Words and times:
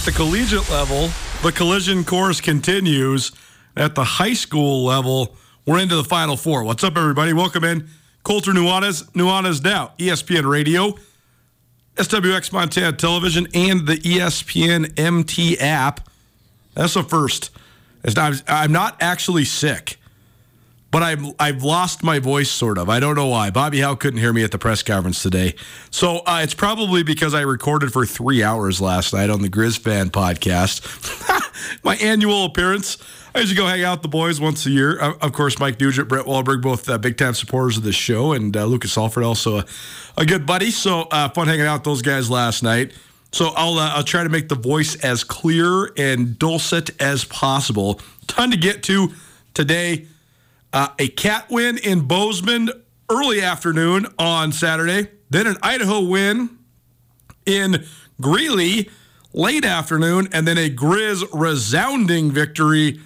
At 0.00 0.06
the 0.06 0.12
collegiate 0.12 0.70
level, 0.70 1.10
the 1.42 1.52
collision 1.52 2.04
course 2.04 2.40
continues. 2.40 3.32
At 3.76 3.94
the 3.94 4.02
high 4.02 4.32
school 4.32 4.82
level, 4.82 5.36
we're 5.66 5.78
into 5.78 5.94
the 5.94 6.04
final 6.04 6.38
four. 6.38 6.64
What's 6.64 6.82
up, 6.82 6.96
everybody? 6.96 7.34
Welcome 7.34 7.64
in. 7.64 7.86
Colter 8.22 8.52
Nuanez, 8.52 9.10
Nuanez 9.12 9.62
Now, 9.62 9.92
ESPN 9.98 10.50
Radio, 10.50 10.94
SWX 11.96 12.50
Montana 12.50 12.96
Television, 12.96 13.46
and 13.52 13.86
the 13.86 13.96
ESPN 13.96 14.98
MT 14.98 15.58
app. 15.58 16.08
That's 16.72 16.94
the 16.94 17.02
first. 17.02 17.50
I'm 18.48 18.72
not 18.72 18.96
actually 19.02 19.44
sick, 19.44 19.98
but 20.90 21.02
I've, 21.02 21.24
I've 21.38 21.62
lost 21.62 22.02
my 22.02 22.18
voice, 22.18 22.50
sort 22.50 22.78
of. 22.78 22.88
I 22.88 22.98
don't 23.00 23.14
know 23.14 23.28
why. 23.28 23.50
Bobby 23.50 23.80
Hauck 23.80 24.00
couldn't 24.00 24.18
hear 24.18 24.32
me 24.32 24.42
at 24.42 24.50
the 24.50 24.58
press 24.58 24.82
conference 24.82 25.22
today. 25.22 25.54
So 25.90 26.18
uh, 26.26 26.40
it's 26.42 26.54
probably 26.54 27.02
because 27.02 27.32
I 27.32 27.42
recorded 27.42 27.92
for 27.92 28.04
three 28.04 28.42
hours 28.42 28.80
last 28.80 29.12
night 29.12 29.30
on 29.30 29.42
the 29.42 29.48
Grizz 29.48 29.78
Fan 29.78 30.10
podcast. 30.10 30.80
my 31.84 31.96
annual 31.96 32.44
appearance. 32.44 32.98
I 33.34 33.40
usually 33.40 33.56
go 33.56 33.66
hang 33.66 33.84
out 33.84 33.98
with 33.98 34.02
the 34.02 34.08
boys 34.08 34.40
once 34.40 34.66
a 34.66 34.70
year. 34.70 35.00
Uh, 35.00 35.14
of 35.20 35.32
course, 35.32 35.58
Mike 35.60 35.78
Nugent, 35.78 36.08
Brett 36.08 36.26
Wahlberg, 36.26 36.62
both 36.62 36.88
uh, 36.88 36.98
big 36.98 37.16
time 37.16 37.34
supporters 37.34 37.76
of 37.76 37.84
the 37.84 37.92
show, 37.92 38.32
and 38.32 38.56
uh, 38.56 38.64
Lucas 38.64 38.98
Alford, 38.98 39.22
also 39.22 39.58
a, 39.58 39.66
a 40.16 40.26
good 40.26 40.46
buddy. 40.46 40.72
So 40.72 41.02
uh, 41.02 41.28
fun 41.28 41.46
hanging 41.46 41.66
out 41.66 41.80
with 41.80 41.84
those 41.84 42.02
guys 42.02 42.28
last 42.28 42.64
night. 42.64 42.92
So 43.32 43.52
I'll 43.54 43.78
uh, 43.78 43.92
I'll 43.94 44.02
try 44.02 44.24
to 44.24 44.28
make 44.28 44.48
the 44.48 44.56
voice 44.56 44.96
as 44.96 45.22
clear 45.22 45.92
and 45.96 46.36
dulcet 46.36 47.00
as 47.00 47.24
possible. 47.24 48.00
Ton 48.26 48.50
to 48.50 48.56
get 48.56 48.82
to 48.84 49.12
today. 49.54 50.06
Uh, 50.72 50.88
a 50.98 51.08
cat 51.08 51.50
win 51.50 51.78
in 51.78 52.02
Bozeman 52.02 52.70
early 53.10 53.42
afternoon 53.42 54.06
on 54.18 54.52
Saturday. 54.52 55.10
Then 55.28 55.46
an 55.46 55.56
Idaho 55.62 56.00
win 56.00 56.58
in 57.44 57.84
Greeley 58.20 58.88
late 59.32 59.64
afternoon, 59.64 60.28
and 60.32 60.46
then 60.46 60.58
a 60.58 60.70
Grizz 60.70 61.24
resounding 61.32 62.30
victory 62.30 63.00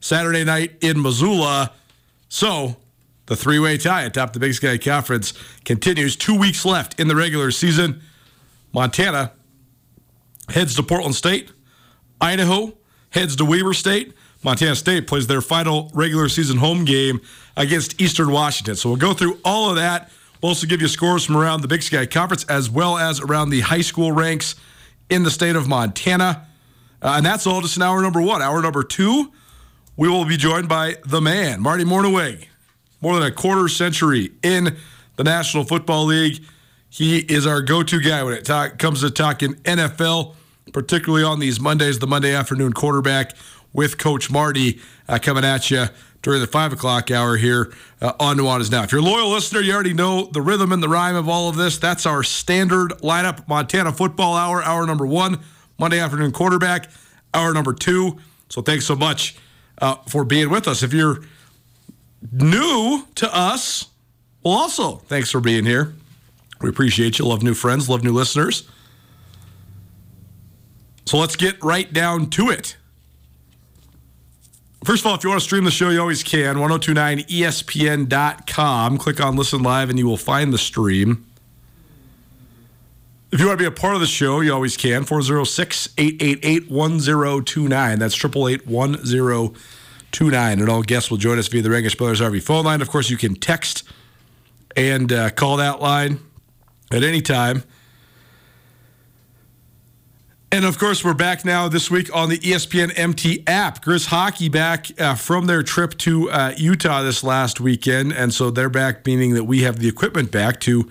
Saturday 0.00 0.44
night 0.44 0.76
in 0.80 1.00
Missoula. 1.02 1.72
So 2.28 2.76
the 3.26 3.36
three 3.36 3.58
way 3.58 3.78
tie 3.78 4.02
atop 4.02 4.32
the 4.32 4.40
Big 4.40 4.54
Sky 4.54 4.78
Conference 4.78 5.34
continues. 5.64 6.16
Two 6.16 6.38
weeks 6.38 6.64
left 6.64 6.98
in 7.00 7.08
the 7.08 7.16
regular 7.16 7.50
season. 7.50 8.02
Montana 8.72 9.32
heads 10.48 10.74
to 10.76 10.82
Portland 10.82 11.14
State. 11.14 11.52
Idaho 12.20 12.76
heads 13.10 13.36
to 13.36 13.44
Weber 13.44 13.74
State. 13.74 14.14
Montana 14.42 14.76
State 14.76 15.06
plays 15.06 15.26
their 15.26 15.40
final 15.40 15.90
regular 15.94 16.28
season 16.28 16.58
home 16.58 16.84
game 16.84 17.20
against 17.56 18.00
Eastern 18.00 18.30
Washington. 18.30 18.76
So 18.76 18.88
we'll 18.88 18.98
go 18.98 19.12
through 19.12 19.38
all 19.44 19.70
of 19.70 19.76
that. 19.76 20.10
We'll 20.40 20.50
also 20.50 20.66
give 20.66 20.80
you 20.80 20.88
scores 20.88 21.24
from 21.24 21.36
around 21.36 21.62
the 21.62 21.68
Big 21.68 21.82
Sky 21.82 22.06
Conference 22.06 22.44
as 22.44 22.70
well 22.70 22.96
as 22.96 23.20
around 23.20 23.50
the 23.50 23.60
high 23.60 23.80
school 23.80 24.12
ranks 24.12 24.54
in 25.10 25.24
the 25.24 25.30
state 25.30 25.56
of 25.56 25.66
Montana. 25.66 26.46
Uh, 27.02 27.14
and 27.16 27.26
that's 27.26 27.46
all 27.46 27.60
just 27.60 27.76
in 27.76 27.82
hour 27.82 28.00
number 28.00 28.20
one. 28.20 28.40
Hour 28.40 28.62
number 28.62 28.84
two, 28.84 29.32
we 29.96 30.08
will 30.08 30.24
be 30.24 30.36
joined 30.36 30.68
by 30.68 30.96
the 31.04 31.20
man, 31.20 31.60
Marty 31.60 31.84
Mornhinweg. 31.84 32.46
More 33.00 33.14
than 33.14 33.24
a 33.24 33.32
quarter 33.32 33.68
century 33.68 34.32
in 34.42 34.76
the 35.16 35.24
National 35.24 35.64
Football 35.64 36.06
League. 36.06 36.42
He 36.88 37.18
is 37.18 37.46
our 37.46 37.60
go 37.62 37.82
to 37.82 38.00
guy 38.00 38.22
when 38.22 38.34
it 38.34 38.44
talk, 38.44 38.78
comes 38.78 39.02
to 39.02 39.10
talking 39.10 39.54
NFL, 39.56 40.34
particularly 40.72 41.24
on 41.24 41.38
these 41.38 41.60
Mondays, 41.60 41.98
the 41.98 42.06
Monday 42.06 42.34
afternoon 42.34 42.72
quarterback 42.72 43.34
with 43.72 43.98
Coach 43.98 44.30
Marty 44.30 44.80
uh, 45.08 45.18
coming 45.20 45.44
at 45.44 45.70
you 45.70 45.86
during 46.22 46.40
the 46.40 46.46
five 46.46 46.72
o'clock 46.72 47.10
hour 47.10 47.36
here 47.36 47.72
uh, 48.00 48.12
on 48.18 48.36
Nuanez 48.36 48.70
Now. 48.70 48.82
If 48.82 48.92
you're 48.92 49.00
a 49.00 49.04
loyal 49.04 49.30
listener, 49.30 49.60
you 49.60 49.72
already 49.72 49.94
know 49.94 50.26
the 50.26 50.42
rhythm 50.42 50.72
and 50.72 50.82
the 50.82 50.88
rhyme 50.88 51.16
of 51.16 51.28
all 51.28 51.48
of 51.48 51.56
this. 51.56 51.78
That's 51.78 52.06
our 52.06 52.22
standard 52.22 52.90
lineup 53.02 53.46
Montana 53.48 53.92
Football 53.92 54.34
Hour, 54.34 54.62
hour 54.62 54.86
number 54.86 55.06
one, 55.06 55.40
Monday 55.78 56.00
afternoon 56.00 56.32
quarterback, 56.32 56.90
hour 57.32 57.54
number 57.54 57.72
two. 57.72 58.18
So 58.48 58.62
thanks 58.62 58.86
so 58.86 58.96
much 58.96 59.36
uh, 59.80 59.96
for 60.08 60.24
being 60.24 60.50
with 60.50 60.66
us. 60.66 60.82
If 60.82 60.92
you're 60.92 61.22
new 62.32 63.06
to 63.16 63.34
us, 63.34 63.86
well, 64.42 64.54
also 64.54 64.96
thanks 64.96 65.30
for 65.30 65.40
being 65.40 65.64
here. 65.64 65.94
We 66.60 66.68
appreciate 66.68 67.18
you. 67.18 67.26
Love 67.26 67.42
new 67.42 67.54
friends, 67.54 67.88
love 67.88 68.02
new 68.02 68.12
listeners. 68.12 68.68
So 71.04 71.18
let's 71.18 71.36
get 71.36 71.62
right 71.62 71.90
down 71.92 72.28
to 72.30 72.50
it. 72.50 72.76
First 74.84 75.02
of 75.02 75.08
all, 75.08 75.16
if 75.16 75.24
you 75.24 75.30
want 75.30 75.40
to 75.40 75.44
stream 75.44 75.64
the 75.64 75.70
show, 75.70 75.90
you 75.90 76.00
always 76.00 76.22
can. 76.22 76.56
1029ESPN.com. 76.56 78.98
Click 78.98 79.20
on 79.20 79.36
Listen 79.36 79.62
Live 79.62 79.90
and 79.90 79.98
you 79.98 80.06
will 80.06 80.16
find 80.16 80.52
the 80.52 80.58
stream. 80.58 81.24
If 83.30 83.40
you 83.40 83.46
want 83.46 83.58
to 83.58 83.62
be 83.62 83.66
a 83.66 83.70
part 83.70 83.94
of 83.94 84.00
the 84.00 84.06
show, 84.06 84.40
you 84.40 84.54
always 84.54 84.76
can. 84.76 85.04
406 85.04 85.90
888 85.98 86.70
1029. 86.70 87.98
That's 87.98 88.14
888 88.14 88.66
1029. 88.66 90.60
And 90.60 90.68
all 90.68 90.82
guests 90.82 91.10
will 91.10 91.18
join 91.18 91.38
us 91.38 91.48
via 91.48 91.60
the 91.60 91.68
Rangish 91.68 91.98
Brothers 91.98 92.20
RV 92.20 92.42
phone 92.42 92.64
line. 92.64 92.80
Of 92.80 92.88
course, 92.88 93.10
you 93.10 93.18
can 93.18 93.34
text 93.34 93.82
and 94.76 95.12
uh, 95.12 95.30
call 95.30 95.58
that 95.58 95.82
line 95.82 96.20
at 96.90 97.02
any 97.02 97.20
time. 97.20 97.64
And 100.50 100.64
of 100.64 100.78
course, 100.78 101.04
we're 101.04 101.12
back 101.12 101.44
now 101.44 101.68
this 101.68 101.90
week 101.90 102.14
on 102.16 102.30
the 102.30 102.38
ESPN 102.38 102.98
MT 102.98 103.44
app. 103.46 103.84
Grizz 103.84 104.06
Hockey 104.06 104.48
back 104.48 104.86
uh, 104.98 105.14
from 105.14 105.44
their 105.46 105.62
trip 105.62 105.98
to 105.98 106.30
uh, 106.30 106.54
Utah 106.56 107.02
this 107.02 107.22
last 107.22 107.60
weekend. 107.60 108.14
And 108.14 108.32
so 108.32 108.50
they're 108.50 108.70
back, 108.70 109.04
meaning 109.04 109.34
that 109.34 109.44
we 109.44 109.64
have 109.64 109.78
the 109.78 109.88
equipment 109.88 110.32
back 110.32 110.58
to 110.60 110.88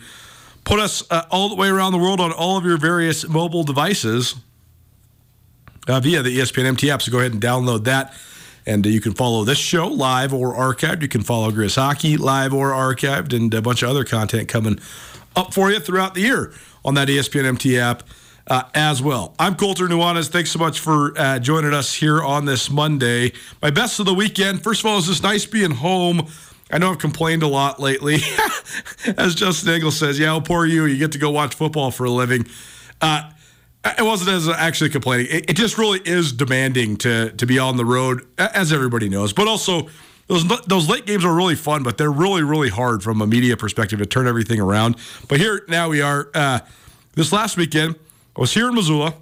put 0.63 0.79
us 0.79 1.03
uh, 1.09 1.25
all 1.31 1.49
the 1.49 1.55
way 1.55 1.69
around 1.69 1.93
the 1.93 1.97
world 1.97 2.19
on 2.19 2.31
all 2.31 2.55
of 2.55 2.65
your 2.65 2.77
various 2.77 3.27
mobile 3.27 3.63
devices 3.63 4.35
uh, 5.87 5.99
via 6.01 6.21
the 6.21 6.37
ESPN 6.37 6.65
MT 6.65 6.91
app. 6.91 7.01
So 7.01 7.11
go 7.11 7.17
ahead 7.17 7.33
and 7.33 7.41
download 7.41 7.83
that. 7.85 8.15
And 8.67 8.85
uh, 8.85 8.89
you 8.89 9.01
can 9.01 9.13
follow 9.13 9.43
this 9.43 9.57
show 9.57 9.87
live 9.87 10.35
or 10.35 10.53
archived. 10.53 11.01
You 11.01 11.07
can 11.07 11.23
follow 11.23 11.49
Grizz 11.49 11.77
Hockey 11.77 12.15
live 12.15 12.53
or 12.53 12.73
archived, 12.73 13.33
and 13.35 13.51
a 13.55 13.63
bunch 13.63 13.81
of 13.81 13.89
other 13.89 14.03
content 14.03 14.49
coming 14.49 14.79
up 15.35 15.51
for 15.51 15.71
you 15.71 15.79
throughout 15.79 16.13
the 16.13 16.21
year 16.21 16.53
on 16.85 16.93
that 16.93 17.07
ESPN 17.07 17.45
MT 17.45 17.79
app 17.79 18.03
uh, 18.47 18.63
as 18.73 19.01
well. 19.01 19.33
I'm 19.37 19.55
Colter 19.55 19.87
Nuanez. 19.87 20.29
Thanks 20.29 20.51
so 20.51 20.59
much 20.59 20.79
for 20.79 21.17
uh, 21.17 21.39
joining 21.39 21.73
us 21.73 21.93
here 21.93 22.21
on 22.21 22.45
this 22.45 22.69
Monday. 22.69 23.33
My 23.61 23.69
best 23.69 23.99
of 23.99 24.05
the 24.05 24.13
weekend. 24.13 24.63
First 24.63 24.81
of 24.81 24.87
all, 24.87 24.97
it's 24.97 25.07
just 25.07 25.23
nice 25.23 25.45
being 25.45 25.71
home. 25.71 26.27
I 26.71 26.77
know 26.77 26.91
I've 26.91 26.99
complained 26.99 27.43
a 27.43 27.47
lot 27.47 27.79
lately. 27.79 28.17
As 29.17 29.35
Justin 29.35 29.73
Engel 29.73 29.91
says, 29.91 30.19
yeah, 30.19 30.31
well, 30.31 30.41
poor 30.41 30.65
you. 30.65 30.85
You 30.85 30.97
get 30.97 31.11
to 31.13 31.17
go 31.17 31.29
watch 31.29 31.55
football 31.55 31.91
for 31.91 32.05
a 32.05 32.09
living. 32.09 32.47
Uh, 33.01 33.29
it 33.97 34.03
wasn't 34.03 34.29
as 34.29 34.49
actually 34.49 34.89
complaining. 34.89 35.27
It, 35.29 35.51
it, 35.51 35.53
just 35.53 35.77
really 35.77 36.01
is 36.03 36.33
demanding 36.33 36.97
to 36.97 37.29
to 37.31 37.45
be 37.45 37.57
on 37.57 37.77
the 37.77 37.85
road, 37.85 38.27
as 38.37 38.73
everybody 38.73 39.07
knows. 39.07 39.31
But 39.31 39.47
also, 39.47 39.87
those 40.25 40.45
those 40.65 40.89
late 40.89 41.05
games 41.05 41.23
are 41.23 41.33
really 41.33 41.55
fun, 41.55 41.83
but 41.83 41.97
they're 41.97 42.11
really 42.11 42.43
really 42.43 42.69
hard 42.69 43.01
from 43.01 43.21
a 43.21 43.27
media 43.27 43.55
perspective 43.55 43.99
to 43.99 44.05
turn 44.05 44.27
everything 44.27 44.59
around. 44.59 44.97
But 45.29 45.39
here 45.39 45.63
now 45.69 45.87
we 45.87 46.01
are. 46.01 46.29
Uh, 46.33 46.59
this 47.13 47.31
last 47.31 47.55
weekend, 47.55 47.95
I 48.37 48.39
was 48.39 48.53
here 48.53 48.69
in 48.69 48.75
Missoula, 48.75 49.15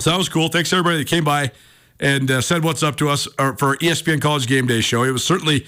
so 0.00 0.10
that 0.10 0.16
was 0.16 0.28
cool. 0.28 0.48
Thanks 0.48 0.72
everybody 0.72 0.98
that 0.98 1.06
came 1.06 1.22
by 1.22 1.52
and 2.00 2.28
uh, 2.28 2.40
said 2.40 2.64
what's 2.64 2.82
up 2.82 2.96
to 2.96 3.08
us 3.08 3.28
uh, 3.38 3.52
for 3.52 3.76
ESPN 3.76 4.20
College 4.20 4.48
Game 4.48 4.66
Day 4.66 4.80
show. 4.80 5.04
It 5.04 5.12
was 5.12 5.22
certainly 5.22 5.64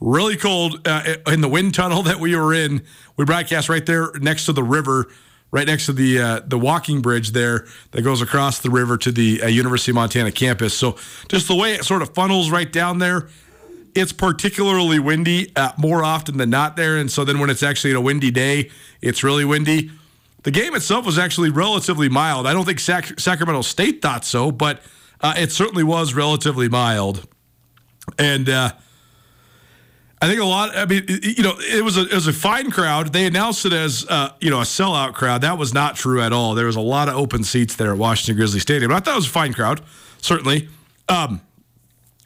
really 0.00 0.36
cold 0.36 0.80
uh, 0.84 1.14
in 1.28 1.40
the 1.40 1.48
wind 1.48 1.72
tunnel 1.72 2.02
that 2.02 2.18
we 2.18 2.34
were 2.34 2.52
in. 2.52 2.82
We 3.16 3.24
broadcast 3.24 3.68
right 3.68 3.86
there 3.86 4.10
next 4.20 4.46
to 4.46 4.52
the 4.52 4.64
river, 4.64 5.06
right 5.52 5.68
next 5.68 5.86
to 5.86 5.92
the 5.92 6.18
uh, 6.18 6.40
the 6.44 6.58
walking 6.58 7.00
bridge 7.00 7.30
there 7.30 7.64
that 7.92 8.02
goes 8.02 8.20
across 8.20 8.58
the 8.58 8.70
river 8.70 8.98
to 8.98 9.12
the 9.12 9.42
uh, 9.44 9.46
University 9.46 9.92
of 9.92 9.94
Montana 9.94 10.32
campus. 10.32 10.74
So 10.74 10.96
just 11.28 11.46
the 11.46 11.54
way 11.54 11.74
it 11.74 11.84
sort 11.84 12.02
of 12.02 12.12
funnels 12.12 12.50
right 12.50 12.72
down 12.72 12.98
there. 12.98 13.28
It's 13.94 14.12
particularly 14.12 14.98
windy 14.98 15.52
uh, 15.54 15.74
more 15.78 16.02
often 16.02 16.38
than 16.38 16.50
not 16.50 16.74
there, 16.74 16.96
and 16.96 17.08
so 17.08 17.24
then 17.24 17.38
when 17.38 17.50
it's 17.50 17.62
actually 17.62 17.92
a 17.92 18.00
windy 18.00 18.32
day, 18.32 18.68
it's 19.00 19.22
really 19.22 19.44
windy. 19.44 19.92
The 20.42 20.50
game 20.50 20.74
itself 20.74 21.06
was 21.06 21.18
actually 21.18 21.50
relatively 21.50 22.08
mild. 22.08 22.46
I 22.46 22.52
don't 22.52 22.64
think 22.64 22.80
Sac- 22.80 23.18
Sacramento 23.18 23.62
State 23.62 24.02
thought 24.02 24.24
so, 24.24 24.50
but 24.50 24.82
uh, 25.20 25.34
it 25.36 25.52
certainly 25.52 25.84
was 25.84 26.14
relatively 26.14 26.68
mild. 26.68 27.28
And 28.18 28.48
uh, 28.48 28.72
I 30.20 30.26
think 30.26 30.40
a 30.40 30.44
lot. 30.44 30.76
I 30.76 30.86
mean, 30.86 31.04
you 31.08 31.42
know, 31.42 31.54
it 31.58 31.84
was 31.84 31.96
a 31.96 32.02
it 32.02 32.14
was 32.14 32.26
a 32.26 32.32
fine 32.32 32.70
crowd. 32.70 33.12
They 33.12 33.26
announced 33.26 33.66
it 33.66 33.72
as 33.72 34.06
uh, 34.08 34.30
you 34.40 34.50
know 34.50 34.58
a 34.58 34.64
sellout 34.64 35.14
crowd. 35.14 35.42
That 35.42 35.58
was 35.58 35.72
not 35.72 35.96
true 35.96 36.20
at 36.20 36.32
all. 36.32 36.54
There 36.54 36.66
was 36.66 36.76
a 36.76 36.80
lot 36.80 37.08
of 37.08 37.16
open 37.16 37.44
seats 37.44 37.76
there 37.76 37.92
at 37.92 37.98
Washington 37.98 38.36
Grizzly 38.36 38.60
Stadium. 38.60 38.92
I 38.92 39.00
thought 39.00 39.14
it 39.14 39.16
was 39.16 39.26
a 39.26 39.30
fine 39.30 39.52
crowd, 39.52 39.80
certainly. 40.18 40.68
Um, 41.08 41.40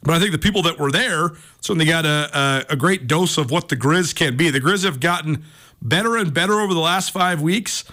but 0.03 0.13
I 0.13 0.19
think 0.19 0.31
the 0.31 0.37
people 0.37 0.61
that 0.63 0.79
were 0.79 0.91
there 0.91 1.31
certainly 1.59 1.85
got 1.85 2.05
a, 2.05 2.65
a, 2.69 2.73
a 2.73 2.75
great 2.75 3.07
dose 3.07 3.37
of 3.37 3.51
what 3.51 3.69
the 3.69 3.75
Grizz 3.75 4.15
can 4.15 4.37
be. 4.37 4.49
The 4.49 4.61
Grizz 4.61 4.83
have 4.85 4.99
gotten 4.99 5.43
better 5.81 6.15
and 6.17 6.33
better 6.33 6.61
over 6.61 6.73
the 6.73 6.79
last 6.79 7.11
five 7.11 7.41
weeks. 7.41 7.83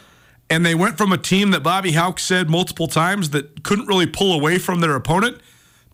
And 0.54 0.64
they 0.64 0.76
went 0.76 0.96
from 0.96 1.12
a 1.12 1.18
team 1.18 1.50
that 1.50 1.64
Bobby 1.64 1.90
Hauck 1.90 2.20
said 2.20 2.48
multiple 2.48 2.86
times 2.86 3.30
that 3.30 3.64
couldn't 3.64 3.86
really 3.88 4.06
pull 4.06 4.32
away 4.32 4.58
from 4.58 4.78
their 4.78 4.94
opponent 4.94 5.38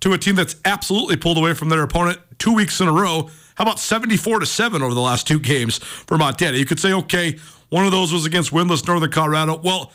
to 0.00 0.12
a 0.12 0.18
team 0.18 0.34
that's 0.34 0.54
absolutely 0.66 1.16
pulled 1.16 1.38
away 1.38 1.54
from 1.54 1.70
their 1.70 1.82
opponent 1.82 2.18
two 2.38 2.52
weeks 2.52 2.78
in 2.78 2.86
a 2.86 2.92
row. 2.92 3.30
How 3.54 3.62
about 3.62 3.78
74 3.78 4.40
to 4.40 4.44
7 4.44 4.82
over 4.82 4.92
the 4.92 5.00
last 5.00 5.26
two 5.26 5.38
games 5.40 5.78
for 5.78 6.18
Montana? 6.18 6.58
You 6.58 6.66
could 6.66 6.78
say, 6.78 6.92
okay, 6.92 7.38
one 7.70 7.86
of 7.86 7.90
those 7.90 8.12
was 8.12 8.26
against 8.26 8.50
winless 8.50 8.86
Northern 8.86 9.10
Colorado. 9.10 9.56
Well, 9.56 9.92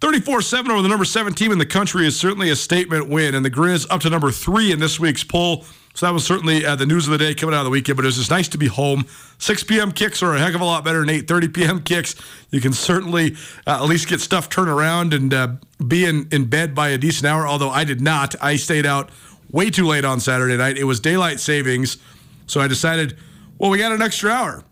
34 0.00 0.40
7 0.40 0.70
over 0.70 0.80
the 0.80 0.88
number 0.88 1.04
seven 1.04 1.34
team 1.34 1.52
in 1.52 1.58
the 1.58 1.66
country 1.66 2.06
is 2.06 2.18
certainly 2.18 2.48
a 2.48 2.56
statement 2.56 3.10
win. 3.10 3.34
And 3.34 3.44
the 3.44 3.50
Grizz 3.50 3.86
up 3.90 4.00
to 4.00 4.10
number 4.10 4.32
three 4.32 4.72
in 4.72 4.78
this 4.78 4.98
week's 4.98 5.22
poll. 5.22 5.66
So 5.98 6.06
that 6.06 6.12
was 6.12 6.24
certainly 6.24 6.64
uh, 6.64 6.76
the 6.76 6.86
news 6.86 7.08
of 7.08 7.10
the 7.10 7.18
day 7.18 7.34
coming 7.34 7.56
out 7.56 7.58
of 7.58 7.64
the 7.64 7.72
weekend. 7.72 7.96
But 7.96 8.04
it 8.04 8.06
was 8.06 8.18
just 8.18 8.30
nice 8.30 8.46
to 8.50 8.56
be 8.56 8.68
home. 8.68 9.04
6 9.38 9.64
p.m. 9.64 9.90
kicks 9.90 10.22
are 10.22 10.32
a 10.32 10.38
heck 10.38 10.54
of 10.54 10.60
a 10.60 10.64
lot 10.64 10.84
better 10.84 11.04
than 11.04 11.08
8:30 11.08 11.52
p.m. 11.52 11.82
kicks. 11.82 12.14
You 12.52 12.60
can 12.60 12.72
certainly 12.72 13.34
uh, 13.66 13.82
at 13.82 13.86
least 13.86 14.06
get 14.06 14.20
stuff 14.20 14.48
turned 14.48 14.68
around 14.68 15.12
and 15.12 15.34
uh, 15.34 15.48
be 15.84 16.04
in, 16.04 16.28
in 16.30 16.44
bed 16.44 16.72
by 16.72 16.90
a 16.90 16.98
decent 16.98 17.26
hour. 17.26 17.48
Although 17.48 17.70
I 17.70 17.82
did 17.82 18.00
not. 18.00 18.36
I 18.40 18.54
stayed 18.54 18.86
out 18.86 19.10
way 19.50 19.70
too 19.70 19.88
late 19.88 20.04
on 20.04 20.20
Saturday 20.20 20.56
night. 20.56 20.78
It 20.78 20.84
was 20.84 21.00
daylight 21.00 21.40
savings, 21.40 21.96
so 22.46 22.60
I 22.60 22.68
decided, 22.68 23.18
well, 23.58 23.68
we 23.68 23.78
got 23.78 23.90
an 23.90 24.00
extra 24.00 24.30
hour, 24.30 24.62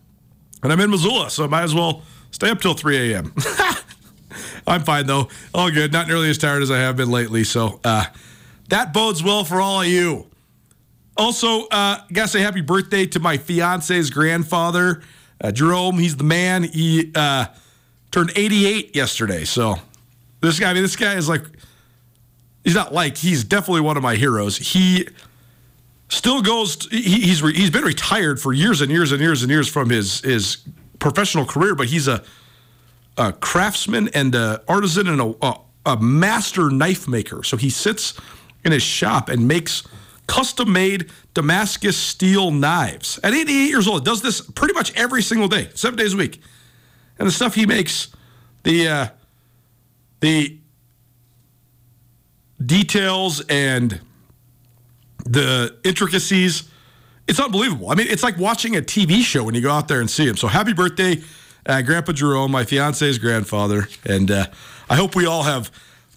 and 0.63 0.73
I'm 0.73 0.79
in 0.79 0.91
Missoula, 0.91 1.29
so 1.31 1.43
I 1.43 1.49
might 1.49 1.65
as 1.65 1.75
well 1.75 2.05
stay 2.31 2.51
up 2.51 2.61
till 2.61 2.75
3 2.75 3.15
a.m. 3.15 3.35
I'm 4.69 4.85
fine 4.85 5.09
though. 5.09 5.29
All 5.53 5.73
good. 5.73 5.93
Not 5.93 6.07
nearly 6.07 6.31
as 6.31 6.39
tired 6.39 6.63
as 6.63 6.71
I 6.71 6.79
have 6.79 6.97
been 6.97 7.11
lately. 7.11 7.43
So 7.43 7.81
uh, 7.83 8.05
that 8.69 8.93
bodes 8.93 9.25
well 9.25 9.43
for 9.43 9.61
all 9.61 9.81
of 9.81 9.89
you. 9.89 10.29
Also, 11.17 11.67
uh, 11.69 12.01
gotta 12.13 12.29
say 12.29 12.41
happy 12.41 12.61
birthday 12.61 13.07
to 13.07 13.21
my 13.21 13.39
fiance's 13.39 14.11
grandfather, 14.11 15.03
uh, 15.41 15.51
Jerome. 15.51 15.99
He's 15.99 16.17
the 16.17 16.25
man. 16.25 16.65
He 16.65 17.11
uh, 17.15 17.47
turned 18.11 18.33
88 18.37 18.95
yesterday. 18.95 19.45
So 19.45 19.77
this 20.41 20.61
guy, 20.61 20.71
I 20.71 20.75
mean, 20.75 20.83
this 20.83 20.97
guy 20.97 21.15
is 21.15 21.29
like, 21.29 21.43
he's 22.65 22.75
not 22.75 22.93
like, 22.93 23.17
he's 23.17 23.45
definitely 23.45 23.81
one 23.81 23.97
of 23.97 24.03
my 24.03 24.17
heroes. 24.17 24.59
He 24.59 25.09
still 26.09 26.43
goes. 26.43 26.87
He, 26.91 27.21
he's 27.21 27.43
re, 27.43 27.55
he's 27.55 27.71
been 27.71 27.85
retired 27.85 28.41
for 28.41 28.53
years 28.53 28.81
and 28.81 28.91
years 28.91 29.13
and 29.13 29.21
years 29.21 29.43
and 29.43 29.51
years 29.51 29.69
from 29.69 29.91
his 29.91 30.21
his 30.21 30.59
professional 30.99 31.45
career, 31.45 31.75
but 31.75 31.87
he's 31.87 32.09
a 32.09 32.23
a 33.17 33.33
craftsman 33.33 34.09
and 34.09 34.35
an 34.35 34.59
artisan 34.69 35.07
and 35.07 35.21
a, 35.21 35.35
a, 35.43 35.61
a 35.87 35.97
master 35.97 36.71
knife 36.71 37.09
maker. 37.09 37.43
So 37.43 37.57
he 37.57 37.71
sits 37.71 38.19
in 38.65 38.73
his 38.73 38.83
shop 38.83 39.29
and 39.29 39.49
makes 39.49 39.83
custom 40.27 40.73
made 40.73 41.11
Damascus 41.35 41.97
steel 41.97 42.51
knives. 42.51 43.19
At 43.23 43.35
88 43.35 43.69
years 43.69 43.89
old, 43.89 44.05
does 44.05 44.23
this 44.23 44.41
pretty 44.41 44.75
much 44.75 44.95
every 44.97 45.23
single 45.23 45.49
day, 45.49 45.71
seven 45.75 45.99
days 45.99 46.15
a 46.15 46.17
week. 46.17 46.41
And 47.19 47.27
the 47.29 47.33
stuff 47.33 47.55
he 47.55 47.67
makes, 47.67 48.09
the 48.63 48.89
uh, 48.89 49.07
the 50.21 50.59
details 52.65 53.43
and 53.49 54.01
the 55.25 55.77
intricacies, 55.85 56.69
it's 57.27 57.41
unbelievable. 57.41 57.91
I 57.91 57.95
mean, 57.95 58.07
it's 58.09 58.23
like 58.23 58.39
watching 58.39 58.77
a 58.77 58.81
TV 58.81 59.23
show 59.23 59.45
when 59.45 59.55
you 59.55 59.61
go 59.61 59.71
out 59.71 59.89
there 59.89 60.01
and 60.01 60.11
see 60.11 60.27
him. 60.27 60.37
So 60.37 60.49
happy 60.49 60.73
birthday, 60.73 61.23
uh, 61.67 61.83
Grandpa 61.83 62.13
Jerome, 62.13 62.51
my 62.51 62.65
fiance's 62.65 63.19
grandfather, 63.19 63.89
and 64.05 64.31
uh, 64.31 64.47
I 64.89 64.97
hope 64.97 65.15
we 65.15 65.27
all 65.27 65.43
have 65.43 65.71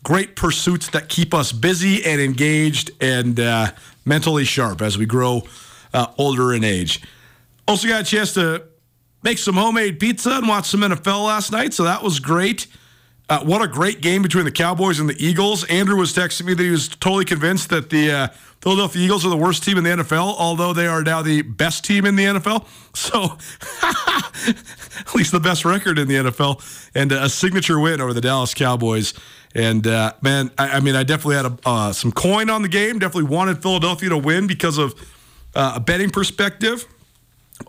great 0.04 0.36
pursuits 0.36 0.90
that 0.90 1.10
keep 1.10 1.34
us 1.34 1.52
busy 1.52 2.06
and 2.06 2.22
engaged 2.22 2.92
and 3.02 3.40
uh, 3.40 3.72
mentally 4.10 4.44
sharp 4.44 4.82
as 4.82 4.98
we 4.98 5.06
grow 5.06 5.44
uh, 5.94 6.08
older 6.18 6.54
in 6.54 6.66
age. 6.66 7.02
Also 7.68 7.88
got 7.88 8.02
a 8.02 8.04
chance 8.04 8.34
to 8.34 8.66
make 9.24 9.38
some 9.38 9.56
homemade 9.56 10.00
pizza 10.00 10.32
and 10.32 10.48
watch 10.48 10.66
some 10.66 10.82
NFL 10.82 11.26
last 11.26 11.52
night, 11.52 11.74
so 11.74 11.84
that 11.84 12.04
was 12.04 12.20
great. 12.20 12.68
Uh, 13.30 13.44
what 13.44 13.62
a 13.62 13.68
great 13.68 14.02
game 14.02 14.24
between 14.24 14.44
the 14.44 14.52
Cowboys 14.52 15.00
and 15.00 15.08
the 15.08 15.24
Eagles. 15.24 15.64
Andrew 15.66 15.96
was 15.96 16.12
texting 16.14 16.46
me 16.46 16.56
that 16.56 16.64
he 16.64 16.72
was 16.72 16.88
totally 16.88 17.26
convinced 17.26 17.70
that 17.70 17.92
the 17.92 18.12
uh, 18.12 18.28
Philadelphia 18.62 19.04
Eagles 19.04 19.24
are 19.24 19.30
the 19.30 19.38
worst 19.38 19.64
team 19.64 19.78
in 19.78 19.84
the 19.84 19.92
NFL, 19.92 20.36
although 20.40 20.74
they 20.74 20.88
are 20.88 21.04
now 21.04 21.22
the 21.22 21.44
best 21.44 21.86
team 21.86 22.06
in 22.06 22.16
the 22.16 22.26
NFL. 22.26 22.66
So, 22.96 23.38
at 25.00 25.16
least 25.16 25.32
the 25.32 25.40
best 25.40 25.64
record 25.64 26.00
in 26.00 26.08
the 26.08 26.16
NFL, 26.16 26.90
and 26.96 27.12
a 27.12 27.30
signature 27.30 27.80
win 27.80 28.02
over 28.02 28.14
the 28.14 28.22
Dallas 28.22 28.56
Cowboys. 28.56 29.14
And 29.56 29.88
uh, 29.88 30.14
man, 30.22 30.52
I, 30.58 30.78
I, 30.78 30.80
mean, 30.80 30.96
I 30.96 31.04
definitely 31.04 31.36
had 31.36 31.46
a, 31.46 31.58
uh, 31.66 31.92
some 31.92 32.12
coin 32.12 32.50
on 32.50 32.62
the 32.62 32.68
game. 32.68 33.00
Definitely 33.00 33.30
wanted 33.36 33.62
Philadelphia 33.62 34.10
to 34.10 34.18
win 34.18 34.48
because 34.48 34.78
of 34.78 34.94
uh, 35.56 35.74
a 35.76 35.80
betting 35.80 36.12
perspective. 36.12 36.86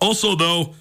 Also, 0.01 0.37
though, 0.37 0.75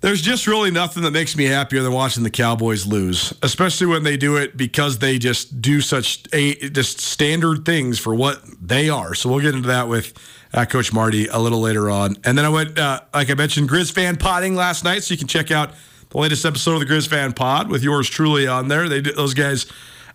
there's 0.00 0.20
just 0.20 0.46
really 0.46 0.70
nothing 0.70 1.02
that 1.04 1.12
makes 1.12 1.34
me 1.34 1.44
happier 1.44 1.82
than 1.82 1.92
watching 1.92 2.24
the 2.24 2.30
Cowboys 2.30 2.86
lose, 2.86 3.32
especially 3.42 3.86
when 3.86 4.02
they 4.02 4.18
do 4.18 4.36
it 4.36 4.54
because 4.54 4.98
they 4.98 5.18
just 5.18 5.62
do 5.62 5.80
such 5.80 6.24
a, 6.34 6.54
just 6.68 7.00
standard 7.00 7.64
things 7.64 7.98
for 7.98 8.14
what 8.14 8.42
they 8.60 8.90
are. 8.90 9.14
So 9.14 9.30
we'll 9.30 9.40
get 9.40 9.54
into 9.54 9.68
that 9.68 9.88
with 9.88 10.12
uh, 10.52 10.66
Coach 10.66 10.92
Marty 10.92 11.28
a 11.28 11.38
little 11.38 11.60
later 11.60 11.88
on. 11.88 12.16
And 12.22 12.36
then 12.36 12.44
I 12.44 12.50
went, 12.50 12.78
uh, 12.78 13.00
like 13.14 13.30
I 13.30 13.34
mentioned, 13.34 13.70
Grizz 13.70 13.92
fan 13.92 14.16
potting 14.16 14.54
last 14.54 14.84
night, 14.84 15.04
so 15.04 15.14
you 15.14 15.18
can 15.18 15.26
check 15.26 15.50
out 15.50 15.70
the 16.14 16.20
latest 16.20 16.44
episode 16.44 16.74
of 16.74 16.80
the 16.80 16.86
Grizz 16.86 17.08
fan 17.08 17.32
pod 17.32 17.68
with 17.68 17.82
yours 17.82 18.08
truly 18.08 18.46
on 18.46 18.68
there. 18.68 18.88
They 18.88 19.00
those 19.00 19.34
guys 19.34 19.66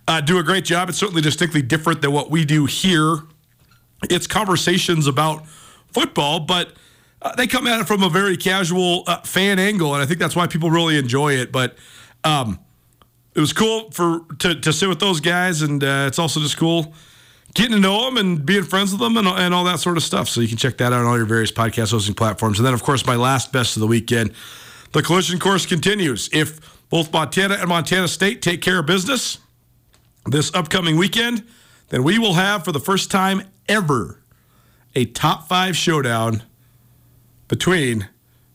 uh, 0.07 0.21
do 0.21 0.39
a 0.39 0.43
great 0.43 0.63
job. 0.63 0.87
It's 0.87 0.97
certainly 0.97 1.21
distinctly 1.21 1.61
different 1.61 2.01
than 2.01 2.13
what 2.13 2.31
we 2.31 2.45
do 2.45 2.65
here. 2.65 3.19
It's 4.09 4.25
conversations 4.25 5.07
about 5.07 5.45
football, 5.91 6.39
but 6.39 6.71
uh, 7.21 7.35
they 7.35 7.47
come 7.47 7.67
at 7.67 7.81
it 7.81 7.85
from 7.85 8.01
a 8.01 8.09
very 8.09 8.37
casual 8.37 9.03
uh, 9.07 9.19
fan 9.21 9.59
angle, 9.59 9.93
and 9.93 10.01
I 10.01 10.05
think 10.05 10.19
that's 10.19 10.37
why 10.37 10.47
people 10.47 10.71
really 10.71 10.97
enjoy 10.97 11.33
it. 11.33 11.51
But 11.51 11.75
um, 12.23 12.59
it 13.35 13.41
was 13.41 13.51
cool 13.51 13.91
for 13.91 14.21
to, 14.39 14.55
to 14.55 14.71
sit 14.71 14.87
with 14.87 15.01
those 15.01 15.19
guys, 15.19 15.61
and 15.61 15.83
uh, 15.83 16.05
it's 16.07 16.17
also 16.17 16.39
just 16.39 16.57
cool 16.57 16.93
getting 17.55 17.73
to 17.73 17.79
know 17.79 18.05
them 18.05 18.15
and 18.17 18.45
being 18.45 18.63
friends 18.63 18.91
with 18.91 19.01
them 19.01 19.17
and, 19.17 19.27
and 19.27 19.53
all 19.53 19.63
that 19.65 19.79
sort 19.79 19.97
of 19.97 20.03
stuff. 20.03 20.29
So 20.29 20.39
you 20.39 20.47
can 20.47 20.57
check 20.57 20.77
that 20.77 20.93
out 20.93 20.99
on 20.99 21.05
all 21.05 21.17
your 21.17 21.25
various 21.25 21.51
podcast 21.51 21.91
hosting 21.91 22.13
platforms. 22.13 22.59
And 22.59 22.65
then, 22.65 22.75
of 22.75 22.83
course, 22.83 23.05
my 23.05 23.15
last 23.15 23.51
best 23.51 23.75
of 23.75 23.79
the 23.81 23.87
weekend, 23.87 24.33
the 24.91 25.01
collision 25.01 25.39
course 25.39 25.65
continues. 25.65 26.29
If 26.33 26.79
both 26.89 27.11
Montana 27.13 27.55
and 27.55 27.69
Montana 27.69 28.07
State 28.07 28.41
take 28.41 28.61
care 28.61 28.79
of 28.79 28.85
business 28.85 29.37
this 30.25 30.53
upcoming 30.53 30.97
weekend, 30.97 31.43
then 31.89 32.03
we 32.03 32.19
will 32.19 32.33
have 32.33 32.63
for 32.63 32.71
the 32.71 32.79
first 32.79 33.11
time 33.11 33.43
ever 33.67 34.21
a 34.95 35.05
top 35.05 35.47
five 35.47 35.77
showdown 35.77 36.43
between 37.47 38.07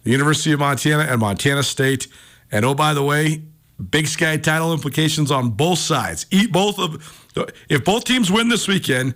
the 0.03 0.11
University 0.11 0.53
of 0.53 0.61
Montana 0.61 1.05
and 1.05 1.21
Montana 1.21 1.62
State. 1.62 2.09
And 2.50 2.64
oh, 2.64 2.75
by 2.75 2.95
the 2.95 3.03
way, 3.03 3.43
Big 3.91 4.07
Sky 4.07 4.37
title 4.37 4.73
implications 4.73 5.31
on 5.31 5.50
both 5.50 5.79
sides. 5.79 6.26
Eat 6.31 6.53
both 6.53 6.79
of 6.79 7.25
if 7.69 7.85
both 7.85 8.05
teams 8.05 8.31
win 8.31 8.49
this 8.49 8.69
weekend, 8.69 9.14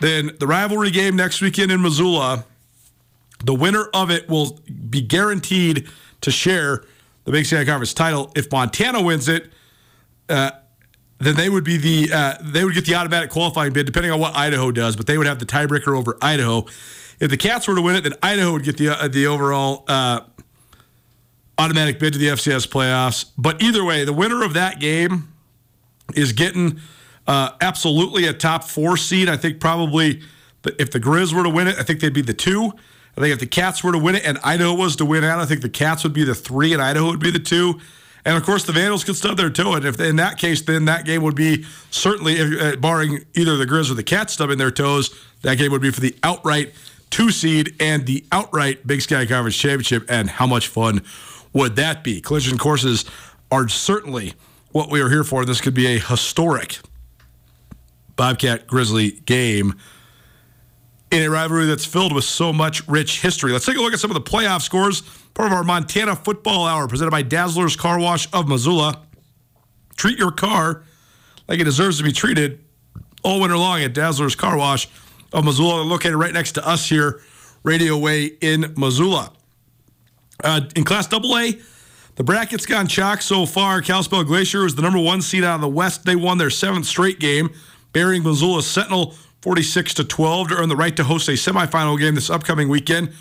then 0.00 0.32
the 0.40 0.46
rivalry 0.46 0.90
game 0.90 1.14
next 1.14 1.40
weekend 1.40 1.70
in 1.70 1.80
Missoula, 1.80 2.44
the 3.44 3.54
winner 3.54 3.88
of 3.94 4.10
it 4.10 4.28
will 4.28 4.58
be 4.88 5.00
guaranteed 5.00 5.88
to 6.22 6.30
share 6.30 6.84
the 7.24 7.32
Big 7.32 7.46
Sky 7.46 7.64
Conference 7.64 7.94
title. 7.94 8.32
If 8.34 8.50
Montana 8.50 9.02
wins 9.02 9.28
it, 9.28 9.52
uh, 10.28 10.50
then 11.18 11.36
they 11.36 11.48
would 11.48 11.64
be 11.64 11.76
the 11.76 12.14
uh, 12.14 12.34
they 12.40 12.64
would 12.64 12.74
get 12.74 12.86
the 12.86 12.94
automatic 12.94 13.30
qualifying 13.30 13.72
bid, 13.72 13.86
depending 13.86 14.10
on 14.10 14.20
what 14.20 14.34
Idaho 14.34 14.70
does. 14.72 14.96
But 14.96 15.06
they 15.06 15.18
would 15.18 15.26
have 15.26 15.38
the 15.38 15.46
tiebreaker 15.46 15.96
over 15.96 16.16
Idaho. 16.22 16.66
If 17.20 17.30
the 17.30 17.36
Cats 17.36 17.68
were 17.68 17.74
to 17.74 17.82
win 17.82 17.96
it, 17.96 18.02
then 18.02 18.14
Idaho 18.22 18.52
would 18.52 18.64
get 18.64 18.78
the 18.78 18.88
uh, 18.88 19.08
the 19.08 19.26
overall 19.26 19.84
uh, 19.86 20.20
automatic 21.58 21.98
bid 21.98 22.14
to 22.14 22.18
the 22.18 22.28
FCS 22.28 22.66
playoffs. 22.68 23.30
But 23.36 23.62
either 23.62 23.84
way, 23.84 24.04
the 24.04 24.14
winner 24.14 24.42
of 24.42 24.54
that 24.54 24.80
game 24.80 25.28
is 26.14 26.32
getting 26.32 26.80
uh, 27.26 27.50
absolutely 27.60 28.26
a 28.26 28.32
top 28.32 28.64
four 28.64 28.96
seed. 28.96 29.28
I 29.28 29.36
think 29.36 29.60
probably 29.60 30.22
if 30.78 30.90
the 30.90 31.00
Grizz 31.00 31.34
were 31.34 31.42
to 31.42 31.50
win 31.50 31.68
it, 31.68 31.78
I 31.78 31.82
think 31.82 32.00
they'd 32.00 32.12
be 32.12 32.22
the 32.22 32.34
two. 32.34 32.72
I 33.20 33.24
think 33.24 33.34
if 33.34 33.40
the 33.40 33.46
Cats 33.46 33.84
were 33.84 33.92
to 33.92 33.98
win 33.98 34.14
it 34.14 34.24
and 34.24 34.38
Idaho 34.42 34.72
was 34.72 34.96
to 34.96 35.04
win 35.04 35.24
out, 35.24 35.40
I 35.40 35.44
think 35.44 35.60
the 35.60 35.68
Cats 35.68 36.04
would 36.04 36.14
be 36.14 36.24
the 36.24 36.34
three 36.34 36.72
and 36.72 36.80
Idaho 36.80 37.08
would 37.08 37.20
be 37.20 37.30
the 37.30 37.38
two. 37.38 37.78
And 38.24 38.34
of 38.34 38.44
course, 38.44 38.64
the 38.64 38.72
Vandals 38.72 39.04
could 39.04 39.14
stub 39.14 39.36
their 39.36 39.50
toe. 39.50 39.74
And 39.74 39.84
if 39.84 40.00
in 40.00 40.16
that 40.16 40.38
case, 40.38 40.62
then 40.62 40.86
that 40.86 41.04
game 41.04 41.22
would 41.22 41.34
be 41.34 41.66
certainly, 41.90 42.40
uh, 42.58 42.76
barring 42.76 43.26
either 43.34 43.58
the 43.58 43.66
Grizz 43.66 43.90
or 43.90 43.94
the 43.94 44.02
Cats 44.02 44.32
stubbing 44.32 44.56
their 44.56 44.70
toes, 44.70 45.14
that 45.42 45.58
game 45.58 45.70
would 45.70 45.82
be 45.82 45.90
for 45.90 46.00
the 46.00 46.16
outright 46.22 46.72
two 47.10 47.30
seed 47.30 47.74
and 47.78 48.06
the 48.06 48.24
outright 48.32 48.86
Big 48.86 49.02
Sky 49.02 49.26
Conference 49.26 49.56
championship. 49.56 50.06
And 50.08 50.30
how 50.30 50.46
much 50.46 50.68
fun 50.68 51.02
would 51.52 51.76
that 51.76 52.02
be? 52.02 52.22
Collision 52.22 52.56
courses 52.56 53.04
are 53.52 53.68
certainly 53.68 54.32
what 54.72 54.90
we 54.90 55.02
are 55.02 55.10
here 55.10 55.24
for. 55.24 55.44
This 55.44 55.60
could 55.60 55.74
be 55.74 55.94
a 55.94 55.98
historic 55.98 56.78
Bobcat 58.16 58.66
Grizzly 58.66 59.10
game 59.26 59.74
in 61.10 61.22
a 61.22 61.30
rivalry 61.30 61.66
that's 61.66 61.84
filled 61.84 62.14
with 62.14 62.24
so 62.24 62.52
much 62.52 62.86
rich 62.88 63.20
history. 63.20 63.52
Let's 63.52 63.66
take 63.66 63.76
a 63.76 63.80
look 63.80 63.92
at 63.92 64.00
some 64.00 64.10
of 64.10 64.14
the 64.14 64.30
playoff 64.30 64.62
scores. 64.62 65.02
Part 65.34 65.46
of 65.46 65.52
our 65.52 65.64
Montana 65.64 66.14
Football 66.16 66.66
Hour 66.66 66.86
presented 66.88 67.10
by 67.10 67.22
Dazzler's 67.22 67.76
Car 67.76 67.98
Wash 67.98 68.28
of 68.32 68.48
Missoula. 68.48 69.00
Treat 69.96 70.18
your 70.18 70.30
car 70.30 70.84
like 71.48 71.58
it 71.60 71.64
deserves 71.64 71.98
to 71.98 72.04
be 72.04 72.12
treated 72.12 72.64
all 73.22 73.40
winter 73.40 73.56
long 73.56 73.82
at 73.82 73.92
Dazzler's 73.92 74.34
Car 74.34 74.56
Wash 74.56 74.88
of 75.32 75.44
Missoula, 75.44 75.82
located 75.82 76.14
right 76.14 76.32
next 76.32 76.52
to 76.52 76.66
us 76.66 76.88
here, 76.88 77.20
Radio 77.62 77.98
Way 77.98 78.26
in 78.40 78.72
Missoula. 78.76 79.32
Uh, 80.42 80.62
in 80.74 80.84
Class 80.84 81.12
AA, 81.12 81.58
the 82.16 82.24
bracket's 82.24 82.66
gone 82.66 82.86
chalk 82.86 83.20
so 83.22 83.46
far. 83.46 83.82
Kalispell 83.82 84.24
Glacier 84.24 84.62
was 84.62 84.74
the 84.74 84.82
number 84.82 84.98
one 84.98 85.22
seed 85.22 85.44
out 85.44 85.56
of 85.56 85.60
the 85.60 85.68
West. 85.68 86.04
They 86.04 86.16
won 86.16 86.38
their 86.38 86.50
seventh 86.50 86.86
straight 86.86 87.18
game, 87.18 87.50
burying 87.92 88.22
Missoula 88.22 88.62
Sentinel 88.62 89.14
46 89.42 89.94
to 89.94 90.04
12 90.04 90.48
to 90.48 90.56
earn 90.56 90.68
the 90.68 90.76
right 90.76 90.94
to 90.96 91.04
host 91.04 91.28
a 91.28 91.32
semifinal 91.32 91.98
game 91.98 92.14
this 92.14 92.30
upcoming 92.30 92.68
weekend. 92.68 93.12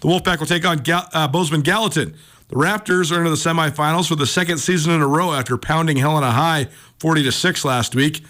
The 0.00 0.08
Wolfpack 0.08 0.38
will 0.38 0.46
take 0.46 0.64
on 0.64 0.78
Gal- 0.78 1.08
uh, 1.12 1.28
Bozeman 1.28 1.60
Gallatin. 1.62 2.16
The 2.48 2.56
Raptors 2.56 3.10
are 3.10 3.18
into 3.18 3.30
the 3.30 3.36
semifinals 3.36 4.08
for 4.08 4.14
the 4.14 4.26
second 4.26 4.58
season 4.58 4.92
in 4.92 5.02
a 5.02 5.06
row 5.06 5.32
after 5.32 5.56
pounding 5.56 5.96
Helena 5.96 6.30
High 6.30 6.68
40 7.00 7.24
to 7.24 7.32
6 7.32 7.64
last 7.64 7.94
week. 7.94 8.24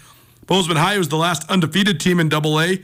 Bozeman 0.45 0.77
High 0.77 0.97
was 0.97 1.09
the 1.09 1.17
last 1.17 1.49
undefeated 1.49 1.99
team 1.99 2.19
in 2.19 2.33
AA. 2.33 2.75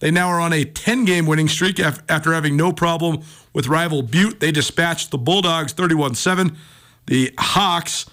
They 0.00 0.10
now 0.10 0.28
are 0.28 0.40
on 0.40 0.52
a 0.52 0.64
10 0.64 1.04
game 1.04 1.26
winning 1.26 1.48
streak 1.48 1.78
after 1.78 2.32
having 2.32 2.56
no 2.56 2.72
problem 2.72 3.22
with 3.52 3.68
rival 3.68 4.02
Butte. 4.02 4.40
They 4.40 4.50
dispatched 4.50 5.10
the 5.10 5.18
Bulldogs 5.18 5.72
31 5.72 6.14
7. 6.14 6.56
The 7.06 7.32
Hawks 7.38 8.06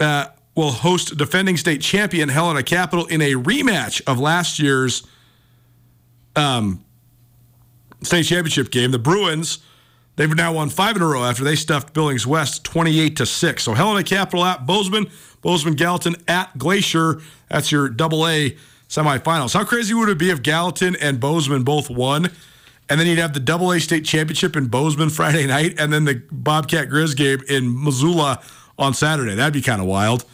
uh, 0.00 0.26
will 0.54 0.72
host 0.72 1.16
defending 1.16 1.56
state 1.56 1.80
champion 1.80 2.28
Helena 2.28 2.62
Capital 2.62 3.06
in 3.06 3.20
a 3.20 3.32
rematch 3.32 4.00
of 4.06 4.18
last 4.18 4.58
year's 4.58 5.06
um, 6.36 6.84
state 8.02 8.24
championship 8.24 8.70
game. 8.70 8.90
The 8.90 8.98
Bruins, 8.98 9.58
they've 10.16 10.34
now 10.34 10.52
won 10.52 10.70
five 10.70 10.96
in 10.96 11.02
a 11.02 11.06
row 11.06 11.24
after 11.24 11.44
they 11.44 11.56
stuffed 11.56 11.92
Billings 11.94 12.26
West 12.26 12.64
28 12.64 13.16
to 13.16 13.26
6. 13.26 13.62
So 13.62 13.74
Helena 13.74 14.04
Capital 14.04 14.44
at 14.44 14.66
Bozeman, 14.66 15.10
Bozeman 15.42 15.74
Gallatin 15.74 16.16
at 16.28 16.56
Glacier. 16.58 17.20
That's 17.48 17.72
your 17.72 17.88
double 17.88 18.26
A 18.28 18.56
semifinals. 18.88 19.54
How 19.54 19.64
crazy 19.64 19.94
would 19.94 20.08
it 20.08 20.18
be 20.18 20.30
if 20.30 20.42
Gallatin 20.42 20.96
and 20.96 21.18
Bozeman 21.18 21.64
both 21.64 21.90
won? 21.90 22.30
And 22.88 23.00
then 23.00 23.08
you'd 23.08 23.18
have 23.18 23.32
the 23.32 23.40
double 23.40 23.72
A 23.72 23.80
state 23.80 24.04
championship 24.04 24.54
in 24.54 24.68
Bozeman 24.68 25.10
Friday 25.10 25.46
night, 25.48 25.74
and 25.78 25.92
then 25.92 26.04
the 26.04 26.22
Bobcat 26.30 26.88
Grizz 26.88 27.16
game 27.16 27.42
in 27.48 27.82
Missoula 27.82 28.40
on 28.78 28.94
Saturday. 28.94 29.34
That'd 29.34 29.54
be 29.54 29.62
kind 29.62 29.80
of 29.80 29.88
wild. 29.88 30.24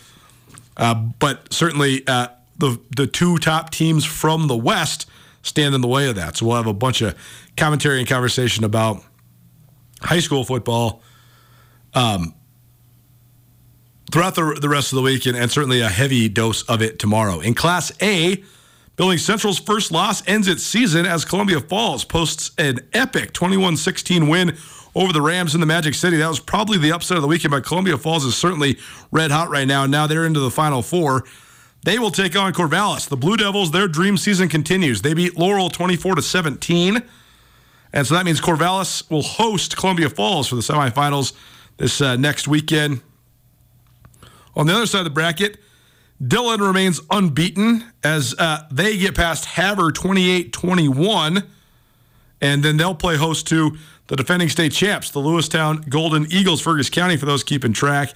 Uh, 0.76 0.94
but 1.18 1.52
certainly, 1.52 2.06
uh, 2.06 2.28
the 2.58 2.78
the 2.94 3.06
two 3.06 3.38
top 3.38 3.70
teams 3.70 4.04
from 4.04 4.48
the 4.48 4.56
West 4.56 5.06
stand 5.42 5.74
in 5.74 5.80
the 5.80 5.88
way 5.88 6.08
of 6.08 6.16
that. 6.16 6.36
So 6.36 6.46
we'll 6.46 6.56
have 6.56 6.66
a 6.66 6.72
bunch 6.72 7.02
of 7.02 7.16
commentary 7.56 7.98
and 7.98 8.08
conversation 8.08 8.64
about 8.64 9.02
high 10.00 10.20
school 10.20 10.44
football 10.44 11.02
um, 11.94 12.34
throughout 14.10 14.34
the, 14.34 14.58
the 14.60 14.68
rest 14.68 14.92
of 14.92 14.96
the 14.96 15.02
week, 15.02 15.26
and, 15.26 15.36
and 15.36 15.50
certainly 15.50 15.80
a 15.80 15.88
heavy 15.88 16.28
dose 16.28 16.62
of 16.64 16.82
it 16.82 16.98
tomorrow. 16.98 17.40
In 17.40 17.54
Class 17.54 17.92
A, 18.02 18.42
Billings 18.96 19.24
Central's 19.24 19.58
first 19.58 19.90
loss 19.90 20.26
ends 20.28 20.48
its 20.48 20.62
season 20.62 21.06
as 21.06 21.24
Columbia 21.24 21.60
Falls 21.60 22.04
posts 22.04 22.50
an 22.58 22.80
epic 22.92 23.32
21 23.32 23.76
16 23.76 24.28
win 24.28 24.56
over 24.94 25.12
the 25.12 25.22
Rams 25.22 25.54
in 25.54 25.60
the 25.60 25.66
Magic 25.66 25.94
City. 25.94 26.18
That 26.18 26.28
was 26.28 26.40
probably 26.40 26.76
the 26.78 26.92
upset 26.92 27.16
of 27.16 27.22
the 27.22 27.28
weekend, 27.28 27.52
but 27.52 27.64
Columbia 27.64 27.96
Falls 27.96 28.24
is 28.24 28.36
certainly 28.36 28.78
red 29.10 29.30
hot 29.30 29.48
right 29.48 29.66
now. 29.66 29.86
Now 29.86 30.06
they're 30.06 30.26
into 30.26 30.40
the 30.40 30.50
Final 30.50 30.82
Four. 30.82 31.24
They 31.84 31.98
will 31.98 32.10
take 32.10 32.36
on 32.36 32.52
Corvallis. 32.52 33.08
The 33.08 33.16
Blue 33.16 33.36
Devils, 33.36 33.72
their 33.72 33.88
dream 33.88 34.16
season 34.16 34.48
continues. 34.48 35.02
They 35.02 35.14
beat 35.14 35.36
Laurel 35.36 35.68
24 35.68 36.16
to 36.16 36.22
17. 36.22 37.02
And 37.92 38.06
so 38.06 38.14
that 38.14 38.24
means 38.24 38.40
Corvallis 38.40 39.10
will 39.10 39.22
host 39.22 39.76
Columbia 39.76 40.08
Falls 40.08 40.48
for 40.48 40.54
the 40.54 40.62
semifinals 40.62 41.32
this 41.78 42.00
uh, 42.00 42.16
next 42.16 42.46
weekend. 42.46 43.00
On 44.54 44.66
the 44.66 44.74
other 44.74 44.86
side 44.86 45.00
of 45.00 45.04
the 45.04 45.10
bracket, 45.10 45.58
Dillon 46.24 46.60
remains 46.60 47.00
unbeaten 47.10 47.84
as 48.04 48.34
uh, 48.38 48.64
they 48.70 48.96
get 48.96 49.16
past 49.16 49.44
Havre 49.44 49.90
28 49.90 50.52
21. 50.52 51.42
And 52.40 52.62
then 52.62 52.76
they'll 52.76 52.94
play 52.94 53.16
host 53.16 53.46
to 53.48 53.76
the 54.06 54.16
defending 54.16 54.48
state 54.48 54.72
champs, 54.72 55.10
the 55.10 55.20
Lewistown 55.20 55.88
Golden 55.88 56.26
Eagles, 56.30 56.60
Fergus 56.60 56.90
County, 56.90 57.16
for 57.16 57.26
those 57.26 57.42
keeping 57.42 57.72
track. 57.72 58.14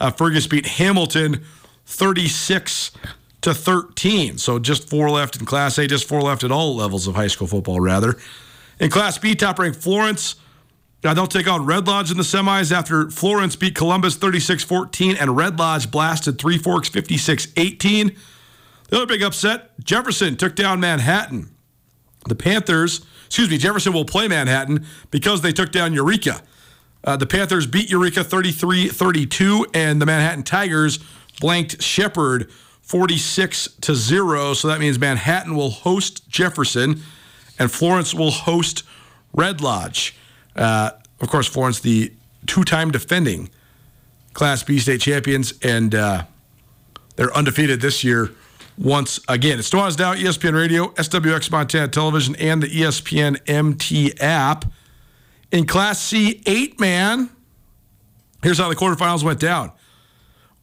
Uh, 0.00 0.10
Fergus 0.10 0.46
beat 0.46 0.66
Hamilton 0.66 1.44
36 1.88 2.90
to 3.40 3.54
13. 3.54 4.36
So 4.36 4.58
just 4.58 4.88
four 4.90 5.08
left 5.10 5.40
in 5.40 5.46
Class 5.46 5.78
A, 5.78 5.86
just 5.86 6.06
four 6.06 6.20
left 6.20 6.44
at 6.44 6.52
all 6.52 6.76
levels 6.76 7.06
of 7.06 7.14
high 7.14 7.26
school 7.28 7.46
football, 7.46 7.80
rather. 7.80 8.16
In 8.78 8.90
Class 8.90 9.16
B, 9.18 9.34
top 9.34 9.58
ranked 9.58 9.78
Florence. 9.78 10.36
Uh, 11.02 11.14
they'll 11.14 11.26
take 11.26 11.48
on 11.48 11.64
Red 11.64 11.86
Lodge 11.86 12.10
in 12.10 12.16
the 12.16 12.22
semis 12.22 12.70
after 12.70 13.10
Florence 13.10 13.56
beat 13.56 13.74
Columbus 13.74 14.16
36 14.16 14.64
14 14.64 15.16
and 15.16 15.36
Red 15.36 15.58
Lodge 15.58 15.90
blasted 15.90 16.38
Three 16.38 16.58
Forks 16.58 16.88
56 16.88 17.48
18. 17.56 18.16
The 18.90 18.96
other 18.96 19.06
big 19.06 19.22
upset 19.22 19.78
Jefferson 19.82 20.36
took 20.36 20.54
down 20.54 20.80
Manhattan. 20.80 21.48
The 22.28 22.34
Panthers, 22.34 23.06
excuse 23.26 23.48
me, 23.48 23.58
Jefferson 23.58 23.92
will 23.92 24.04
play 24.04 24.28
Manhattan 24.28 24.84
because 25.10 25.40
they 25.40 25.52
took 25.52 25.70
down 25.70 25.94
Eureka. 25.94 26.42
Uh, 27.04 27.16
the 27.16 27.26
Panthers 27.26 27.66
beat 27.66 27.88
Eureka 27.90 28.24
33 28.24 28.88
32, 28.88 29.66
and 29.72 30.02
the 30.02 30.06
Manhattan 30.06 30.42
Tigers 30.42 30.98
blanked 31.40 31.82
Shepherd 31.82 32.50
46 32.82 33.68
to 33.82 33.94
0. 33.94 34.54
So 34.54 34.68
that 34.68 34.80
means 34.80 34.98
Manhattan 34.98 35.54
will 35.54 35.70
host 35.70 36.28
Jefferson 36.28 37.02
and 37.58 37.70
Florence 37.70 38.14
will 38.14 38.30
host 38.30 38.84
Red 39.32 39.60
Lodge. 39.60 40.16
Uh, 40.56 40.90
of 41.20 41.28
course, 41.28 41.46
Florence, 41.46 41.80
the 41.80 42.12
two 42.46 42.64
time 42.64 42.90
defending 42.90 43.50
Class 44.32 44.62
B 44.62 44.78
state 44.78 45.00
champions, 45.00 45.52
and 45.62 45.94
uh, 45.94 46.24
they're 47.16 47.34
undefeated 47.36 47.80
this 47.80 48.04
year 48.04 48.30
once 48.76 49.20
again. 49.28 49.58
It's 49.58 49.70
Nuanez 49.70 49.98
Now, 49.98 50.14
ESPN 50.14 50.54
Radio, 50.54 50.88
SWX 50.90 51.50
Montana 51.50 51.88
Television, 51.88 52.36
and 52.36 52.62
the 52.62 52.68
ESPN 52.68 53.38
MT 53.48 54.18
app. 54.20 54.64
In 55.50 55.66
Class 55.66 56.00
C, 56.00 56.42
eight 56.46 56.78
man, 56.78 57.30
here's 58.42 58.58
how 58.58 58.68
the 58.68 58.76
quarterfinals 58.76 59.24
went 59.24 59.40
down. 59.40 59.72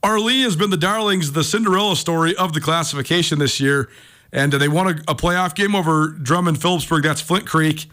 Arlee 0.05 0.43
has 0.43 0.55
been 0.55 0.69
the 0.69 0.77
darlings, 0.77 1.31
the 1.31 1.43
Cinderella 1.43 1.95
story 1.95 2.35
of 2.35 2.53
the 2.53 2.61
classification 2.61 3.39
this 3.39 3.59
year. 3.59 3.89
And 4.31 4.53
they 4.53 4.67
won 4.67 4.87
a, 4.87 4.91
a 5.07 5.15
playoff 5.15 5.55
game 5.55 5.73
over 5.73 6.09
Drummond 6.09 6.61
Philipsburg. 6.61 7.01
That's 7.01 7.21
Flint 7.21 7.47
Creek. 7.47 7.89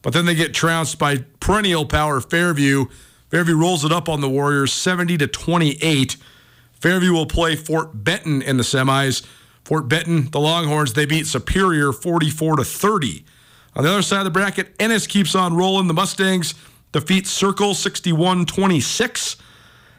But 0.00 0.12
then 0.12 0.26
they 0.26 0.36
get 0.36 0.54
trounced 0.54 0.96
by 0.96 1.24
perennial 1.40 1.84
power 1.84 2.20
Fairview. 2.20 2.86
Fairview 3.30 3.56
rolls 3.56 3.84
it 3.84 3.90
up 3.90 4.08
on 4.08 4.20
the 4.20 4.28
Warriors 4.28 4.72
70 4.72 5.18
to 5.18 5.26
28. 5.26 6.16
Fairview 6.70 7.12
will 7.12 7.26
play 7.26 7.56
Fort 7.56 8.04
Benton 8.04 8.42
in 8.42 8.58
the 8.58 8.62
semis. 8.62 9.26
Fort 9.64 9.88
Benton, 9.88 10.30
the 10.30 10.38
Longhorns, 10.38 10.92
they 10.92 11.04
beat 11.04 11.26
Superior 11.26 11.90
44 11.90 12.58
to 12.58 12.64
30. 12.64 13.24
On 13.74 13.82
the 13.82 13.90
other 13.90 14.02
side 14.02 14.18
of 14.18 14.24
the 14.24 14.30
bracket, 14.30 14.72
Ennis 14.78 15.08
keeps 15.08 15.34
on 15.34 15.56
rolling. 15.56 15.88
The 15.88 15.94
Mustangs 15.94 16.54
defeat 16.92 17.26
Circle 17.26 17.74
61 17.74 18.46
26. 18.46 19.36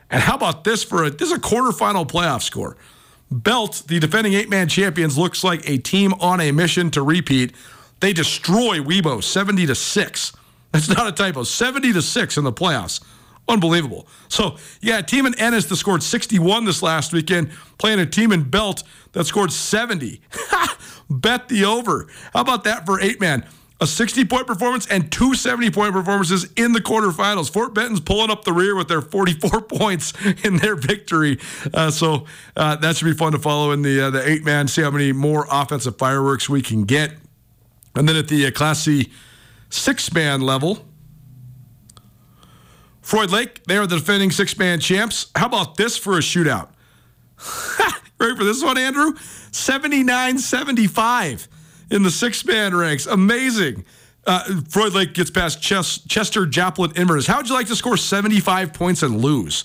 And 0.09 0.21
how 0.21 0.35
about 0.35 0.63
this 0.63 0.83
for 0.83 1.03
a 1.03 1.09
this 1.09 1.29
is 1.29 1.37
a 1.37 1.39
quarterfinal 1.39 2.07
playoff 2.07 2.41
score? 2.41 2.77
Belt, 3.29 3.83
the 3.87 3.99
defending 3.99 4.33
eight-man 4.33 4.69
champions, 4.69 5.17
looks 5.17 5.43
like 5.43 5.69
a 5.69 5.77
team 5.77 6.13
on 6.21 6.39
a 6.39 6.51
mission 6.51 6.89
to 6.91 7.01
repeat. 7.01 7.53
They 7.99 8.13
destroy 8.13 8.79
Wibaux 8.79 9.23
70 9.23 9.65
to 9.65 9.75
6. 9.75 10.33
That's 10.71 10.87
not 10.87 11.07
a 11.07 11.11
typo. 11.11 11.43
70 11.43 11.93
to 11.93 12.01
6 12.01 12.37
in 12.37 12.43
the 12.43 12.53
playoffs. 12.53 13.03
Unbelievable. 13.49 14.07
So, 14.27 14.57
yeah, 14.81 15.01
team 15.01 15.25
in 15.25 15.37
Ennis 15.39 15.65
that 15.65 15.77
scored 15.77 16.03
61 16.03 16.65
this 16.65 16.81
last 16.81 17.13
weekend, 17.13 17.51
playing 17.77 17.99
a 17.99 18.05
team 18.05 18.31
in 18.31 18.43
Belt 18.43 18.83
that 19.13 19.25
scored 19.25 19.53
70. 19.53 20.21
Bet 21.09 21.47
the 21.47 21.63
over. 21.65 22.07
How 22.33 22.41
about 22.41 22.65
that 22.65 22.85
for 22.85 22.99
eight 22.99 23.21
man? 23.21 23.45
A 23.79 23.85
60 23.85 24.25
point 24.25 24.47
performance 24.47 24.87
and 24.87 25.11
two 25.11 25.35
70 25.35 25.69
point 25.69 25.93
performances 25.93 26.51
in 26.55 26.73
the 26.73 26.81
quarterfinals. 26.81 27.51
Fort 27.51 27.75
Benton's 27.75 27.99
pulling 27.99 28.31
up 28.31 28.43
the 28.43 28.51
rear 28.51 28.75
with 28.75 28.87
their 28.87 29.01
44 29.01 29.61
points 29.69 30.13
in 30.43 30.57
their 30.57 30.75
victory. 30.75 31.37
Uh, 31.73 31.91
so 31.91 32.25
uh, 32.55 32.75
that 32.77 32.95
should 32.95 33.05
be 33.05 33.13
fun 33.13 33.33
to 33.33 33.39
follow 33.39 33.71
in 33.71 33.83
the 33.83 34.07
uh, 34.07 34.09
the 34.09 34.27
eight 34.27 34.43
man. 34.43 34.67
See 34.67 34.81
how 34.81 34.89
many 34.89 35.11
more 35.11 35.45
offensive 35.51 35.97
fireworks 35.97 36.49
we 36.49 36.63
can 36.63 36.85
get. 36.85 37.13
And 37.95 38.09
then 38.09 38.15
at 38.15 38.27
the 38.29 38.47
uh, 38.47 38.51
Class 38.51 38.81
C 38.81 39.11
six 39.69 40.11
man 40.11 40.41
level, 40.41 40.83
Froid 43.03 43.29
Lake, 43.29 43.63
they 43.65 43.77
are 43.77 43.85
the 43.85 43.97
defending 43.97 44.31
six 44.31 44.57
man 44.57 44.79
champs. 44.79 45.27
How 45.35 45.45
about 45.45 45.77
this 45.77 45.97
for 45.97 46.13
a 46.17 46.21
shootout? 46.21 46.69
Ready 48.19 48.35
for 48.35 48.43
this 48.43 48.63
one, 48.63 48.79
Andrew? 48.79 49.13
79 49.51 50.39
75 50.39 51.47
in 51.89 52.03
the 52.03 52.11
six 52.11 52.43
man 52.45 52.75
ranks. 52.75 53.05
Amazing. 53.05 53.85
Uh, 54.25 54.43
Froid 54.69 54.93
Lake 54.93 55.13
gets 55.13 55.29
past 55.29 55.61
Ches- 55.61 55.99
Chester 55.99 56.45
Joplin 56.45 56.91
Inverness. 56.95 57.27
How 57.27 57.37
would 57.37 57.47
you 57.47 57.55
like 57.55 57.67
to 57.67 57.75
score 57.75 57.95
75 57.95 58.73
points 58.73 59.01
and 59.01 59.21
lose? 59.21 59.63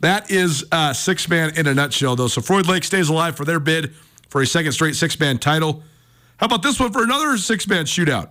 That 0.00 0.30
is 0.30 0.64
uh, 0.70 0.92
six 0.92 1.28
man 1.28 1.56
in 1.58 1.66
a 1.66 1.74
nutshell, 1.74 2.14
though. 2.14 2.28
So 2.28 2.40
Froid 2.40 2.68
Lake 2.68 2.84
stays 2.84 3.08
alive 3.08 3.36
for 3.36 3.44
their 3.44 3.58
bid 3.58 3.94
for 4.28 4.42
a 4.42 4.46
second 4.46 4.72
straight 4.72 4.94
six 4.94 5.18
man 5.18 5.38
title. 5.38 5.82
How 6.36 6.46
about 6.46 6.62
this 6.62 6.78
one 6.78 6.92
for 6.92 7.02
another 7.02 7.36
six 7.38 7.66
man 7.66 7.84
shootout? 7.86 8.30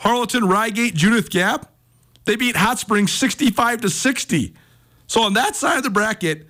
Harlowton, 0.00 0.42
Ryegate, 0.42 0.94
Judith 0.94 1.30
Gap. 1.30 1.72
They 2.26 2.36
beat 2.36 2.56
Hot 2.56 2.78
Springs 2.78 3.12
65 3.12 3.82
to 3.82 3.90
60. 3.90 4.54
So 5.06 5.22
on 5.22 5.34
that 5.34 5.54
side 5.54 5.78
of 5.78 5.84
the 5.84 5.90
bracket, 5.90 6.48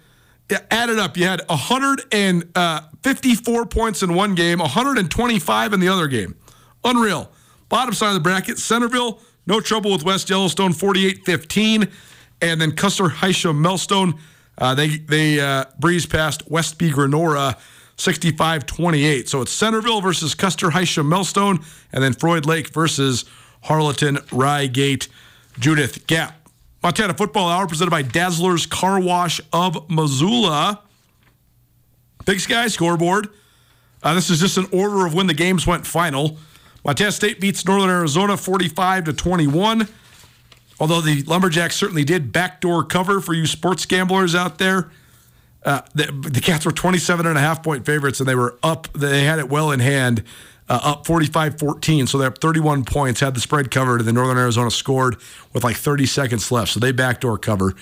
added 0.71 0.99
up, 0.99 1.17
you 1.17 1.25
had 1.25 1.41
154 1.49 3.67
points 3.67 4.03
in 4.03 4.15
one 4.15 4.35
game, 4.35 4.59
125 4.59 5.73
in 5.73 5.81
the 5.81 5.89
other 5.89 6.09
game. 6.09 6.37
Unreal. 6.85 7.33
Bottom 7.69 7.95
side 7.95 8.09
of 8.09 8.15
the 8.15 8.21
bracket, 8.21 8.59
Centerville, 8.59 9.21
no 9.47 9.61
trouble 9.61 9.93
with 9.93 10.05
West 10.05 10.29
Yellowstone, 10.31 10.73
48-15. 10.73 11.91
And 12.41 12.61
then 12.61 12.73
Custer 12.73 13.05
Hysham 13.05 13.61
Melstone, 13.61 14.19
uh, 14.59 14.75
they 14.75 14.99
they 14.99 15.41
uh, 15.41 15.65
breeze 15.79 16.07
past 16.07 16.51
Westby 16.51 16.91
Grenora, 16.91 17.57
65-28. 17.97 19.29
So 19.29 19.43
it's 19.43 19.53
Centerville 19.53 20.01
versus 20.01 20.35
Custer 20.35 20.69
Hysham 20.69 21.07
Melstone, 21.07 21.65
and 21.93 22.05
then 22.05 22.13
Froid 22.13 22.47
Lake 22.47 22.69
versus 22.69 23.25
Harlowton 23.65 24.19
Ryegate 24.29 25.09
Judith 25.59 26.07
Gap. 26.07 26.36
Montana 26.87 27.15
Football 27.15 27.49
Hour 27.49 27.67
presented 27.67 27.91
by 27.91 28.03
Dazzler's 28.03 28.65
Car 28.65 29.01
Wash 29.01 29.41
of 29.53 29.91
Missoula. 29.91 30.83
Big 32.25 32.39
Sky 32.39 32.69
scoreboard. 32.69 33.29
Uh, 34.05 34.15
this 34.15 34.31
is 34.31 34.39
just 34.39 34.57
an 34.57 34.69
order 34.71 35.05
of 35.05 35.13
when 35.13 35.27
the 35.27 35.35
games 35.35 35.67
went 35.67 35.85
final. 35.85 36.39
Montana 36.85 37.11
State 37.11 37.41
beats 37.41 37.67
Northern 37.67 37.91
Arizona 37.91 38.37
45 38.37 39.07
to 39.07 39.13
21. 39.13 39.89
Although 40.79 41.01
the 41.01 41.25
Lumberjacks 41.25 41.75
certainly 41.75 42.05
did 42.05 42.31
backdoor 42.31 42.85
cover 42.85 43.21
for 43.21 43.35
you 43.35 43.47
sports 43.47 43.85
gamblers 43.85 44.37
out 44.37 44.59
there. 44.59 44.89
Uh, 45.65 45.81
the, 45.93 46.05
the 46.31 46.41
Cats 46.41 46.65
were 46.65 46.71
27 46.71 47.27
and 47.27 47.37
a 47.37 47.41
half 47.41 47.65
point 47.65 47.85
favorites 47.85 48.21
and 48.21 48.29
they 48.29 48.37
were 48.37 48.61
up. 48.63 48.87
They 48.93 49.25
had 49.25 49.41
it 49.41 49.49
well 49.49 49.73
in 49.73 49.81
hand 49.81 50.23
uh, 50.69 50.81
up 50.83 51.07
45 51.07 51.59
14. 51.59 52.07
So 52.07 52.19
they're 52.19 52.29
up 52.29 52.39
31 52.39 52.85
points, 52.85 53.21
had 53.21 53.35
the 53.35 53.41
spread 53.41 53.71
covered, 53.71 54.01
and 54.01 54.09
then 54.09 54.15
Northern 54.15 54.39
Arizona 54.39 54.71
scored 54.71 55.17
with 55.53 55.65
like 55.65 55.77
30 55.77 56.07
seconds 56.07 56.51
left. 56.51 56.73
So 56.73 56.81
they 56.81 56.93
backdoor 56.93 57.39
cover. 57.39 57.75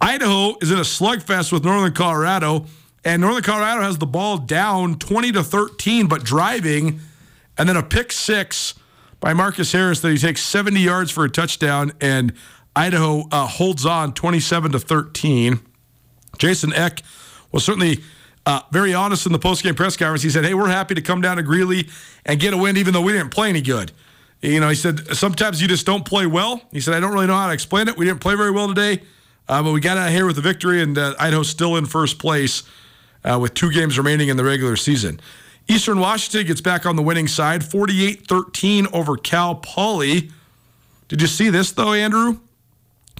Idaho 0.00 0.56
is 0.60 0.70
in 0.70 0.78
a 0.78 0.82
slugfest 0.82 1.52
with 1.52 1.64
Northern 1.64 1.92
Colorado, 1.92 2.66
and 3.04 3.22
Northern 3.22 3.42
Colorado 3.42 3.82
has 3.82 3.98
the 3.98 4.06
ball 4.06 4.38
down 4.38 4.98
20 4.98 5.32
to 5.32 5.44
13, 5.44 6.08
but 6.08 6.24
driving, 6.24 7.00
and 7.56 7.68
then 7.68 7.76
a 7.76 7.82
pick 7.82 8.12
six 8.12 8.74
by 9.20 9.32
Marcus 9.32 9.70
Harris 9.70 10.00
that 10.00 10.10
he 10.10 10.18
takes 10.18 10.42
70 10.42 10.80
yards 10.80 11.10
for 11.12 11.24
a 11.24 11.30
touchdown, 11.30 11.92
and 12.00 12.32
Idaho 12.74 13.28
uh, 13.30 13.46
holds 13.46 13.86
on 13.86 14.12
27 14.14 14.72
to 14.72 14.80
13. 14.80 15.60
Jason 16.38 16.72
Eck 16.72 17.02
was 17.52 17.64
certainly 17.64 18.02
uh, 18.44 18.60
very 18.70 18.92
honest 18.94 19.26
in 19.26 19.32
the 19.32 19.38
postgame 19.38 19.76
press 19.76 19.96
conference. 19.96 20.22
He 20.22 20.30
said, 20.30 20.44
"Hey, 20.44 20.54
we're 20.54 20.68
happy 20.68 20.94
to 20.94 21.02
come 21.02 21.20
down 21.20 21.36
to 21.36 21.42
Greeley 21.42 21.88
and 22.24 22.40
get 22.40 22.54
a 22.54 22.56
win, 22.56 22.76
even 22.76 22.92
though 22.92 23.00
we 23.00 23.12
didn't 23.12 23.30
play 23.30 23.48
any 23.48 23.60
good." 23.60 23.92
You 24.40 24.58
know, 24.58 24.68
he 24.68 24.74
said 24.74 25.16
sometimes 25.16 25.62
you 25.62 25.68
just 25.68 25.86
don't 25.86 26.04
play 26.04 26.26
well. 26.26 26.60
He 26.72 26.80
said, 26.80 26.94
"I 26.94 27.00
don't 27.00 27.12
really 27.12 27.26
know 27.26 27.36
how 27.36 27.46
to 27.46 27.52
explain 27.52 27.88
it. 27.88 27.96
We 27.96 28.04
didn't 28.04 28.20
play 28.20 28.34
very 28.34 28.50
well 28.50 28.68
today, 28.68 29.02
uh, 29.48 29.62
but 29.62 29.72
we 29.72 29.80
got 29.80 29.96
out 29.96 30.10
here 30.10 30.26
with 30.26 30.36
a 30.38 30.42
victory, 30.42 30.82
and 30.82 30.98
uh, 30.98 31.14
Idaho's 31.18 31.48
still 31.48 31.76
in 31.76 31.86
first 31.86 32.18
place 32.18 32.64
uh, 33.24 33.38
with 33.40 33.54
two 33.54 33.70
games 33.70 33.96
remaining 33.96 34.28
in 34.28 34.36
the 34.36 34.44
regular 34.44 34.76
season." 34.76 35.20
Eastern 35.68 36.00
Washington 36.00 36.46
gets 36.46 36.60
back 36.60 36.86
on 36.86 36.96
the 36.96 37.02
winning 37.02 37.28
side, 37.28 37.60
48-13 37.62 38.92
over 38.92 39.16
Cal 39.16 39.54
Poly. 39.54 40.30
Did 41.06 41.22
you 41.22 41.28
see 41.28 41.50
this 41.50 41.70
though, 41.70 41.92
Andrew? 41.92 42.40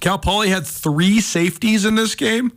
Cal 0.01 0.19
Poly 0.19 0.49
had 0.49 0.67
three 0.67 1.21
safeties 1.21 1.85
in 1.85 1.95
this 1.95 2.15
game. 2.15 2.51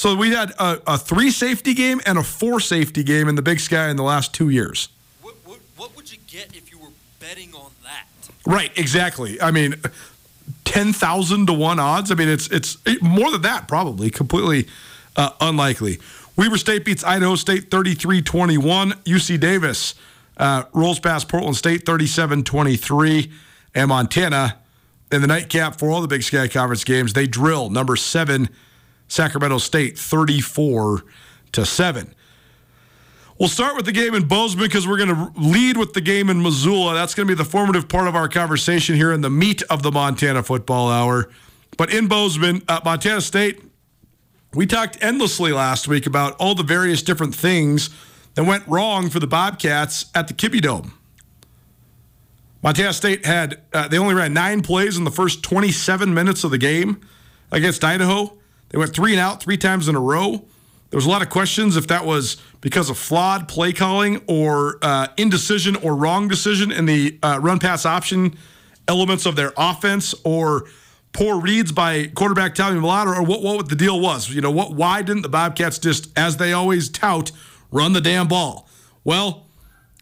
So 0.00 0.14
we 0.14 0.30
had 0.30 0.52
a, 0.52 0.80
a, 0.94 0.96
three 0.96 1.30
safety 1.30 1.74
game 1.74 2.00
and 2.06 2.16
a 2.16 2.22
four 2.22 2.58
safety 2.58 3.02
game 3.02 3.28
in 3.28 3.34
the 3.34 3.42
Big 3.42 3.60
Sky 3.60 3.90
in 3.90 3.96
the 3.98 4.02
last 4.02 4.32
two 4.32 4.48
years. 4.48 4.88
What, 5.20 5.34
what, 5.44 5.58
what 5.76 5.94
would 5.94 6.10
you 6.10 6.16
get 6.26 6.56
if 6.56 6.72
you 6.72 6.78
were 6.78 6.88
betting 7.18 7.54
on 7.54 7.70
that? 7.82 8.06
Right, 8.46 8.72
exactly. 8.78 9.38
I 9.42 9.50
mean, 9.50 9.74
ten 10.64 10.94
thousand 10.94 11.48
to 11.48 11.52
one 11.52 11.78
odds. 11.78 12.10
I 12.10 12.14
mean, 12.14 12.30
it's 12.30 12.48
it's 12.48 12.78
more 13.02 13.30
than 13.30 13.42
that 13.42 13.68
probably. 13.68 14.08
Completely 14.08 14.68
uh, 15.16 15.32
unlikely. 15.38 15.98
Weber 16.34 16.56
State 16.56 16.86
beats 16.86 17.04
Idaho 17.04 17.34
State 17.34 17.68
33-21. 17.68 18.92
UC 19.04 19.38
Davis 19.38 19.96
uh, 20.38 20.62
rolls 20.72 20.98
past 20.98 21.28
Portland 21.28 21.56
State 21.58 21.84
37-23. 21.84 23.30
And 23.74 23.88
Montana 23.90 24.56
in 25.12 25.20
the 25.20 25.26
nightcap 25.26 25.78
for 25.78 25.90
all 25.90 26.00
the 26.00 26.08
Big 26.08 26.22
Sky 26.22 26.48
Conference 26.48 26.84
games, 26.84 27.12
they 27.12 27.26
drill 27.26 27.68
number 27.68 27.96
seven 27.96 28.48
Sacramento 29.10 29.58
State 29.58 29.98
34 29.98 31.04
to 31.52 31.66
7. 31.66 32.14
We'll 33.40 33.48
start 33.48 33.74
with 33.74 33.84
the 33.84 33.92
game 33.92 34.14
in 34.14 34.28
Bozeman 34.28 34.66
because 34.66 34.86
we're 34.86 34.98
going 34.98 35.08
to 35.08 35.32
lead 35.36 35.76
with 35.76 35.94
the 35.94 36.00
game 36.00 36.30
in 36.30 36.42
Missoula. 36.42 36.94
That's 36.94 37.14
going 37.14 37.26
to 37.26 37.34
be 37.34 37.36
the 37.36 37.48
formative 37.48 37.88
part 37.88 38.06
of 38.06 38.14
our 38.14 38.28
conversation 38.28 38.94
here 38.94 39.12
in 39.12 39.20
the 39.20 39.30
meat 39.30 39.62
of 39.62 39.82
the 39.82 39.90
Montana 39.90 40.42
Football 40.44 40.90
Hour. 40.90 41.28
But 41.76 41.92
in 41.92 42.06
Bozeman, 42.06 42.62
uh, 42.68 42.80
Montana 42.84 43.20
State, 43.20 43.62
we 44.54 44.64
talked 44.64 45.02
endlessly 45.02 45.52
last 45.52 45.88
week 45.88 46.06
about 46.06 46.36
all 46.36 46.54
the 46.54 46.62
various 46.62 47.02
different 47.02 47.34
things 47.34 47.90
that 48.34 48.44
went 48.44 48.66
wrong 48.68 49.10
for 49.10 49.18
the 49.18 49.26
Bobcats 49.26 50.06
at 50.14 50.28
the 50.28 50.34
Kibbie 50.34 50.60
Dome. 50.60 50.92
Montana 52.62 52.92
State 52.92 53.26
had, 53.26 53.60
uh, 53.72 53.88
they 53.88 53.98
only 53.98 54.14
ran 54.14 54.34
nine 54.34 54.62
plays 54.62 54.96
in 54.96 55.04
the 55.04 55.10
first 55.10 55.42
27 55.42 56.12
minutes 56.14 56.44
of 56.44 56.52
the 56.52 56.58
game 56.58 57.00
against 57.50 57.82
Idaho. 57.82 58.36
They 58.70 58.78
went 58.78 58.94
three 58.94 59.12
and 59.12 59.20
out 59.20 59.42
three 59.42 59.56
times 59.56 59.88
in 59.88 59.94
a 59.94 60.00
row. 60.00 60.44
There 60.90 60.96
was 60.96 61.06
a 61.06 61.10
lot 61.10 61.22
of 61.22 61.30
questions 61.30 61.76
if 61.76 61.86
that 61.88 62.04
was 62.04 62.36
because 62.60 62.90
of 62.90 62.98
flawed 62.98 63.46
play 63.46 63.72
calling 63.72 64.22
or 64.26 64.78
uh, 64.82 65.08
indecision 65.16 65.76
or 65.76 65.94
wrong 65.94 66.26
decision 66.26 66.72
in 66.72 66.86
the 66.86 67.18
uh, 67.22 67.38
run 67.40 67.58
pass 67.58 67.86
option 67.86 68.36
elements 68.88 69.24
of 69.24 69.36
their 69.36 69.52
offense 69.56 70.14
or 70.24 70.66
poor 71.12 71.40
reads 71.40 71.70
by 71.70 72.08
quarterback 72.08 72.54
Tommy 72.54 72.80
Mellott 72.80 73.06
or 73.06 73.22
what, 73.22 73.42
what 73.42 73.68
the 73.68 73.76
deal 73.76 74.00
was. 74.00 74.30
You 74.30 74.40
know, 74.40 74.50
what? 74.50 74.72
why 74.72 75.02
didn't 75.02 75.22
the 75.22 75.28
Bobcats 75.28 75.78
just, 75.78 76.10
as 76.18 76.36
they 76.38 76.52
always 76.52 76.88
tout, 76.88 77.30
run 77.70 77.92
the 77.92 78.00
damn 78.00 78.26
ball? 78.26 78.68
Well, 79.04 79.46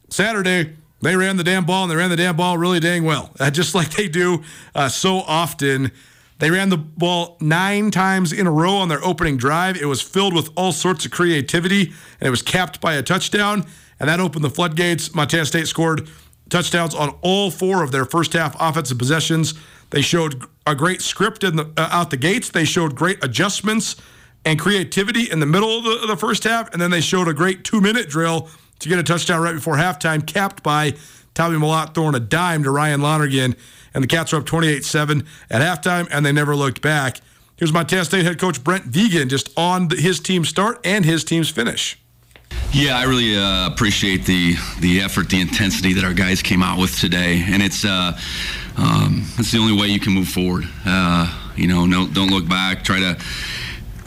Saturday, 0.09 0.75
they 1.03 1.17
ran 1.17 1.37
the 1.37 1.45
damn 1.45 1.65
ball 1.65 1.85
and 1.85 1.93
they 1.93 1.97
ran 1.97 2.11
the 2.11 2.17
damn 2.17 2.37
ball 2.37 2.57
really 2.57 2.81
dang 2.81 3.05
well, 3.05 3.31
uh, 3.39 3.51
just 3.51 3.75
like 3.75 3.91
they 3.91 4.09
do 4.09 4.43
uh, 4.75 4.89
so 4.89 5.19
often 5.19 5.93
They 6.39 6.51
ran 6.51 6.69
the 6.69 6.77
ball 6.77 7.37
nine 7.41 7.91
times 7.91 8.33
in 8.33 8.47
a 8.47 8.51
row 8.51 8.77
on 8.77 8.89
their 8.89 9.05
opening 9.05 9.37
drive. 9.37 9.77
It 9.77 9.87
was 9.87 10.01
filled 10.01 10.35
with 10.35 10.51
all 10.57 10.73
sorts 10.73 11.05
of 11.05 11.11
creativity, 11.11 11.93
and 12.21 12.27
it 12.27 12.31
was 12.31 12.43
capped 12.43 12.81
by 12.81 12.95
a 12.95 13.03
touchdown. 13.03 13.67
And 13.99 14.09
that 14.09 14.21
opened 14.21 14.45
the 14.45 14.51
floodgates. 14.51 15.15
Montana 15.15 15.47
State 15.47 15.67
scored 15.67 16.09
touchdowns 16.49 16.95
on 16.95 17.11
all 17.23 17.51
four 17.51 17.83
of 17.83 17.91
their 17.91 18.05
first 18.05 18.33
half 18.33 18.57
offensive 18.61 18.99
possessions. 18.99 19.55
They 19.91 20.01
showed 20.01 20.45
a 20.67 20.75
great 20.75 21.03
script 21.03 21.43
in 21.43 21.57
the, 21.57 21.71
uh, 21.77 21.89
out 21.91 22.11
the 22.11 22.17
gates. 22.17 22.51
They 22.51 22.65
showed 22.65 22.95
great 22.95 23.23
adjustments 23.25 23.97
and 24.45 24.59
creativity 24.59 25.31
in 25.31 25.41
the 25.41 25.47
middle 25.47 25.79
of 25.79 25.85
the, 25.85 26.03
of 26.03 26.09
the 26.09 26.17
first 26.17 26.45
half, 26.45 26.73
and 26.73 26.81
then 26.81 26.91
they 26.91 27.01
showed 27.01 27.27
a 27.27 27.35
great 27.35 27.65
two-minute 27.65 28.09
drill 28.09 28.49
to 28.79 28.89
get 28.89 28.99
a 28.99 29.03
touchdown 29.03 29.43
right 29.43 29.55
before 29.55 29.75
halftime, 29.75 30.25
capped 30.25 30.63
by 30.63 30.95
Tommy 31.35 31.57
Mellott 31.57 31.95
throwing 31.95 32.15
a 32.15 32.21
dime 32.21 32.63
to 32.63 32.71
Ryan 32.71 33.01
Lonergan. 33.01 33.57
And 33.99 34.05
the 34.05 34.07
Cats 34.07 34.31
were 34.31 34.39
up 34.39 34.47
28 34.47 34.85
7 34.85 35.27
at 35.51 35.61
halftime, 35.61 36.07
and 36.13 36.25
they 36.25 36.31
never 36.31 36.55
looked 36.55 36.81
back. 36.81 37.21
Here's 37.57 37.73
Montana 37.73 38.05
State 38.05 38.25
head 38.25 38.39
coach 38.39 38.63
Brent 38.63 38.85
Vigen 38.85 39.29
just 39.29 39.51
on 39.59 39.91
his 39.91 40.21
team's 40.21 40.49
start 40.49 40.79
and 40.85 41.05
his 41.05 41.25
team's 41.25 41.51
finish. 41.51 41.99
Yeah, 42.71 42.97
I 42.97 43.03
really 43.07 43.37
uh, 43.37 43.67
appreciate 43.67 44.25
the 44.25 44.55
the 44.79 45.01
effort, 45.01 45.31
the 45.31 45.41
intensity 45.41 45.95
that 45.95 46.05
our 46.05 46.15
guys 46.15 46.43
came 46.43 46.63
out 46.63 46.79
with 46.79 46.97
today, 46.97 47.43
and 47.45 47.61
it's 47.61 47.85
uh, 47.85 48.17
um, 48.77 49.25
it's 49.37 49.51
the 49.51 49.59
only 49.59 49.77
way 49.77 49.89
you 49.89 49.99
can 49.99 50.13
move 50.13 50.29
forward. 50.29 50.63
Uh, 50.87 51.53
you 51.57 51.67
know, 51.67 51.85
no, 51.85 52.07
don't 52.07 52.31
look 52.31 52.49
back. 52.49 52.85
Try 52.85 53.01
to 53.01 53.19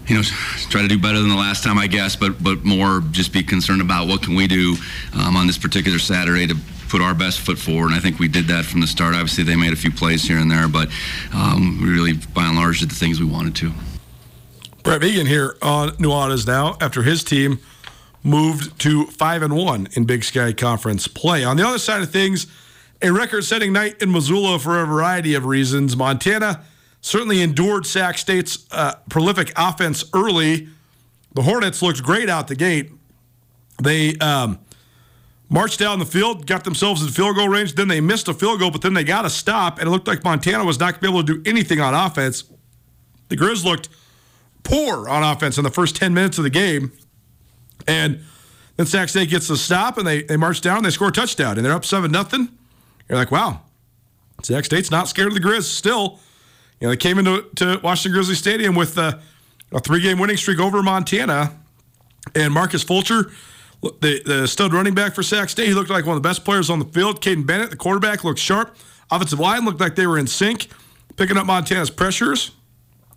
you 0.07 0.15
know, 0.15 0.23
try 0.69 0.83
to 0.83 0.87
do 0.87 0.97
better 0.97 1.19
than 1.19 1.27
the 1.27 1.35
last 1.35 1.65
time, 1.65 1.77
I 1.77 1.87
guess, 1.87 2.15
but 2.15 2.41
but 2.41 2.63
more 2.63 3.01
just 3.11 3.33
be 3.33 3.43
concerned 3.43 3.81
about 3.81 4.07
what 4.07 4.23
can 4.23 4.35
we 4.35 4.47
do 4.47 4.77
um, 5.13 5.35
on 5.35 5.47
this 5.47 5.57
particular 5.57 5.99
Saturday 5.99 6.47
to 6.47 6.55
put 6.91 7.01
our 7.01 7.15
best 7.15 7.39
foot 7.39 7.57
forward. 7.57 7.87
And 7.87 7.95
I 7.95 7.99
think 7.99 8.19
we 8.19 8.27
did 8.27 8.47
that 8.47 8.65
from 8.65 8.81
the 8.81 8.87
start. 8.87 9.15
Obviously, 9.15 9.45
they 9.45 9.55
made 9.55 9.71
a 9.71 9.77
few 9.77 9.91
plays 9.91 10.23
here 10.23 10.37
and 10.37 10.51
there, 10.51 10.67
but 10.67 10.89
um, 11.33 11.79
we 11.81 11.89
really, 11.89 12.13
by 12.13 12.45
and 12.45 12.57
large, 12.57 12.81
did 12.81 12.91
the 12.91 12.95
things 12.95 13.19
we 13.19 13.25
wanted 13.25 13.55
to. 13.55 13.71
Brett 14.83 15.01
Vigen 15.01 15.25
here 15.25 15.55
on 15.61 15.91
Nuanez 15.91 16.45
now 16.45 16.75
after 16.81 17.03
his 17.03 17.23
team 17.23 17.59
moved 18.23 18.77
to 18.81 19.05
five 19.05 19.41
and 19.41 19.55
one 19.55 19.87
in 19.93 20.03
Big 20.03 20.23
Sky 20.25 20.51
Conference 20.51 21.07
play. 21.07 21.45
On 21.45 21.55
the 21.55 21.65
other 21.65 21.79
side 21.79 22.01
of 22.01 22.11
things, 22.11 22.45
a 23.01 23.11
record-setting 23.11 23.71
night 23.71 24.01
in 24.01 24.11
Missoula 24.11 24.59
for 24.59 24.81
a 24.81 24.85
variety 24.85 25.33
of 25.33 25.45
reasons. 25.45 25.95
Montana 25.95 26.61
certainly 26.99 27.41
endured 27.41 27.85
Sac 27.85 28.17
State's 28.17 28.67
uh, 28.71 28.95
prolific 29.09 29.53
offense 29.55 30.03
early. 30.13 30.67
The 31.33 31.43
Hornets 31.43 31.81
looked 31.81 32.03
great 32.03 32.29
out 32.29 32.47
the 32.47 32.55
gate. 32.55 32.91
They 33.81 34.17
um, 34.17 34.59
marched 35.51 35.79
down 35.79 35.99
the 35.99 36.05
field, 36.05 36.47
got 36.47 36.63
themselves 36.63 37.03
in 37.03 37.09
field 37.09 37.35
goal 37.35 37.49
range. 37.49 37.75
Then 37.75 37.89
they 37.89 37.99
missed 37.99 38.29
a 38.29 38.33
field 38.33 38.59
goal, 38.59 38.71
but 38.71 38.81
then 38.81 38.93
they 38.93 39.03
got 39.03 39.25
a 39.25 39.29
stop, 39.29 39.77
and 39.77 39.87
it 39.87 39.91
looked 39.91 40.07
like 40.07 40.23
Montana 40.23 40.63
was 40.63 40.79
not 40.79 40.93
going 40.93 40.95
to 40.95 41.01
be 41.01 41.07
able 41.09 41.23
to 41.25 41.43
do 41.43 41.49
anything 41.49 41.81
on 41.81 41.93
offense. 41.93 42.45
The 43.27 43.35
Grizz 43.35 43.65
looked 43.65 43.89
poor 44.63 45.09
on 45.09 45.23
offense 45.23 45.57
in 45.57 45.63
the 45.65 45.69
first 45.69 45.95
10 45.97 46.13
minutes 46.13 46.37
of 46.37 46.45
the 46.45 46.49
game. 46.49 46.93
And 47.85 48.21
then 48.77 48.85
Sac 48.85 49.09
State 49.09 49.29
gets 49.29 49.49
the 49.49 49.57
stop, 49.57 49.97
and 49.97 50.07
they, 50.07 50.23
they 50.23 50.37
march 50.37 50.61
down, 50.61 50.77
and 50.77 50.85
they 50.85 50.89
score 50.89 51.09
a 51.09 51.11
touchdown, 51.11 51.57
and 51.57 51.65
they're 51.65 51.73
up 51.73 51.85
7 51.85 52.09
nothing. 52.09 52.47
You're 53.09 53.17
like, 53.17 53.31
wow, 53.31 53.61
Sac 54.43 54.63
State's 54.63 54.89
not 54.89 55.09
scared 55.09 55.27
of 55.27 55.33
the 55.33 55.41
Grizz 55.41 55.63
still. 55.63 56.19
You 56.79 56.87
know, 56.87 56.91
they 56.91 56.97
came 56.97 57.19
into 57.19 57.45
to 57.57 57.79
Washington 57.83 58.13
Grizzly 58.13 58.35
Stadium 58.35 58.73
with 58.73 58.97
uh, 58.97 59.17
a 59.73 59.79
three-game 59.81 60.17
winning 60.17 60.37
streak 60.37 60.59
over 60.59 60.81
Montana, 60.81 61.57
and 62.35 62.53
Marcus 62.53 62.83
Fulcher, 62.83 63.31
the, 63.81 64.21
the 64.25 64.47
stud 64.47 64.73
running 64.73 64.93
back 64.93 65.15
for 65.15 65.23
Sac 65.23 65.49
State, 65.49 65.67
he 65.67 65.73
looked 65.73 65.89
like 65.89 66.05
one 66.05 66.15
of 66.15 66.21
the 66.21 66.27
best 66.27 66.45
players 66.45 66.69
on 66.69 66.79
the 66.79 66.85
field. 66.85 67.21
Kaiden 67.21 67.45
Bennett, 67.45 67.71
the 67.71 67.77
quarterback, 67.77 68.23
looked 68.23 68.39
sharp. 68.39 68.75
Offensive 69.09 69.39
line 69.39 69.65
looked 69.65 69.79
like 69.79 69.95
they 69.95 70.07
were 70.07 70.17
in 70.17 70.27
sync, 70.27 70.67
picking 71.17 71.37
up 71.37 71.45
Montana's 71.45 71.89
pressures. 71.89 72.51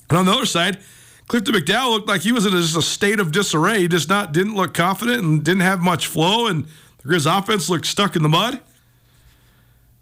And 0.08 0.18
on 0.18 0.24
the 0.24 0.32
other 0.32 0.46
side, 0.46 0.78
Clifton 1.28 1.54
McDowell 1.54 1.90
looked 1.90 2.08
like 2.08 2.22
he 2.22 2.32
was 2.32 2.46
in 2.46 2.52
just 2.52 2.76
a 2.76 2.82
state 2.82 3.20
of 3.20 3.32
disarray. 3.32 3.80
He 3.80 3.88
just 3.88 4.08
not 4.08 4.32
didn't 4.32 4.54
look 4.54 4.74
confident 4.74 5.22
and 5.22 5.44
didn't 5.44 5.62
have 5.62 5.80
much 5.80 6.06
flow, 6.06 6.46
and 6.46 6.66
the 7.02 7.08
Grizz 7.08 7.38
offense 7.38 7.68
looked 7.68 7.86
stuck 7.86 8.16
in 8.16 8.22
the 8.22 8.28
mud. 8.28 8.60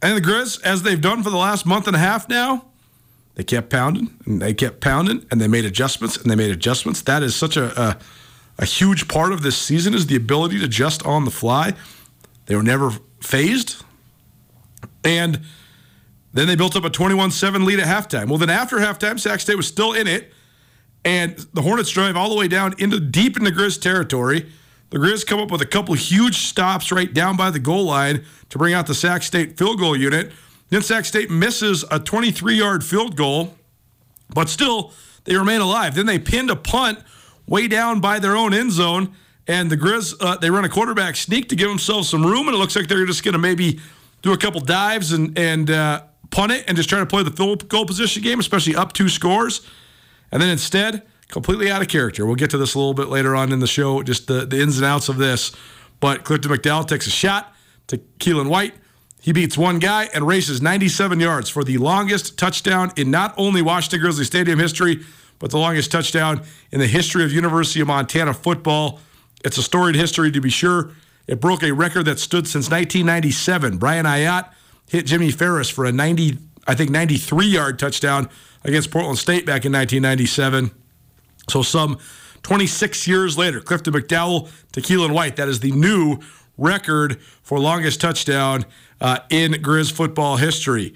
And 0.01 0.17
the 0.17 0.21
Grizz, 0.21 0.63
as 0.63 0.83
they've 0.83 1.01
done 1.01 1.23
for 1.23 1.31
the 1.31 1.37
last 1.37 1.65
month 1.65 1.87
and 1.87 1.95
a 1.95 1.99
half 1.99 2.29
now, 2.29 2.67
they 3.35 3.45
kept 3.45 3.71
pounding 3.71 4.19
and 4.27 4.43
they 4.43 4.53
kept 4.53 4.81
pounding 4.81 5.25
and 5.31 5.41
they 5.41 5.49
made 5.49 5.65
adjustments 5.65 6.17
and 6.17 6.31
they 6.31 6.35
made 6.35 6.51
adjustments. 6.51 7.03
That 7.03 7.23
is 7.23 7.35
such 7.35 7.57
a, 7.57 7.81
a, 7.81 7.99
a 8.63 8.65
huge 8.65 9.09
part 9.09 9.33
of 9.33 9.43
this 9.43 9.59
season 9.59 9.93
is 9.93 10.07
the 10.07 10.15
ability 10.15 10.61
to 10.61 10.67
adjust 10.67 11.05
on 11.05 11.25
the 11.25 11.33
fly. 11.33 11.75
They 12.47 12.55
were 12.55 12.63
never 12.63 12.93
phased. 13.21 13.83
And 15.03 15.41
then 16.33 16.47
they 16.47 16.55
built 16.55 16.77
up 16.77 16.85
a 16.85 16.91
21-7 16.91 17.65
lead 17.65 17.81
at 17.81 17.87
halftime. 17.89 18.29
Well, 18.29 18.39
then 18.39 18.51
after 18.51 18.77
halftime, 18.77 19.19
Sac 19.19 19.41
State 19.41 19.57
was 19.57 19.67
still 19.67 19.93
in 19.93 20.07
it. 20.07 20.33
And 21.05 21.37
the 21.53 21.63
Hornets 21.63 21.91
drive 21.91 22.17
all 22.17 22.31
the 22.31 22.37
way 22.37 22.47
down 22.47 22.77
into 22.79 23.01
deep 23.01 23.37
into 23.37 23.51
Grizz 23.51 23.81
territory. 23.81 24.49
The 24.91 24.99
Grizz 24.99 25.27
come 25.27 25.41
up 25.41 25.51
with 25.51 25.61
a 25.61 25.67
couple 25.67 25.95
huge 25.95 26.37
stops 26.37 26.93
right 26.93 27.13
down 27.13 27.37
by 27.37 27.51
the 27.51 27.59
goal 27.59 27.87
line 27.87 28.25
to 28.51 28.59
bring 28.59 28.75
out 28.75 28.87
the 28.87 28.95
Sac 28.95 29.25
State 29.25 29.59
field 29.59 29.81
goal 29.81 29.97
unit. 29.97 30.31
Then 30.69 30.83
Sac 30.83 31.05
State 31.05 31.33
misses 31.33 31.85
a 31.91 31.99
23 31.99 32.55
yard 32.55 32.85
field 32.85 33.17
goal, 33.17 33.57
but 34.33 34.49
still 34.49 34.93
they 35.25 35.35
remain 35.35 35.61
alive. 35.61 35.97
Then 35.97 36.07
they 36.07 36.21
pinned 36.21 36.49
a 36.49 36.57
punt 36.57 37.01
way 37.53 37.69
down 37.69 38.01
by 38.01 38.19
their 38.19 38.35
own 38.35 38.55
end 38.55 38.73
zone, 38.73 39.15
and 39.47 39.69
the 39.69 39.77
Grizz 39.77 40.15
uh, 40.21 40.39
they 40.39 40.49
run 40.49 40.65
a 40.65 40.71
quarterback 40.71 41.17
sneak 41.17 41.51
to 41.51 41.57
give 41.57 41.69
themselves 41.69 42.09
some 42.09 42.25
room, 42.25 42.49
and 42.49 42.57
it 42.57 42.59
looks 42.59 42.75
like 42.75 42.89
they're 42.89 43.05
just 43.05 43.23
going 43.23 43.35
to 43.35 43.39
maybe 43.39 43.79
do 44.23 44.33
a 44.33 44.39
couple 44.39 44.61
dives 44.63 45.13
and 45.13 45.39
and 45.39 45.71
uh, 45.71 46.03
punt 46.31 46.51
it 46.51 46.65
and 46.67 46.79
just 46.79 46.89
try 46.89 46.99
to 46.99 47.07
play 47.07 47.23
the 47.23 47.31
field 47.31 47.69
goal 47.69 47.85
position 47.85 48.23
game, 48.23 48.41
especially 48.41 48.75
up 48.75 48.95
two 48.95 49.11
scores, 49.11 49.61
and 50.33 50.41
then 50.41 50.49
instead 50.49 51.03
completely 51.29 51.71
out 51.71 51.83
of 51.83 51.89
character. 51.89 52.25
We'll 52.25 52.37
get 52.37 52.51
to 52.51 52.59
this 52.59 52.75
a 52.75 52.79
little 52.79 52.95
bit 52.95 53.09
later 53.09 53.37
on 53.37 53.53
in 53.53 53.61
the 53.61 53.67
show, 53.67 54.03
just 54.03 54.29
the, 54.29 54.47
the 54.47 54.61
ins 54.61 54.79
and 54.79 54.87
outs 54.87 55.09
of 55.09 55.19
this. 55.19 55.53
But 56.01 56.25
Clifton 56.25 56.51
McDowell 56.51 56.87
takes 56.87 57.07
a 57.07 57.11
shot 57.11 57.55
to 57.89 57.99
Keelan 58.19 58.49
White. 58.49 58.75
He 59.21 59.33
beats 59.33 59.57
one 59.57 59.79
guy 59.79 60.09
and 60.15 60.27
races 60.27 60.61
97 60.61 61.21
yards 61.21 61.49
for 61.49 61.65
the 61.65 61.79
longest 61.79 62.39
touchdown 62.39 62.93
in 62.97 63.11
not 63.11 63.35
only 63.37 63.63
Washington 63.63 64.01
Grizzly 64.01 64.25
Stadium 64.25 64.59
history, 64.59 65.05
but 65.43 65.51
the 65.51 65.59
longest 65.59 65.91
touchdown 65.91 66.41
in 66.71 66.79
the 66.79 66.87
history 66.87 67.25
of 67.25 67.33
University 67.33 67.81
of 67.81 67.89
Montana 67.89 68.33
football. 68.33 69.01
It's 69.45 69.59
a 69.59 69.63
storied 69.63 69.97
history 69.97 70.31
to 70.31 70.41
be 70.41 70.51
sure. 70.51 70.93
It 71.27 71.41
broke 71.41 71.65
a 71.65 71.73
record 71.73 72.05
that 72.05 72.21
stood 72.21 72.47
since 72.47 72.71
1997. 72.71 73.77
Brian 73.79 74.07
Ayotte 74.07 74.49
hit 74.89 75.05
Jimmy 75.05 75.33
Farris 75.33 75.69
for 75.69 75.85
a 75.85 75.91
90, 75.91 76.39
I 76.69 76.77
think 76.77 76.91
93 76.91 77.47
yard 77.47 77.81
touchdown 77.81 78.31
against 78.63 78.93
Portland 78.93 79.19
State 79.19 79.45
back 79.45 79.65
in 79.65 79.73
1997. 79.73 80.71
So 81.51 81.63
some 81.63 81.99
26 82.45 83.09
years 83.09 83.37
later, 83.37 83.61
Clifton 83.61 83.95
McDowell 83.95 84.49
to 84.71 84.81
Keelan 84.81 85.13
White. 85.13 85.35
That 85.35 85.49
is 85.49 85.59
the 85.59 85.73
new 85.73 86.21
record 86.57 87.21
for 87.43 87.59
longest 87.59 88.01
touchdown 88.01 88.65
uh, 89.01 89.19
in 89.29 89.55
Grizz 89.55 89.91
football 89.91 90.37
history. 90.37 90.95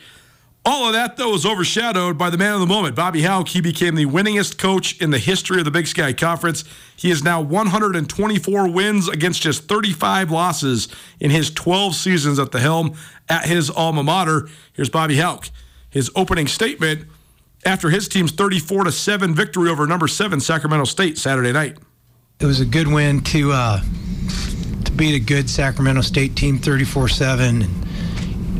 All 0.69 0.89
of 0.89 0.95
that, 0.95 1.17
though, 1.17 1.31
was 1.31 1.47
overshadowed 1.47 2.19
by 2.19 2.29
the 2.29 2.37
man 2.37 2.55
of 2.55 2.59
the 2.59 2.67
moment, 2.67 2.97
Bobby 2.97 3.23
Hauck. 3.23 3.47
He 3.47 3.61
became 3.61 3.95
the 3.95 4.07
winningest 4.07 4.59
coach 4.59 5.01
in 5.01 5.13
the 5.13 5.19
history 5.21 5.61
of 5.61 5.65
the 5.65 5.71
Big 5.71 5.87
Sky 5.87 6.13
Conference. 6.13 6.65
He 6.97 7.09
is 7.09 7.23
now 7.23 7.41
124 7.41 8.69
wins 8.69 9.09
against 9.09 9.43
just 9.43 9.69
35 9.69 10.33
losses 10.33 10.89
in 11.21 11.31
his 11.31 11.53
12 11.53 11.95
seasons 11.95 12.41
at 12.41 12.51
the 12.51 12.59
helm 12.59 12.95
at 13.29 13.47
his 13.47 13.71
alma 13.71 14.03
mater. 14.03 14.49
Here's 14.73 14.91
Bobby 14.91 15.19
Hauck. 15.19 15.51
His 15.89 16.11
opening 16.17 16.49
statement 16.49 17.07
after 17.65 17.91
his 17.91 18.09
team's 18.09 18.33
34 18.33 18.85
to 18.85 18.93
7 18.93 19.37
victory 19.37 19.71
over 19.71 19.87
number 19.87 20.09
7 20.09 20.41
Sacramento 20.41 20.87
State 20.87 21.17
Saturday 21.17 21.53
night. 21.53 21.79
It 22.41 22.47
was 22.47 22.59
a 22.59 22.67
good 22.67 22.89
win 22.89 23.23
to 23.23 23.53
uh, 23.53 23.83
to 24.85 24.93
beat 24.93 25.15
a 25.15 25.25
good 25.25 25.49
Sacramento 25.49 26.01
State 26.01 26.35
team 26.35 26.59
34-7 26.59 27.65
and 27.65 27.86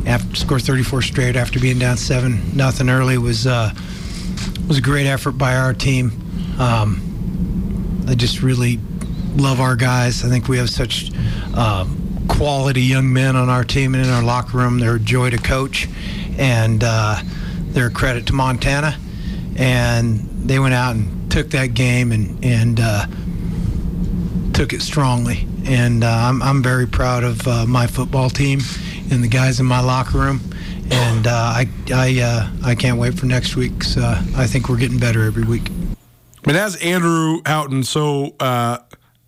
after 0.07 0.35
score 0.35 0.59
34 0.59 1.01
straight 1.03 1.35
after 1.35 1.59
being 1.59 1.77
down 1.77 1.97
7 1.97 2.55
nothing 2.55 2.89
early 2.89 3.17
was 3.17 3.45
uh, 3.45 3.71
was 4.67 4.77
a 4.77 4.81
great 4.81 5.07
effort 5.07 5.33
by 5.33 5.55
our 5.55 5.73
team. 5.73 6.11
Um, 6.59 8.05
I 8.07 8.15
just 8.15 8.41
really 8.41 8.79
love 9.35 9.59
our 9.61 9.75
guys. 9.75 10.25
I 10.25 10.29
think 10.29 10.47
we 10.47 10.57
have 10.57 10.69
such 10.69 11.11
uh, 11.55 11.85
quality 12.27 12.81
young 12.81 13.11
men 13.11 13.35
on 13.35 13.49
our 13.49 13.63
team 13.63 13.95
and 13.95 14.05
in 14.05 14.11
our 14.11 14.23
locker 14.23 14.57
room. 14.57 14.79
They're 14.79 14.95
a 14.95 14.99
joy 14.99 15.29
to 15.29 15.37
coach, 15.37 15.87
and 16.37 16.83
uh, 16.83 17.21
they're 17.69 17.87
a 17.87 17.91
credit 17.91 18.27
to 18.27 18.33
Montana. 18.33 18.97
And 19.55 20.19
they 20.47 20.59
went 20.59 20.73
out 20.73 20.95
and 20.95 21.31
took 21.31 21.49
that 21.51 21.73
game 21.73 22.11
and 22.11 22.43
and 22.43 22.79
uh, 22.81 23.05
took 24.53 24.73
it 24.73 24.81
strongly. 24.81 25.47
And 25.67 26.03
uh, 26.03 26.07
I'm 26.07 26.41
I'm 26.41 26.63
very 26.63 26.87
proud 26.87 27.23
of 27.23 27.45
uh, 27.47 27.65
my 27.65 27.87
football 27.87 28.29
team 28.29 28.61
and 29.11 29.21
the 29.21 29.27
guys 29.27 29.59
in 29.59 29.65
my 29.65 29.81
locker 29.81 30.17
room. 30.17 30.39
And 30.89 31.27
uh, 31.27 31.31
I 31.31 31.67
I 31.93 32.21
uh, 32.21 32.49
I 32.63 32.75
can't 32.75 32.97
wait 32.97 33.15
for 33.15 33.25
next 33.25 33.55
week's. 33.57 33.97
I 33.97 34.47
think 34.47 34.69
we're 34.69 34.77
getting 34.77 34.99
better 34.99 35.23
every 35.23 35.43
week. 35.43 35.69
Mean, 36.47 36.55
as 36.55 36.77
Andrew 36.77 37.41
Houghton 37.45 37.83
so 37.83 38.33
uh, 38.39 38.77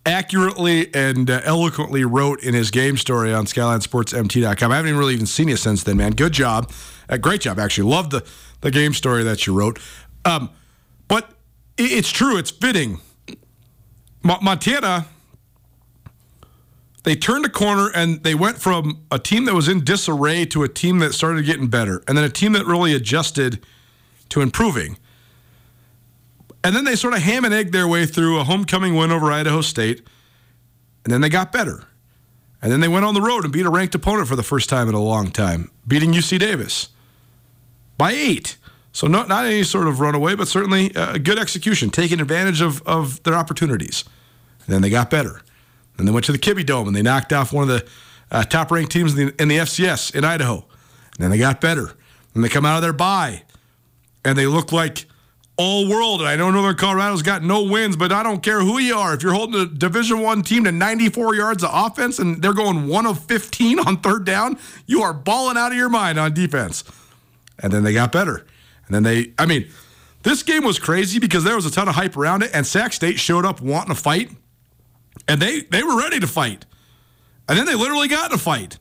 accurately 0.06 0.88
and 0.94 1.28
uh, 1.30 1.42
eloquently 1.44 2.06
wrote 2.06 2.42
in 2.42 2.54
his 2.54 2.70
game 2.70 2.96
story 2.96 3.34
on 3.34 3.44
SkylineSportsMT.com, 3.44 4.72
I 4.72 4.76
haven't 4.76 4.88
even 4.88 4.98
really 4.98 5.12
even 5.12 5.26
seen 5.26 5.48
you 5.48 5.58
since 5.58 5.82
then, 5.82 5.98
man. 5.98 6.12
Good 6.12 6.32
job, 6.32 6.72
great 7.20 7.42
job, 7.42 7.58
actually. 7.58 7.90
Love 7.90 8.08
the 8.08 8.26
the 8.62 8.70
game 8.70 8.94
story 8.94 9.22
that 9.24 9.46
you 9.46 9.52
wrote. 9.52 9.78
Um, 10.24 10.48
but 11.08 11.28
it's 11.76 12.10
true. 12.10 12.38
It's 12.38 12.50
fitting. 12.50 13.00
Montana, 14.22 15.06
they 17.02 17.16
turned 17.16 17.46
a 17.46 17.48
corner 17.48 17.90
and 17.94 18.22
they 18.22 18.34
went 18.34 18.58
from 18.58 19.04
a 19.10 19.18
team 19.18 19.46
that 19.46 19.54
was 19.54 19.68
in 19.68 19.84
disarray 19.84 20.44
to 20.46 20.62
a 20.62 20.68
team 20.68 20.98
that 20.98 21.14
started 21.14 21.44
getting 21.44 21.68
better, 21.68 22.02
and 22.06 22.16
then 22.16 22.24
a 22.24 22.28
team 22.28 22.52
that 22.52 22.66
really 22.66 22.94
adjusted 22.94 23.64
to 24.28 24.40
improving. 24.40 24.98
And 26.62 26.76
then 26.76 26.84
they 26.84 26.94
sort 26.94 27.14
of 27.14 27.20
ham 27.20 27.44
and 27.44 27.54
egg 27.54 27.72
their 27.72 27.88
way 27.88 28.04
through 28.04 28.38
a 28.38 28.44
homecoming 28.44 28.94
win 28.94 29.10
over 29.10 29.32
Idaho 29.32 29.62
State, 29.62 30.02
and 31.04 31.12
then 31.12 31.22
they 31.22 31.30
got 31.30 31.52
better. 31.52 31.84
And 32.62 32.70
then 32.70 32.80
they 32.80 32.88
went 32.88 33.06
on 33.06 33.14
the 33.14 33.22
road 33.22 33.44
and 33.44 33.52
beat 33.52 33.64
a 33.64 33.70
ranked 33.70 33.94
opponent 33.94 34.28
for 34.28 34.36
the 34.36 34.42
first 34.42 34.68
time 34.68 34.88
in 34.88 34.94
a 34.94 35.02
long 35.02 35.30
time, 35.30 35.70
beating 35.88 36.12
UC 36.12 36.38
Davis 36.38 36.90
by 37.96 38.12
eight. 38.12 38.58
So 38.92 39.06
not 39.06 39.28
not 39.28 39.46
any 39.46 39.62
sort 39.62 39.86
of 39.86 40.00
runaway, 40.00 40.34
but 40.34 40.48
certainly 40.48 40.90
a 40.94 41.18
good 41.18 41.38
execution, 41.38 41.88
taking 41.90 42.20
advantage 42.20 42.60
of, 42.60 42.82
of 42.82 43.22
their 43.22 43.34
opportunities. 43.34 44.04
And 44.66 44.74
then 44.74 44.82
they 44.82 44.90
got 44.90 45.10
better. 45.10 45.42
And 46.00 46.08
they 46.08 46.12
went 46.12 46.26
to 46.26 46.32
the 46.32 46.38
Kibbie 46.38 46.66
Dome 46.66 46.86
and 46.86 46.96
they 46.96 47.02
knocked 47.02 47.32
off 47.32 47.52
one 47.52 47.62
of 47.62 47.68
the 47.68 47.86
uh, 48.30 48.42
top 48.42 48.70
ranked 48.70 48.90
teams 48.90 49.16
in 49.16 49.28
the, 49.28 49.42
in 49.42 49.48
the 49.48 49.58
FCS 49.58 50.14
in 50.14 50.24
Idaho. 50.24 50.54
And 50.54 51.18
then 51.18 51.30
they 51.30 51.38
got 51.38 51.60
better. 51.60 51.92
And 52.34 52.42
they 52.42 52.48
come 52.48 52.64
out 52.64 52.76
of 52.76 52.82
their 52.82 52.92
bye 52.92 53.42
and 54.24 54.36
they 54.36 54.46
look 54.46 54.72
like 54.72 55.06
all 55.56 55.88
world. 55.88 56.20
And 56.20 56.28
I 56.28 56.36
know 56.36 56.50
Northern 56.50 56.76
Colorado's 56.76 57.22
got 57.22 57.42
no 57.42 57.62
wins, 57.64 57.96
but 57.96 58.12
I 58.12 58.22
don't 58.22 58.42
care 58.42 58.60
who 58.60 58.78
you 58.78 58.96
are. 58.96 59.14
If 59.14 59.22
you're 59.22 59.34
holding 59.34 59.60
a 59.60 59.66
Division 59.66 60.20
One 60.20 60.42
team 60.42 60.64
to 60.64 60.72
94 60.72 61.34
yards 61.34 61.62
of 61.62 61.70
offense 61.72 62.18
and 62.18 62.40
they're 62.40 62.54
going 62.54 62.88
one 62.88 63.06
of 63.06 63.22
15 63.24 63.78
on 63.86 63.98
third 63.98 64.24
down, 64.24 64.58
you 64.86 65.02
are 65.02 65.12
balling 65.12 65.58
out 65.58 65.72
of 65.72 65.76
your 65.76 65.90
mind 65.90 66.18
on 66.18 66.32
defense. 66.32 66.82
And 67.58 67.72
then 67.72 67.82
they 67.82 67.92
got 67.92 68.10
better. 68.10 68.46
And 68.86 68.94
then 68.94 69.02
they, 69.02 69.32
I 69.38 69.44
mean, 69.44 69.68
this 70.22 70.42
game 70.42 70.64
was 70.64 70.78
crazy 70.78 71.18
because 71.18 71.44
there 71.44 71.56
was 71.56 71.66
a 71.66 71.70
ton 71.70 71.88
of 71.88 71.94
hype 71.94 72.16
around 72.16 72.42
it, 72.42 72.50
and 72.52 72.66
Sac 72.66 72.92
State 72.92 73.18
showed 73.18 73.46
up 73.46 73.60
wanting 73.60 73.94
to 73.94 74.00
fight, 74.00 74.30
and 75.30 75.40
they 75.40 75.60
they 75.60 75.84
were 75.84 75.96
ready 75.96 76.18
to 76.18 76.26
fight, 76.26 76.66
and 77.48 77.56
then 77.56 77.64
they 77.64 77.76
literally 77.76 78.08
got 78.08 78.30
in 78.30 78.34
a 78.34 78.38
fight. 78.38 78.78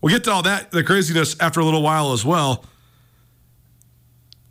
We'll 0.00 0.12
get 0.12 0.24
to 0.24 0.32
all 0.32 0.42
that 0.42 0.72
the 0.72 0.82
craziness 0.82 1.36
after 1.38 1.60
a 1.60 1.64
little 1.64 1.82
while 1.82 2.12
as 2.12 2.24
well. 2.24 2.64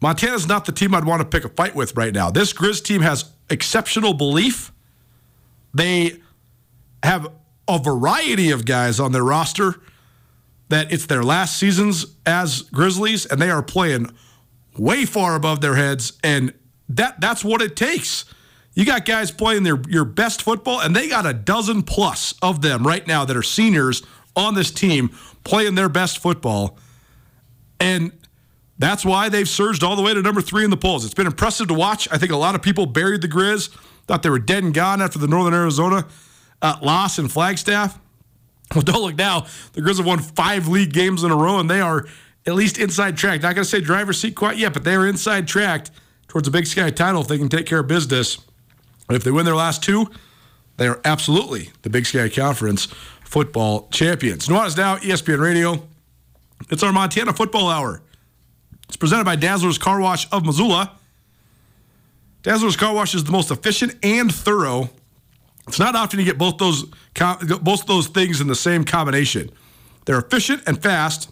Montana's 0.01 0.47
not 0.47 0.63
the 0.63 0.71
team 0.71 0.95
I'd 0.95 1.03
want 1.03 1.21
to 1.21 1.27
pick 1.27 1.43
a 1.43 1.49
fight 1.49 1.75
with 1.75 1.95
right 1.97 2.13
now. 2.13 2.31
This 2.31 2.53
Grizz 2.53 2.83
team 2.83 3.01
has 3.01 3.31
exceptional 3.49 4.13
belief. 4.13 4.71
They 5.73 6.21
have 7.03 7.27
a 7.67 7.77
variety 7.77 8.49
of 8.51 8.65
guys 8.65 8.99
on 8.99 9.11
their 9.11 9.23
roster 9.23 9.75
that 10.69 10.91
it's 10.91 11.05
their 11.05 11.21
last 11.21 11.57
seasons 11.57 12.15
as 12.25 12.61
Grizzlies, 12.61 13.25
and 13.25 13.41
they 13.41 13.49
are 13.49 13.61
playing 13.61 14.09
way 14.77 15.05
far 15.05 15.35
above 15.35 15.59
their 15.59 15.75
heads, 15.75 16.13
and 16.23 16.53
that 16.87 17.19
that's 17.19 17.43
what 17.43 17.61
it 17.61 17.75
takes. 17.75 18.23
You 18.73 18.85
got 18.85 19.05
guys 19.05 19.31
playing 19.31 19.63
their 19.63 19.81
your 19.89 20.05
best 20.05 20.41
football, 20.41 20.79
and 20.79 20.95
they 20.95 21.09
got 21.09 21.25
a 21.25 21.33
dozen 21.33 21.83
plus 21.83 22.33
of 22.41 22.61
them 22.61 22.87
right 22.87 23.05
now 23.05 23.25
that 23.25 23.35
are 23.35 23.43
seniors 23.43 24.01
on 24.35 24.55
this 24.55 24.71
team 24.71 25.09
playing 25.43 25.75
their 25.75 25.89
best 25.89 26.19
football, 26.19 26.77
and 27.79 28.11
that's 28.77 29.05
why 29.05 29.29
they've 29.29 29.49
surged 29.49 29.83
all 29.83 29.95
the 29.95 30.01
way 30.01 30.13
to 30.13 30.21
number 30.21 30.41
three 30.41 30.63
in 30.63 30.69
the 30.69 30.77
polls. 30.77 31.03
It's 31.05 31.13
been 31.13 31.27
impressive 31.27 31.67
to 31.67 31.73
watch. 31.73 32.07
I 32.11 32.17
think 32.17 32.31
a 32.31 32.37
lot 32.37 32.55
of 32.55 32.61
people 32.61 32.85
buried 32.85 33.21
the 33.21 33.27
Grizz, 33.27 33.69
thought 34.07 34.23
they 34.23 34.29
were 34.29 34.39
dead 34.39 34.63
and 34.63 34.73
gone 34.73 35.01
after 35.01 35.19
the 35.19 35.27
Northern 35.27 35.53
Arizona 35.53 36.07
uh, 36.61 36.77
loss 36.81 37.19
in 37.19 37.27
Flagstaff. 37.27 37.99
Well, 38.73 38.81
don't 38.85 39.01
look 39.01 39.15
now. 39.15 39.47
The 39.73 39.81
Grizz 39.81 39.97
have 39.97 40.05
won 40.05 40.19
five 40.19 40.67
league 40.67 40.93
games 40.93 41.23
in 41.23 41.31
a 41.31 41.35
row, 41.35 41.59
and 41.59 41.69
they 41.69 41.81
are 41.81 42.05
at 42.47 42.55
least 42.55 42.77
inside 42.77 43.17
track. 43.17 43.41
Not 43.41 43.55
going 43.55 43.63
to 43.63 43.69
say 43.69 43.81
driver's 43.81 44.19
seat 44.19 44.35
quite 44.35 44.57
yet, 44.57 44.73
but 44.73 44.83
they 44.83 44.95
are 44.95 45.05
inside 45.05 45.47
tracked 45.47 45.91
towards 46.27 46.47
a 46.47 46.51
Big 46.51 46.65
Sky 46.65 46.89
title 46.89 47.21
if 47.21 47.27
they 47.27 47.37
can 47.37 47.49
take 47.49 47.65
care 47.65 47.79
of 47.79 47.87
business. 47.87 48.39
And 49.11 49.17
if 49.17 49.25
they 49.25 49.31
win 49.31 49.43
their 49.43 49.57
last 49.57 49.83
two, 49.83 50.09
they 50.77 50.87
are 50.87 51.01
absolutely 51.03 51.71
the 51.81 51.89
Big 51.89 52.05
Sky 52.05 52.29
Conference 52.29 52.85
football 53.25 53.89
champions. 53.89 54.47
Nuanez 54.47 54.77
Now, 54.77 54.95
ESPN 54.95 55.41
Radio. 55.41 55.85
It's 56.69 56.81
our 56.81 56.93
Montana 56.93 57.33
Football 57.33 57.67
Hour. 57.67 58.01
It's 58.87 58.95
presented 58.95 59.25
by 59.25 59.35
Dazzler's 59.35 59.77
Car 59.77 59.99
Wash 59.99 60.31
of 60.31 60.45
Missoula. 60.45 60.97
Dazzler's 62.41 62.77
Car 62.77 62.93
Wash 62.93 63.13
is 63.13 63.25
the 63.25 63.33
most 63.33 63.51
efficient 63.51 63.97
and 64.01 64.33
thorough. 64.33 64.89
It's 65.67 65.77
not 65.77 65.93
often 65.93 66.17
you 66.17 66.25
get 66.25 66.37
both 66.37 66.57
those 66.57 66.85
both 67.61 67.85
those 67.87 68.07
things 68.07 68.39
in 68.39 68.47
the 68.47 68.55
same 68.55 68.85
combination. 68.85 69.51
They're 70.05 70.19
efficient 70.19 70.63
and 70.67 70.81
fast 70.81 71.29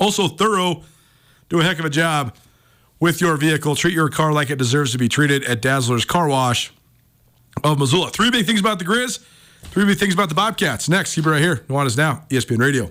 also, 0.00 0.26
thorough, 0.26 0.82
do 1.50 1.60
a 1.60 1.62
heck 1.62 1.78
of 1.78 1.84
a 1.84 1.90
job 1.90 2.34
with 2.98 3.20
your 3.20 3.36
vehicle. 3.36 3.76
Treat 3.76 3.94
your 3.94 4.08
car 4.08 4.32
like 4.32 4.50
it 4.50 4.58
deserves 4.58 4.92
to 4.92 4.98
be 4.98 5.08
treated 5.08 5.44
at 5.44 5.60
Dazzler's 5.60 6.06
Car 6.06 6.26
Wash 6.26 6.72
of 7.64 7.78
Missoula. 7.78 8.10
Three 8.10 8.30
big 8.30 8.46
things 8.46 8.60
about 8.60 8.78
the 8.78 8.84
Grizz, 8.84 9.24
three 9.64 9.84
big 9.84 9.98
things 9.98 10.14
about 10.14 10.28
the 10.28 10.34
Bobcats. 10.34 10.88
Next, 10.88 11.14
keep 11.14 11.26
it 11.26 11.30
right 11.30 11.42
here. 11.42 11.56
Nuanez 11.68 11.96
Now, 11.96 12.24
ESPN 12.30 12.58
Radio. 12.58 12.90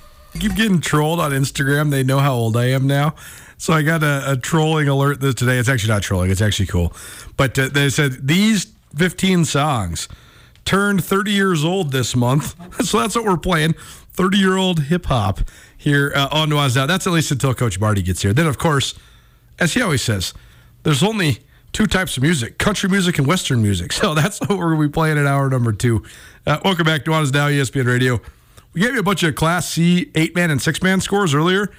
Keep 0.39 0.55
getting 0.55 0.81
trolled 0.81 1.19
on 1.19 1.31
Instagram. 1.31 1.91
They 1.91 2.03
know 2.03 2.19
how 2.19 2.33
old 2.33 2.55
I 2.55 2.67
am 2.69 2.87
now. 2.87 3.15
So 3.57 3.73
I 3.73 3.81
got 3.81 4.01
a, 4.01 4.31
a 4.31 4.37
trolling 4.37 4.87
alert 4.87 5.19
this 5.19 5.35
today. 5.35 5.57
It's 5.57 5.69
actually 5.69 5.93
not 5.93 6.01
trolling. 6.01 6.31
It's 6.31 6.41
actually 6.41 6.67
cool. 6.67 6.93
But 7.37 7.57
uh, 7.59 7.69
they 7.69 7.89
said 7.89 8.27
these 8.27 8.73
15 8.95 9.45
songs 9.45 10.07
turned 10.65 11.03
30 11.03 11.31
years 11.31 11.63
old 11.63 11.91
this 11.91 12.15
month. 12.15 12.55
so 12.85 12.99
that's 12.99 13.15
what 13.15 13.25
we're 13.25 13.37
playing. 13.37 13.73
30 14.13 14.37
year 14.37 14.57
old 14.57 14.83
hip 14.83 15.05
hop 15.05 15.41
here 15.77 16.11
uh, 16.15 16.27
on 16.31 16.49
Nuanez 16.49 16.75
Now. 16.75 16.85
That's 16.85 17.05
at 17.05 17.13
least 17.13 17.31
until 17.31 17.53
Coach 17.53 17.79
Marty 17.79 18.01
gets 18.01 18.21
here. 18.21 18.33
Then, 18.33 18.47
of 18.47 18.57
course, 18.57 18.95
as 19.59 19.73
he 19.73 19.81
always 19.81 20.01
says, 20.01 20.33
there's 20.83 21.03
only 21.03 21.39
two 21.73 21.85
types 21.85 22.17
of 22.17 22.23
music 22.23 22.57
country 22.57 22.89
music 22.89 23.17
and 23.17 23.27
Western 23.27 23.61
music. 23.61 23.93
So 24.01 24.15
that's 24.15 24.39
what 24.41 24.51
we're 24.57 24.75
going 24.75 24.81
to 24.81 24.87
be 24.87 24.91
playing 24.91 25.17
in 25.17 25.27
hour 25.27 25.49
number 25.49 25.71
two. 25.71 26.03
Uh, 26.47 26.59
welcome 26.65 26.85
back 26.85 27.05
to 27.05 27.11
Nuanez 27.11 27.33
Now, 27.33 27.47
ESPN 27.47 27.85
Radio. 27.85 28.19
We 28.73 28.81
gave 28.81 28.93
you 28.93 28.99
a 28.99 29.03
bunch 29.03 29.23
of 29.23 29.35
Class 29.35 29.69
C 29.69 30.11
eight 30.15 30.35
man 30.35 30.51
and 30.51 30.61
six 30.61 30.81
man 30.81 31.01
scores 31.01 31.33
earlier. 31.33 31.71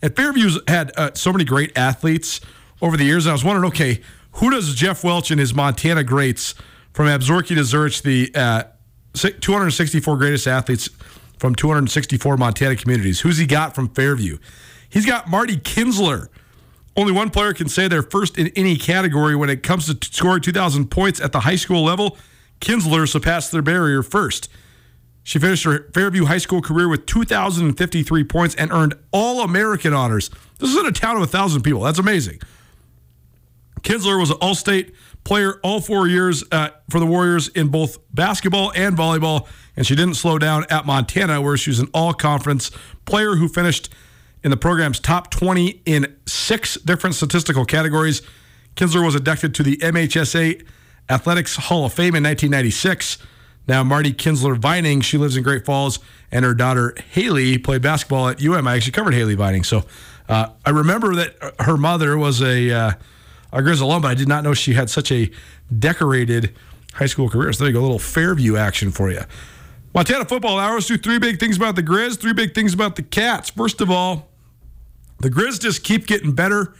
And 0.00 0.14
Fairview's 0.14 0.60
had 0.68 0.92
uh, 0.96 1.10
so 1.14 1.32
many 1.32 1.44
great 1.44 1.76
athletes 1.76 2.40
over 2.80 2.96
the 2.96 3.04
years. 3.04 3.26
And 3.26 3.30
I 3.30 3.34
was 3.34 3.44
wondering, 3.44 3.68
okay, 3.68 4.00
who 4.32 4.50
does 4.50 4.74
Jeff 4.74 5.02
Welch 5.02 5.30
and 5.30 5.40
his 5.40 5.52
Montana 5.52 6.04
greats 6.04 6.54
from 6.92 7.06
Absarokee 7.06 7.56
to 7.56 7.64
Zurich, 7.64 8.00
the 8.02 8.30
uh, 8.34 8.62
264 9.14 10.16
greatest 10.16 10.46
athletes 10.46 10.88
from 11.38 11.54
264 11.54 12.36
Montana 12.36 12.76
communities, 12.76 13.20
who's 13.20 13.38
he 13.38 13.46
got 13.46 13.74
from 13.74 13.88
Fairview? 13.88 14.38
He's 14.88 15.06
got 15.06 15.28
Marty 15.28 15.56
Kinsler. 15.56 16.28
Only 16.96 17.12
one 17.12 17.30
player 17.30 17.52
can 17.52 17.68
say 17.68 17.86
they're 17.86 18.02
first 18.02 18.38
in 18.38 18.48
any 18.56 18.76
category 18.76 19.36
when 19.36 19.50
it 19.50 19.62
comes 19.62 19.92
to 19.92 20.08
scoring 20.10 20.42
2,000 20.42 20.90
points 20.90 21.20
at 21.20 21.32
the 21.32 21.40
high 21.40 21.56
school 21.56 21.84
level. 21.84 22.16
Kinsler 22.60 23.08
surpassed 23.08 23.52
their 23.52 23.62
barrier 23.62 24.02
first. 24.02 24.48
She 25.28 25.38
finished 25.38 25.64
her 25.64 25.90
Fairview 25.92 26.24
High 26.24 26.38
School 26.38 26.62
career 26.62 26.88
with 26.88 27.04
2,053 27.04 28.24
points 28.24 28.54
and 28.54 28.72
earned 28.72 28.94
All 29.12 29.42
American 29.42 29.92
honors. 29.92 30.30
This 30.58 30.70
is 30.70 30.76
in 30.78 30.86
a 30.86 30.90
town 30.90 31.16
of 31.16 31.20
1,000 31.20 31.60
people. 31.60 31.82
That's 31.82 31.98
amazing. 31.98 32.40
Kinsler 33.82 34.18
was 34.18 34.30
an 34.30 34.38
All 34.40 34.54
State 34.54 34.94
player 35.24 35.60
all 35.62 35.82
four 35.82 36.08
years 36.08 36.44
uh, 36.50 36.70
for 36.88 36.98
the 36.98 37.04
Warriors 37.04 37.48
in 37.48 37.68
both 37.68 37.98
basketball 38.10 38.72
and 38.74 38.96
volleyball, 38.96 39.46
and 39.76 39.86
she 39.86 39.94
didn't 39.94 40.14
slow 40.14 40.38
down 40.38 40.64
at 40.70 40.86
Montana, 40.86 41.42
where 41.42 41.58
she 41.58 41.68
was 41.68 41.80
an 41.80 41.90
all 41.92 42.14
conference 42.14 42.70
player 43.04 43.34
who 43.34 43.48
finished 43.48 43.92
in 44.42 44.50
the 44.50 44.56
program's 44.56 44.98
top 44.98 45.30
20 45.30 45.82
in 45.84 46.16
six 46.24 46.76
different 46.76 47.14
statistical 47.14 47.66
categories. 47.66 48.22
Kinsler 48.76 49.04
was 49.04 49.14
inducted 49.14 49.54
to 49.56 49.62
the 49.62 49.76
MHSA 49.76 50.64
Athletics 51.10 51.56
Hall 51.56 51.84
of 51.84 51.92
Fame 51.92 52.14
in 52.14 52.22
1996. 52.22 53.18
Now, 53.68 53.84
Marty 53.84 54.14
Kinsler 54.14 54.56
Vining, 54.56 55.02
she 55.02 55.18
lives 55.18 55.36
in 55.36 55.42
Great 55.42 55.66
Falls, 55.66 55.98
and 56.32 56.44
her 56.44 56.54
daughter 56.54 56.94
Haley 57.10 57.58
played 57.58 57.82
basketball 57.82 58.28
at 58.28 58.42
UM. 58.42 58.66
I 58.66 58.76
actually 58.76 58.92
covered 58.92 59.12
Haley 59.12 59.34
Vining. 59.34 59.62
So 59.62 59.84
uh, 60.28 60.48
I 60.64 60.70
remember 60.70 61.14
that 61.16 61.36
her 61.60 61.76
mother 61.76 62.16
was 62.16 62.40
a, 62.40 62.70
uh, 62.70 62.92
a 63.52 63.62
Griz 63.62 63.80
alum, 63.80 64.02
but 64.02 64.08
I 64.08 64.14
did 64.14 64.26
not 64.26 64.42
know 64.42 64.54
she 64.54 64.72
had 64.72 64.88
such 64.88 65.12
a 65.12 65.30
decorated 65.78 66.54
high 66.94 67.06
school 67.06 67.28
career. 67.28 67.52
So 67.52 67.64
there 67.64 67.68
you 67.68 67.74
go, 67.74 67.80
a 67.80 67.82
little 67.82 67.98
Fairview 67.98 68.56
action 68.56 68.90
for 68.90 69.10
you. 69.10 69.20
Montana 69.94 70.24
football 70.24 70.58
hours 70.58 70.86
do 70.86 70.96
three 70.96 71.18
big 71.18 71.38
things 71.38 71.56
about 71.56 71.76
the 71.76 71.82
Griz, 71.82 72.16
three 72.16 72.32
big 72.32 72.54
things 72.54 72.72
about 72.72 72.96
the 72.96 73.02
Cats. 73.02 73.50
First 73.50 73.80
of 73.82 73.90
all, 73.90 74.28
the 75.18 75.28
Griz 75.28 75.58
just 75.58 75.84
keep 75.84 76.06
getting 76.06 76.32
better 76.32 76.74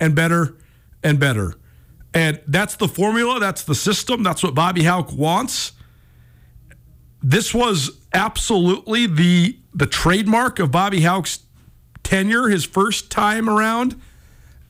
and 0.00 0.14
better 0.14 0.56
and 1.04 1.20
better. 1.20 1.54
And 2.14 2.40
that's 2.46 2.76
the 2.76 2.88
formula, 2.88 3.38
that's 3.38 3.62
the 3.62 3.74
system, 3.74 4.22
that's 4.22 4.42
what 4.42 4.54
Bobby 4.54 4.82
Hauck 4.84 5.12
wants. 5.12 5.72
This 7.22 7.54
was 7.54 7.90
absolutely 8.12 9.06
the 9.06 9.58
the 9.74 9.86
trademark 9.86 10.58
of 10.58 10.70
Bobby 10.70 11.02
Hauck's 11.02 11.40
tenure, 12.02 12.48
his 12.48 12.64
first 12.64 13.10
time 13.10 13.48
around 13.48 14.00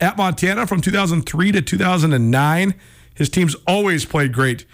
at 0.00 0.16
Montana 0.16 0.66
from 0.66 0.80
2003 0.80 1.52
to 1.52 1.62
2009. 1.62 2.74
His 3.14 3.28
teams 3.28 3.56
always 3.66 4.04
played 4.04 4.32
great, 4.32 4.64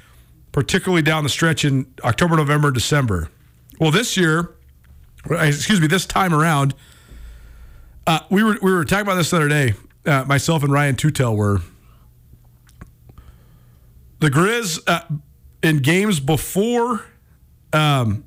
particularly 0.53 1.03
down 1.03 1.23
the 1.23 1.31
stretch 1.31 1.65
in 1.65 1.87
October, 2.05 2.37
November, 2.37 2.71
December. 2.71 3.31
Well, 3.81 3.91
this 3.91 4.17
year, 4.17 4.55
excuse 5.31 5.81
me, 5.81 5.87
this 5.87 6.05
time 6.05 6.35
around, 6.35 6.75
uh, 8.07 8.21
we 8.31 8.43
were 8.43 8.59
we 8.61 8.73
were 8.73 8.85
talking 8.85 9.03
about 9.03 9.17
this 9.17 9.31
the 9.31 9.37
other 9.37 9.49
day. 9.49 9.75
Uh, 10.05 10.25
myself 10.25 10.63
and 10.63 10.73
Ryan 10.73 10.97
Tutel 10.97 11.37
were. 11.37 11.61
The 14.21 14.31
Griz 14.31 14.81
uh, 14.87 15.03
in 15.63 15.79
games 15.79 16.19
before 16.19 17.05
um, 17.73 18.25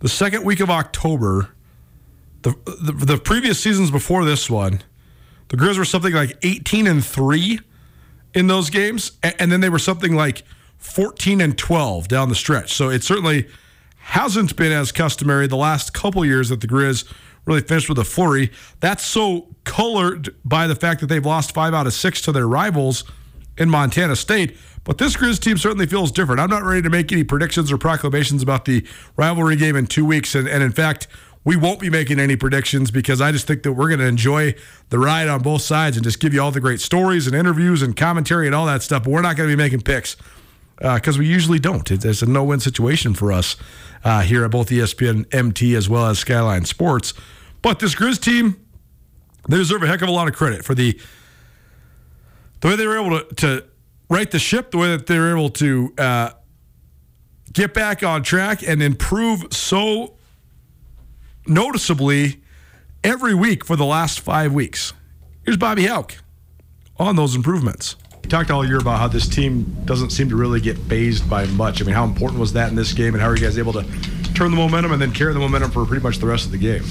the 0.00 0.08
second 0.08 0.44
week 0.44 0.60
of 0.60 0.70
October, 0.70 1.50
the, 2.42 2.54
the 2.80 2.92
the 2.92 3.18
previous 3.18 3.58
seasons 3.60 3.90
before 3.90 4.24
this 4.24 4.48
one, 4.48 4.82
the 5.48 5.56
Griz 5.56 5.78
were 5.78 5.84
something 5.84 6.12
like 6.12 6.36
18 6.42 6.86
and 6.86 7.04
3 7.04 7.60
in 8.34 8.46
those 8.46 8.70
games. 8.70 9.12
And, 9.22 9.34
and 9.38 9.52
then 9.52 9.60
they 9.60 9.68
were 9.68 9.78
something 9.78 10.14
like 10.14 10.44
14 10.78 11.40
and 11.40 11.56
12 11.56 12.08
down 12.08 12.28
the 12.28 12.34
stretch. 12.34 12.72
So 12.74 12.90
it 12.90 13.02
certainly 13.02 13.48
hasn't 13.96 14.56
been 14.56 14.72
as 14.72 14.92
customary 14.92 15.46
the 15.46 15.56
last 15.56 15.92
couple 15.92 16.24
years 16.24 16.48
that 16.50 16.60
the 16.60 16.66
Griz 16.66 17.04
really 17.44 17.60
finished 17.60 17.88
with 17.88 17.98
a 17.98 18.04
flurry. 18.04 18.50
That's 18.80 19.04
so 19.04 19.48
colored 19.64 20.34
by 20.44 20.66
the 20.66 20.74
fact 20.74 21.00
that 21.00 21.06
they've 21.08 21.24
lost 21.24 21.52
five 21.52 21.74
out 21.74 21.86
of 21.86 21.94
six 21.94 22.20
to 22.22 22.32
their 22.32 22.46
rivals 22.46 23.04
in 23.56 23.70
Montana 23.70 24.16
State. 24.16 24.56
But 24.88 24.96
this 24.96 25.16
Griz 25.16 25.38
team 25.38 25.58
certainly 25.58 25.84
feels 25.84 26.10
different. 26.10 26.40
I'm 26.40 26.48
not 26.48 26.62
ready 26.62 26.80
to 26.80 26.88
make 26.88 27.12
any 27.12 27.22
predictions 27.22 27.70
or 27.70 27.76
proclamations 27.76 28.42
about 28.42 28.64
the 28.64 28.86
rivalry 29.18 29.54
game 29.54 29.76
in 29.76 29.86
two 29.86 30.02
weeks. 30.02 30.34
And, 30.34 30.48
and 30.48 30.62
in 30.62 30.72
fact, 30.72 31.08
we 31.44 31.56
won't 31.56 31.78
be 31.78 31.90
making 31.90 32.18
any 32.18 32.36
predictions 32.36 32.90
because 32.90 33.20
I 33.20 33.30
just 33.30 33.46
think 33.46 33.64
that 33.64 33.74
we're 33.74 33.88
going 33.88 34.00
to 34.00 34.06
enjoy 34.06 34.54
the 34.88 34.98
ride 34.98 35.28
on 35.28 35.42
both 35.42 35.60
sides 35.60 35.98
and 35.98 36.04
just 36.04 36.20
give 36.20 36.32
you 36.32 36.40
all 36.40 36.50
the 36.52 36.60
great 36.62 36.80
stories 36.80 37.26
and 37.26 37.36
interviews 37.36 37.82
and 37.82 37.94
commentary 37.94 38.46
and 38.46 38.54
all 38.54 38.64
that 38.64 38.82
stuff. 38.82 39.04
But 39.04 39.10
we're 39.10 39.20
not 39.20 39.36
going 39.36 39.50
to 39.50 39.54
be 39.54 39.62
making 39.62 39.82
picks 39.82 40.16
because 40.78 41.18
uh, 41.18 41.20
we 41.20 41.26
usually 41.26 41.58
don't. 41.58 41.90
It's 41.90 42.22
a 42.22 42.26
no 42.26 42.42
win 42.44 42.60
situation 42.60 43.12
for 43.12 43.30
us 43.30 43.56
uh, 44.04 44.22
here 44.22 44.42
at 44.42 44.50
both 44.50 44.70
ESPN 44.70 45.26
MT 45.34 45.74
as 45.74 45.90
well 45.90 46.06
as 46.06 46.18
Skyline 46.18 46.64
Sports. 46.64 47.12
But 47.60 47.78
this 47.78 47.94
Griz 47.94 48.18
team, 48.18 48.56
they 49.50 49.58
deserve 49.58 49.82
a 49.82 49.86
heck 49.86 50.00
of 50.00 50.08
a 50.08 50.12
lot 50.12 50.28
of 50.28 50.34
credit 50.34 50.64
for 50.64 50.74
the 50.74 50.98
the 52.60 52.68
way 52.68 52.76
they 52.76 52.86
were 52.86 52.98
able 52.98 53.20
to, 53.20 53.34
to 53.34 53.64
right 54.08 54.30
the 54.30 54.38
ship, 54.38 54.70
the 54.70 54.78
way 54.78 54.88
that 54.88 55.06
they're 55.06 55.30
able 55.30 55.50
to 55.50 55.92
uh, 55.98 56.30
get 57.52 57.74
back 57.74 58.02
on 58.02 58.22
track 58.22 58.66
and 58.66 58.82
improve 58.82 59.52
so 59.52 60.14
noticeably 61.46 62.40
every 63.04 63.34
week 63.34 63.64
for 63.64 63.76
the 63.76 63.84
last 63.84 64.20
five 64.20 64.52
weeks. 64.52 64.92
Here's 65.44 65.56
Bobby 65.56 65.86
Hauck 65.86 66.16
on 66.98 67.16
those 67.16 67.34
improvements. 67.34 67.96
You 68.22 68.28
talked 68.28 68.50
all 68.50 68.66
year 68.66 68.78
about 68.78 68.98
how 68.98 69.08
this 69.08 69.26
team 69.26 69.64
doesn't 69.86 70.10
seem 70.10 70.28
to 70.28 70.36
really 70.36 70.60
get 70.60 70.76
phased 70.76 71.28
by 71.30 71.46
much. 71.46 71.80
I 71.80 71.84
mean, 71.86 71.94
how 71.94 72.04
important 72.04 72.40
was 72.40 72.52
that 72.52 72.68
in 72.68 72.74
this 72.74 72.92
game, 72.92 73.14
and 73.14 73.22
how 73.22 73.28
are 73.30 73.36
you 73.36 73.42
guys 73.42 73.56
able 73.56 73.72
to 73.72 73.82
turn 74.34 74.50
the 74.50 74.56
momentum 74.56 74.92
and 74.92 75.00
then 75.00 75.12
carry 75.12 75.32
the 75.32 75.38
momentum 75.38 75.70
for 75.70 75.86
pretty 75.86 76.02
much 76.02 76.18
the 76.18 76.26
rest 76.26 76.44
of 76.44 76.52
the 76.52 76.58
game? 76.58 76.82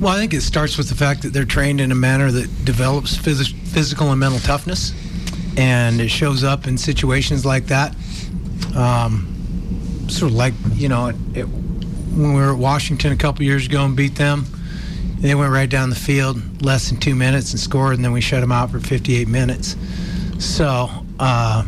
Well, 0.00 0.12
I 0.12 0.18
think 0.18 0.34
it 0.34 0.40
starts 0.40 0.76
with 0.76 0.88
the 0.88 0.96
fact 0.96 1.22
that 1.22 1.32
they're 1.32 1.44
trained 1.44 1.80
in 1.80 1.92
a 1.92 1.94
manner 1.94 2.32
that 2.32 2.64
develops 2.64 3.16
phys- 3.16 3.54
physical 3.68 4.10
and 4.10 4.18
mental 4.18 4.40
toughness, 4.40 4.92
and 5.56 6.00
it 6.00 6.08
shows 6.08 6.44
up 6.44 6.66
in 6.66 6.78
situations 6.78 7.44
like 7.44 7.66
that. 7.66 7.94
Um, 8.76 9.26
sort 10.08 10.32
of 10.32 10.36
like, 10.36 10.54
you 10.74 10.88
know, 10.88 11.08
it, 11.08 11.16
it, 11.34 11.42
when 11.44 12.34
we 12.34 12.40
were 12.40 12.52
at 12.52 12.58
Washington 12.58 13.12
a 13.12 13.16
couple 13.16 13.44
years 13.44 13.66
ago 13.66 13.84
and 13.84 13.96
beat 13.96 14.16
them, 14.16 14.44
they 15.20 15.34
went 15.34 15.52
right 15.52 15.68
down 15.68 15.90
the 15.90 15.96
field, 15.96 16.62
less 16.62 16.88
than 16.88 16.98
two 16.98 17.14
minutes, 17.14 17.50
and 17.50 17.60
scored, 17.60 17.94
and 17.94 18.04
then 18.04 18.12
we 18.12 18.20
shut 18.20 18.40
them 18.40 18.52
out 18.52 18.70
for 18.70 18.80
58 18.80 19.28
minutes. 19.28 19.76
So 20.38 20.88
uh, 21.18 21.64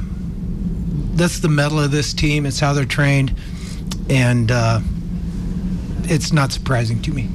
that's 1.14 1.40
the 1.40 1.48
mettle 1.48 1.78
of 1.78 1.90
this 1.90 2.14
team. 2.14 2.46
It's 2.46 2.58
how 2.58 2.72
they're 2.72 2.84
trained, 2.86 3.34
and 4.08 4.50
uh, 4.50 4.80
it's 6.04 6.32
not 6.32 6.52
surprising 6.52 7.02
to 7.02 7.12
me. 7.12 7.28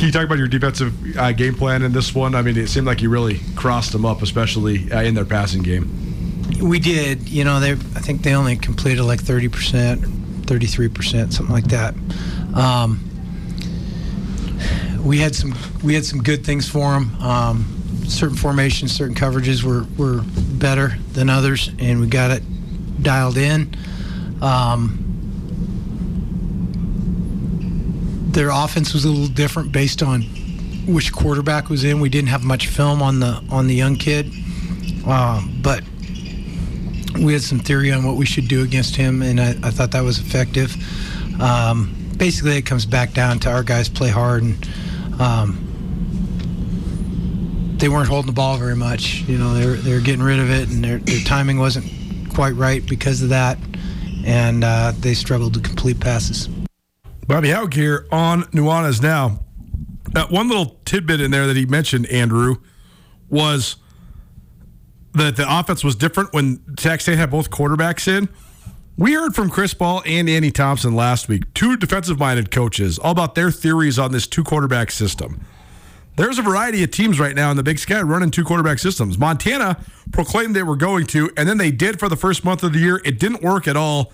Can 0.00 0.06
you 0.06 0.12
talk 0.12 0.24
about 0.24 0.38
your 0.38 0.48
defensive 0.48 1.18
uh, 1.18 1.30
game 1.32 1.54
plan 1.54 1.82
in 1.82 1.92
this 1.92 2.14
one? 2.14 2.34
I 2.34 2.40
mean, 2.40 2.56
it 2.56 2.70
seemed 2.70 2.86
like 2.86 3.02
you 3.02 3.10
really 3.10 3.38
crossed 3.54 3.92
them 3.92 4.06
up, 4.06 4.22
especially 4.22 4.90
uh, 4.90 5.02
in 5.02 5.14
their 5.14 5.26
passing 5.26 5.60
game. 5.62 6.56
We 6.58 6.78
did. 6.78 7.28
You 7.28 7.44
know, 7.44 7.60
they 7.60 7.72
I 7.72 8.00
think 8.00 8.22
they 8.22 8.32
only 8.32 8.56
completed 8.56 9.02
like 9.02 9.20
30 9.20 9.48
percent, 9.48 10.06
33 10.46 10.88
percent, 10.88 11.34
something 11.34 11.54
like 11.54 11.66
that. 11.66 11.94
Um, 12.54 13.10
we 15.04 15.18
had 15.18 15.34
some 15.34 15.54
we 15.82 15.92
had 15.92 16.06
some 16.06 16.22
good 16.22 16.46
things 16.46 16.66
for 16.66 16.94
them. 16.94 17.14
Um, 17.20 18.04
certain 18.08 18.38
formations, 18.38 18.92
certain 18.92 19.14
coverages 19.14 19.62
were, 19.62 19.84
were 19.98 20.22
better 20.58 20.96
than 21.12 21.28
others, 21.28 21.72
and 21.78 22.00
we 22.00 22.06
got 22.06 22.30
it 22.30 23.02
dialed 23.02 23.36
in. 23.36 23.76
Um, 24.40 25.09
their 28.32 28.50
offense 28.50 28.94
was 28.94 29.04
a 29.04 29.08
little 29.08 29.28
different 29.28 29.72
based 29.72 30.02
on 30.02 30.22
which 30.86 31.12
quarterback 31.12 31.68
was 31.68 31.84
in. 31.84 32.00
We 32.00 32.08
didn't 32.08 32.28
have 32.28 32.44
much 32.44 32.68
film 32.68 33.02
on 33.02 33.20
the 33.20 33.42
on 33.50 33.66
the 33.66 33.74
young 33.74 33.96
kid, 33.96 34.32
uh, 35.06 35.42
but 35.62 35.82
we 37.20 37.32
had 37.32 37.42
some 37.42 37.58
theory 37.58 37.92
on 37.92 38.04
what 38.04 38.16
we 38.16 38.26
should 38.26 38.48
do 38.48 38.62
against 38.62 38.96
him, 38.96 39.22
and 39.22 39.40
I, 39.40 39.50
I 39.62 39.70
thought 39.70 39.90
that 39.92 40.02
was 40.02 40.18
effective. 40.18 40.76
Um, 41.40 41.94
basically, 42.16 42.56
it 42.56 42.62
comes 42.62 42.86
back 42.86 43.12
down 43.12 43.40
to 43.40 43.50
our 43.50 43.62
guys 43.62 43.88
play 43.88 44.10
hard 44.10 44.42
and. 44.42 44.68
Um, 45.20 45.66
they 47.76 47.88
weren't 47.88 48.08
holding 48.08 48.26
the 48.26 48.34
ball 48.34 48.58
very 48.58 48.76
much. 48.76 49.22
You 49.22 49.38
know, 49.38 49.54
they're 49.54 49.76
they're 49.76 50.00
getting 50.00 50.22
rid 50.22 50.38
of 50.38 50.50
it, 50.50 50.68
and 50.68 50.84
their 50.84 50.98
their 50.98 51.20
timing 51.20 51.58
wasn't 51.58 51.86
quite 52.30 52.50
right 52.50 52.86
because 52.86 53.22
of 53.22 53.30
that, 53.30 53.56
and 54.24 54.62
uh, 54.64 54.92
they 55.00 55.14
struggled 55.14 55.54
to 55.54 55.60
complete 55.60 55.98
passes. 55.98 56.50
Bobby 57.30 57.50
Hauck 57.50 57.72
here 57.74 58.08
on 58.10 58.42
Nuanez 58.46 59.00
now. 59.00 59.38
Uh, 60.16 60.26
one 60.30 60.48
little 60.48 60.80
tidbit 60.84 61.20
in 61.20 61.30
there 61.30 61.46
that 61.46 61.56
he 61.56 61.64
mentioned, 61.64 62.06
Andrew, 62.06 62.56
was 63.28 63.76
that 65.12 65.36
the 65.36 65.46
offense 65.48 65.84
was 65.84 65.94
different 65.94 66.32
when 66.32 66.60
Sac 66.76 67.00
State 67.00 67.18
had 67.18 67.30
both 67.30 67.48
quarterbacks 67.48 68.08
in. 68.08 68.28
We 68.96 69.12
heard 69.12 69.36
from 69.36 69.48
Chris 69.48 69.74
Ball 69.74 70.02
and 70.04 70.28
Andy 70.28 70.50
Thompson 70.50 70.96
last 70.96 71.28
week, 71.28 71.54
two 71.54 71.76
defensive 71.76 72.18
minded 72.18 72.50
coaches, 72.50 72.98
all 72.98 73.12
about 73.12 73.36
their 73.36 73.52
theories 73.52 73.96
on 73.96 74.10
this 74.10 74.26
two 74.26 74.42
quarterback 74.42 74.90
system. 74.90 75.40
There's 76.16 76.40
a 76.40 76.42
variety 76.42 76.82
of 76.82 76.90
teams 76.90 77.20
right 77.20 77.36
now 77.36 77.52
in 77.52 77.56
the 77.56 77.62
Big 77.62 77.78
Sky 77.78 78.02
running 78.02 78.32
two 78.32 78.42
quarterback 78.42 78.80
systems. 78.80 79.18
Montana 79.18 79.76
proclaimed 80.10 80.56
they 80.56 80.64
were 80.64 80.74
going 80.74 81.06
to, 81.06 81.30
and 81.36 81.48
then 81.48 81.58
they 81.58 81.70
did 81.70 82.00
for 82.00 82.08
the 82.08 82.16
first 82.16 82.44
month 82.44 82.64
of 82.64 82.72
the 82.72 82.80
year. 82.80 83.00
It 83.04 83.20
didn't 83.20 83.40
work 83.40 83.68
at 83.68 83.76
all. 83.76 84.12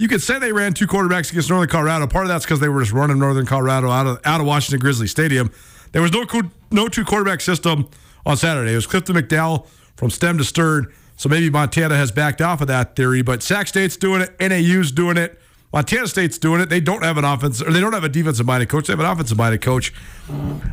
You 0.00 0.08
could 0.08 0.22
say 0.22 0.38
they 0.38 0.50
ran 0.50 0.72
two 0.72 0.86
quarterbacks 0.86 1.30
against 1.30 1.50
Northern 1.50 1.68
Colorado. 1.68 2.06
Part 2.06 2.24
of 2.24 2.30
that's 2.30 2.46
because 2.46 2.58
they 2.58 2.70
were 2.70 2.80
just 2.80 2.90
running 2.90 3.18
Northern 3.18 3.44
Colorado 3.44 3.90
out 3.90 4.06
of 4.06 4.18
out 4.24 4.40
of 4.40 4.46
Washington 4.46 4.80
Grizzly 4.80 5.06
Stadium. 5.06 5.52
There 5.92 6.00
was 6.00 6.10
no 6.10 6.24
no 6.70 6.88
two 6.88 7.04
quarterback 7.04 7.42
system 7.42 7.86
on 8.24 8.38
Saturday. 8.38 8.72
It 8.72 8.76
was 8.76 8.86
Clifton 8.86 9.14
McDowell 9.14 9.66
from 9.96 10.08
stem 10.08 10.38
to 10.38 10.44
stern. 10.44 10.90
So 11.16 11.28
maybe 11.28 11.50
Montana 11.50 11.96
has 11.96 12.10
backed 12.12 12.40
off 12.40 12.62
of 12.62 12.68
that 12.68 12.96
theory, 12.96 13.20
but 13.20 13.42
Sac 13.42 13.68
State's 13.68 13.98
doing 13.98 14.22
it. 14.22 14.34
NAU's 14.40 14.90
doing 14.90 15.18
it. 15.18 15.38
Montana 15.70 16.08
State's 16.08 16.38
doing 16.38 16.62
it. 16.62 16.70
They 16.70 16.80
don't 16.80 17.04
have 17.04 17.18
an 17.18 17.26
offense, 17.26 17.60
or 17.60 17.70
they 17.70 17.80
don't 17.80 17.92
have 17.92 18.02
a 18.02 18.08
defensive 18.08 18.46
minded 18.46 18.70
coach. 18.70 18.86
They 18.86 18.94
have 18.94 19.00
an 19.00 19.06
offensive 19.06 19.36
minded 19.36 19.60
coach. 19.60 19.92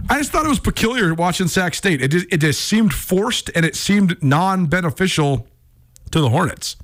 I 0.09 0.19
just 0.19 0.31
thought 0.31 0.45
it 0.45 0.49
was 0.49 0.61
peculiar 0.61 1.13
watching 1.13 1.49
Sac 1.49 1.73
State. 1.73 2.01
It 2.01 2.11
just, 2.11 2.27
it 2.31 2.37
just 2.37 2.61
seemed 2.61 2.93
forced 2.93 3.51
and 3.53 3.65
it 3.65 3.75
seemed 3.75 4.23
non 4.23 4.67
beneficial 4.67 5.47
to 6.11 6.21
the 6.21 6.29
Hornets. 6.29 6.77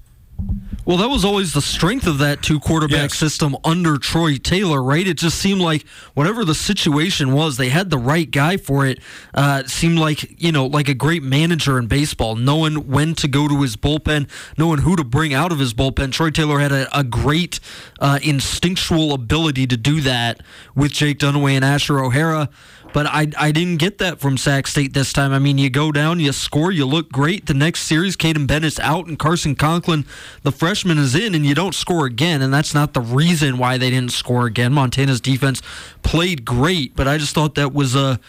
Well, 0.86 0.98
that 0.98 1.08
was 1.10 1.24
always 1.24 1.54
the 1.54 1.62
strength 1.62 2.08
of 2.08 2.18
that 2.18 2.42
two 2.44 2.60
quarterback 2.60 3.12
Yes. 3.12 3.16
system 3.16 3.56
under 3.64 3.98
Troy 3.98 4.36
Taylor, 4.38 4.84
right? 4.84 5.08
It 5.08 5.18
just 5.18 5.38
seemed 5.40 5.62
like 5.62 5.88
whatever 6.14 6.44
the 6.44 6.54
situation 6.56 7.32
was, 7.32 7.56
they 7.56 7.70
had 7.70 7.90
the 7.90 7.98
right 7.98 8.30
guy 8.30 8.58
for 8.58 8.86
it. 8.86 9.00
Uh, 9.34 9.62
it 9.64 9.70
seemed 9.70 9.98
like 9.98 10.42
you 10.42 10.52
know, 10.52 10.66
like 10.66 10.90
a 10.90 10.94
great 10.94 11.24
manager 11.24 11.80
in 11.80 11.88
baseball, 11.88 12.36
knowing 12.36 12.90
when 12.90 13.16
to 13.16 13.30
go 13.30 13.48
to 13.48 13.62
his 13.62 13.78
bullpen, 13.78 14.28
knowing 14.58 14.80
who 14.80 14.98
to 14.98 15.06
bring 15.06 15.34
out 15.34 15.54
of 15.54 15.60
his 15.60 15.74
bullpen. 15.74 16.12
Troy 16.12 16.32
Taylor 16.32 16.60
had 16.60 16.74
a, 16.74 17.00
a 17.00 17.06
great 17.06 17.62
uh, 18.00 18.20
instinctual 18.22 19.14
ability 19.14 19.66
to 19.68 19.78
do 19.78 20.02
that 20.02 20.42
with 20.76 20.92
Jake 20.92 21.20
Dunniway 21.20 21.54
and 21.54 21.64
Asher 21.64 22.04
O'Hara. 22.04 22.50
But 22.94 23.08
I, 23.08 23.28
I 23.38 23.52
didn't 23.52 23.78
get 23.78 23.98
that 23.98 24.20
from 24.20 24.38
Sac 24.38 24.68
State 24.68 24.94
this 24.94 25.12
time. 25.12 25.34
I 25.34 25.40
mean, 25.40 25.58
you 25.58 25.70
go 25.70 25.92
down, 25.92 26.20
you 26.20 26.32
score, 26.32 26.72
you 26.72 26.86
look 26.86 27.12
great. 27.12 27.48
The 27.48 27.54
next 27.54 27.82
series, 27.82 28.16
Kaiden 28.16 28.46
Bennett's 28.46 28.80
out, 28.80 29.08
and 29.08 29.18
Carson 29.18 29.56
Conklin, 29.56 30.06
the 30.44 30.52
freshman, 30.52 31.00
is 31.00 31.16
in, 31.16 31.34
and 31.34 31.46
you 31.46 31.56
don't 31.56 31.74
score 31.74 32.06
again. 32.06 32.42
And 32.42 32.54
that's 32.54 32.74
not 32.74 32.94
the 32.94 33.02
reason 33.02 33.58
why 33.58 33.78
they 33.78 33.90
didn't 33.90 34.12
score 34.12 34.46
again. 34.46 34.74
Montana's 34.74 35.20
defense 35.20 35.62
played 36.04 36.46
great, 36.46 36.96
but 36.96 37.08
I 37.08 37.18
just 37.18 37.34
thought 37.34 37.56
that 37.56 37.74
was 37.74 37.96
a 37.96 38.20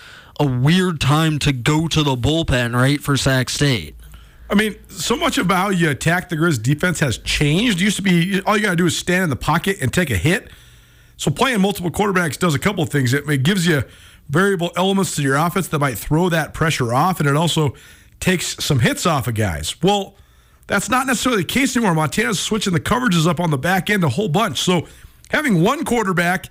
a 0.40 0.46
weird 0.46 1.00
time 1.00 1.38
to 1.38 1.52
go 1.52 1.86
to 1.88 2.02
the 2.02 2.16
bullpen, 2.16 2.74
right, 2.74 3.00
for 3.00 3.16
Sac 3.16 3.48
State. 3.48 3.94
I 4.50 4.54
mean, 4.54 4.76
so 4.88 5.16
much 5.16 5.38
of 5.38 5.46
how 5.46 5.70
you 5.70 5.90
attack 5.90 6.28
the 6.28 6.36
Griz 6.36 6.58
defense 6.58 7.00
has 7.00 7.18
changed. 7.18 7.80
It 7.80 7.84
used 7.84 7.96
to 7.96 8.02
be 8.02 8.40
all 8.42 8.56
you 8.56 8.62
got 8.62 8.70
to 8.70 8.76
do 8.76 8.86
is 8.86 8.96
stand 8.96 9.24
in 9.24 9.30
the 9.30 9.36
pocket 9.36 9.78
and 9.80 9.92
take 9.92 10.10
a 10.10 10.16
hit. 10.16 10.50
So 11.16 11.30
playing 11.30 11.60
multiple 11.60 11.90
quarterbacks 11.90 12.38
does 12.38 12.54
a 12.54 12.58
couple 12.58 12.82
of 12.82 12.90
things. 12.90 13.14
It, 13.14 13.28
it 13.28 13.42
gives 13.42 13.66
you 13.66 13.84
variable 14.28 14.72
elements 14.76 15.14
to 15.16 15.22
your 15.22 15.36
offense 15.36 15.68
that 15.68 15.78
might 15.78 15.98
throw 15.98 16.28
that 16.28 16.54
pressure 16.54 16.92
off, 16.94 17.20
and 17.20 17.28
it 17.28 17.36
also 17.36 17.74
takes 18.20 18.62
some 18.64 18.80
hits 18.80 19.06
off 19.06 19.28
of 19.28 19.34
guys. 19.34 19.80
Well, 19.82 20.16
that's 20.66 20.88
not 20.88 21.06
necessarily 21.06 21.42
the 21.42 21.48
case 21.48 21.76
anymore. 21.76 21.94
Montana's 21.94 22.40
switching 22.40 22.72
the 22.72 22.80
coverages 22.80 23.26
up 23.26 23.38
on 23.38 23.50
the 23.50 23.58
back 23.58 23.90
end 23.90 24.02
a 24.02 24.08
whole 24.08 24.28
bunch. 24.28 24.58
So 24.60 24.86
having 25.30 25.62
one 25.62 25.84
quarterback, 25.84 26.48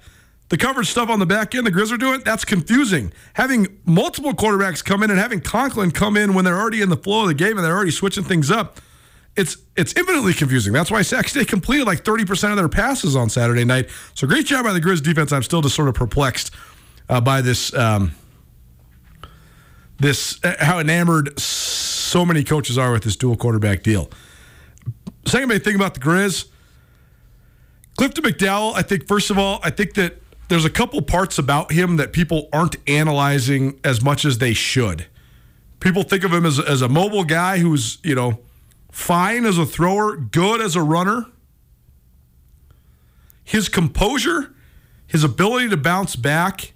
the 0.49 0.57
coverage 0.57 0.87
stuff 0.87 1.09
on 1.09 1.19
the 1.19 1.25
back 1.25 1.55
end, 1.55 1.65
the 1.65 1.71
Griz 1.71 1.91
are 1.91 1.97
doing, 1.97 2.21
that's 2.23 2.45
confusing. 2.45 3.11
Having 3.33 3.79
multiple 3.85 4.33
quarterbacks 4.33 4.85
come 4.85 5.01
in 5.01 5.09
and 5.09 5.19
having 5.19 5.41
Conklin 5.41 5.91
come 5.91 6.15
in 6.15 6.35
when 6.35 6.45
they're 6.45 6.59
already 6.59 6.81
in 6.81 6.89
the 6.89 6.97
flow 6.97 7.23
of 7.23 7.27
the 7.27 7.33
game 7.33 7.57
and 7.57 7.65
they're 7.65 7.75
already 7.75 7.91
switching 7.91 8.23
things 8.23 8.51
up, 8.51 8.79
it's 9.35 9.57
it's 9.75 9.93
infinitely 9.93 10.33
confusing. 10.33 10.73
That's 10.73 10.91
why 10.91 11.01
Sac 11.01 11.27
State 11.27 11.47
completed 11.47 11.87
like 11.87 12.03
30% 12.03 12.51
of 12.51 12.57
their 12.57 12.69
passes 12.69 13.15
on 13.15 13.29
Saturday 13.31 13.65
night. 13.65 13.89
So 14.13 14.27
great 14.27 14.45
job 14.45 14.65
by 14.65 14.73
the 14.73 14.79
Griz 14.79 15.01
defense. 15.01 15.31
I'm 15.31 15.41
still 15.41 15.61
just 15.63 15.75
sort 15.75 15.87
of 15.87 15.95
perplexed 15.95 16.53
uh, 17.09 17.21
by 17.21 17.41
this 17.41 17.73
um, 17.73 18.13
this 19.99 20.43
uh, 20.43 20.55
how 20.59 20.79
enamored 20.79 21.39
so 21.39 22.25
many 22.25 22.43
coaches 22.43 22.77
are 22.77 22.91
with 22.91 23.03
this 23.03 23.15
dual 23.15 23.35
quarterback 23.35 23.83
deal. 23.83 24.09
Second 25.25 25.49
big 25.49 25.63
thing 25.63 25.75
about 25.75 25.93
the 25.93 25.99
Griz, 25.99 26.45
Clifton 27.97 28.23
McDowell. 28.23 28.73
I 28.75 28.81
think 28.81 29.07
first 29.07 29.29
of 29.29 29.37
all, 29.37 29.59
I 29.63 29.69
think 29.69 29.93
that 29.95 30.21
there's 30.49 30.65
a 30.65 30.69
couple 30.69 31.01
parts 31.01 31.37
about 31.37 31.71
him 31.71 31.97
that 31.97 32.13
people 32.13 32.49
aren't 32.51 32.75
analyzing 32.87 33.79
as 33.83 34.03
much 34.03 34.25
as 34.25 34.37
they 34.37 34.53
should. 34.53 35.07
People 35.79 36.03
think 36.03 36.23
of 36.23 36.33
him 36.33 36.45
as, 36.45 36.59
as 36.59 36.81
a 36.81 36.89
mobile 36.89 37.23
guy 37.23 37.59
who's 37.59 37.97
you 38.03 38.15
know 38.15 38.39
fine 38.91 39.45
as 39.45 39.57
a 39.57 39.65
thrower, 39.65 40.15
good 40.15 40.61
as 40.61 40.75
a 40.75 40.81
runner. 40.81 41.25
His 43.43 43.67
composure, 43.67 44.53
his 45.07 45.23
ability 45.23 45.69
to 45.69 45.77
bounce 45.77 46.15
back, 46.15 46.72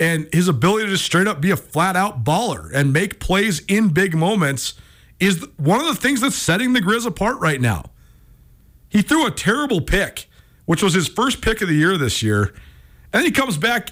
and 0.00 0.28
his 0.32 0.48
ability 0.48 0.88
to 0.88 0.98
straight 0.98 1.28
up 1.28 1.40
be 1.40 1.50
a 1.50 1.56
flat 1.56 1.96
out 1.96 2.24
baller 2.24 2.70
and 2.72 2.92
make 2.92 3.20
plays 3.20 3.60
in 3.66 3.88
big 3.88 4.14
moments 4.14 4.74
is 5.20 5.46
one 5.56 5.80
of 5.80 5.86
the 5.86 5.94
things 5.94 6.20
that's 6.20 6.36
setting 6.36 6.72
the 6.72 6.80
Griz 6.80 7.06
apart 7.06 7.38
right 7.40 7.60
now. 7.60 7.90
He 8.88 9.02
threw 9.02 9.26
a 9.26 9.30
terrible 9.30 9.80
pick, 9.80 10.28
which 10.66 10.82
was 10.82 10.94
his 10.94 11.08
first 11.08 11.40
pick 11.40 11.60
of 11.60 11.68
the 11.68 11.74
year 11.74 11.96
this 11.96 12.22
year. 12.22 12.42
And 13.12 13.20
then 13.20 13.24
he 13.24 13.30
comes 13.30 13.56
back 13.56 13.90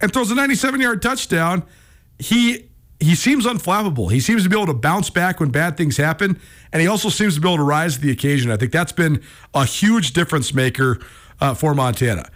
and 0.00 0.12
throws 0.12 0.30
a 0.30 0.34
97 0.34 0.80
yard 0.80 1.02
touchdown. 1.02 1.64
He 2.18 2.68
he 3.00 3.14
seems 3.14 3.44
unflappable. 3.44 4.10
He 4.10 4.20
seems 4.20 4.44
to 4.44 4.48
be 4.48 4.56
able 4.56 4.66
to 4.66 4.74
bounce 4.74 5.10
back 5.10 5.40
when 5.40 5.50
bad 5.50 5.76
things 5.76 5.96
happen, 5.96 6.40
and 6.72 6.80
he 6.80 6.88
also 6.88 7.08
seems 7.08 7.34
to 7.34 7.40
be 7.40 7.48
able 7.48 7.58
to 7.58 7.64
rise 7.64 7.96
to 7.96 8.00
the 8.00 8.10
occasion. 8.10 8.50
I 8.50 8.56
think 8.56 8.72
that's 8.72 8.92
been 8.92 9.22
a 9.52 9.64
huge 9.64 10.12
difference 10.12 10.54
maker 10.54 11.00
uh, 11.40 11.54
for 11.54 11.74
Montana. 11.74 12.30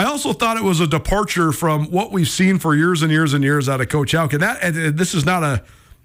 I 0.00 0.04
also 0.04 0.32
thought 0.32 0.56
it 0.56 0.62
was 0.62 0.80
a 0.80 0.86
departure 0.86 1.52
from 1.52 1.90
what 1.90 2.10
we've 2.10 2.26
seen 2.26 2.58
for 2.58 2.74
years 2.74 3.02
and 3.02 3.12
years 3.12 3.34
and 3.34 3.44
years 3.44 3.68
out 3.68 3.82
of 3.82 3.90
Coach 3.90 4.12
Hauck, 4.12 4.32
and 4.32 4.40
that 4.40 4.64
and 4.64 4.96
this 4.96 5.12
is 5.12 5.26
not 5.26 5.42
a, 5.42 5.62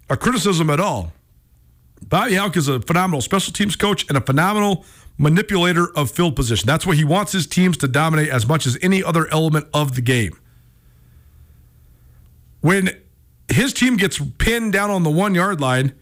a 0.09 0.17
criticism 0.17 0.69
at 0.69 0.81
all. 0.81 1.13
Bobby 2.01 2.35
Hauck 2.35 2.57
is 2.57 2.67
a 2.67 2.81
phenomenal 2.81 3.21
special 3.21 3.53
teams 3.53 3.77
coach 3.77 4.05
and 4.09 4.17
a 4.17 4.21
phenomenal 4.21 4.83
manipulator 5.17 5.97
of 5.97 6.11
field 6.11 6.35
position. 6.35 6.67
That's 6.67 6.85
what 6.85 6.97
he 6.97 7.05
wants 7.05 7.31
his 7.31 7.47
teams 7.47 7.77
to 7.77 7.87
dominate 7.87 8.27
as 8.27 8.45
much 8.45 8.65
as 8.65 8.77
any 8.81 9.01
other 9.01 9.31
element 9.31 9.67
of 9.73 9.95
the 9.95 10.01
game. 10.01 10.37
When 12.59 12.89
his 13.49 13.71
team 13.71 13.95
gets 13.95 14.19
pinned 14.39 14.73
down 14.73 14.89
on 14.89 15.03
the 15.03 15.09
one 15.09 15.35
yard 15.35 15.61
line, 15.61 15.93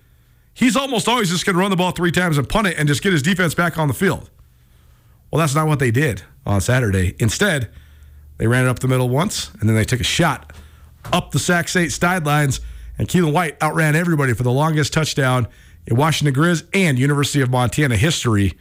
he's 0.56 0.76
almost 0.76 1.08
always 1.08 1.30
just 1.30 1.46
going 1.46 1.54
to 1.54 1.60
run 1.60 1.70
the 1.70 1.78
ball 1.78 1.92
three 1.92 2.12
times 2.12 2.40
and 2.40 2.50
punt 2.50 2.66
it 2.66 2.76
and 2.76 2.88
just 2.88 3.04
get 3.04 3.14
his 3.14 3.22
defense 3.22 3.54
back 3.54 3.78
on 3.78 3.88
the 3.88 3.94
field. 3.94 4.32
Well, 5.30 5.40
that's 5.40 5.54
not 5.54 5.68
what 5.68 5.78
they 5.78 5.92
did 5.92 6.24
on 6.44 6.60
Saturday. 6.60 7.16
Instead, 7.20 7.70
they 8.44 8.48
ran 8.48 8.66
it 8.66 8.68
up 8.68 8.80
the 8.80 8.90
middle 8.90 9.08
once, 9.08 9.52
and 9.62 9.70
then 9.70 9.76
they 9.78 9.86
took 9.86 10.02
a 10.02 10.04
shot 10.04 10.52
up 11.14 11.32
the 11.32 11.40
Sac 11.40 11.70
State 11.70 11.94
sidelines, 11.94 12.60
and 12.98 13.08
Keelan 13.08 13.32
White 13.32 13.56
outran 13.64 13.96
everybody 13.96 14.34
for 14.34 14.44
the 14.44 14.52
longest 14.52 14.92
touchdown 14.92 15.48
in 15.88 15.96
Washington 15.96 16.34
Griz 16.34 16.66
and 16.74 17.00
University 17.00 17.40
of 17.40 17.50
Montana 17.50 17.96
history. 17.96 18.52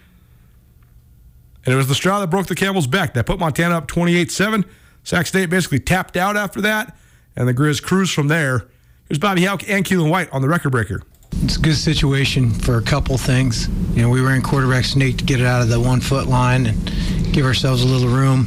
And 1.64 1.74
it 1.74 1.76
was 1.76 1.88
the 1.88 1.96
straw 1.96 2.20
that 2.20 2.28
broke 2.28 2.46
the 2.46 2.54
camel's 2.54 2.86
back. 2.86 3.14
That 3.14 3.26
put 3.26 3.40
Montana 3.40 3.76
up 3.76 3.88
28 3.88 4.30
7. 4.30 4.64
Sac 5.02 5.26
State 5.26 5.50
basically 5.50 5.80
tapped 5.80 6.16
out 6.16 6.36
after 6.36 6.60
that, 6.60 6.96
and 7.34 7.48
the 7.48 7.52
Griz 7.52 7.80
cruised 7.80 8.14
from 8.14 8.28
there. 8.28 8.68
Here's 9.08 9.18
Bobby 9.18 9.46
Hauck 9.46 9.68
and 9.68 9.84
Keelan 9.84 10.10
White 10.10 10.30
on 10.30 10.42
the 10.42 10.48
record 10.48 10.70
breaker. 10.70 11.02
It's 11.42 11.56
a 11.56 11.60
good 11.60 11.74
situation 11.74 12.52
for 12.52 12.78
a 12.78 12.82
couple 12.82 13.18
things. 13.18 13.66
You 13.96 14.02
know, 14.02 14.10
we 14.10 14.20
ran 14.20 14.42
quarterback 14.42 14.84
sneak 14.84 15.16
to 15.16 15.24
get 15.24 15.40
it 15.40 15.46
out 15.46 15.60
of 15.60 15.68
the 15.68 15.80
one 15.80 16.00
foot 16.00 16.28
line 16.28 16.66
and 16.66 17.32
give 17.32 17.44
ourselves 17.44 17.82
a 17.82 17.86
little 17.86 18.08
room. 18.08 18.46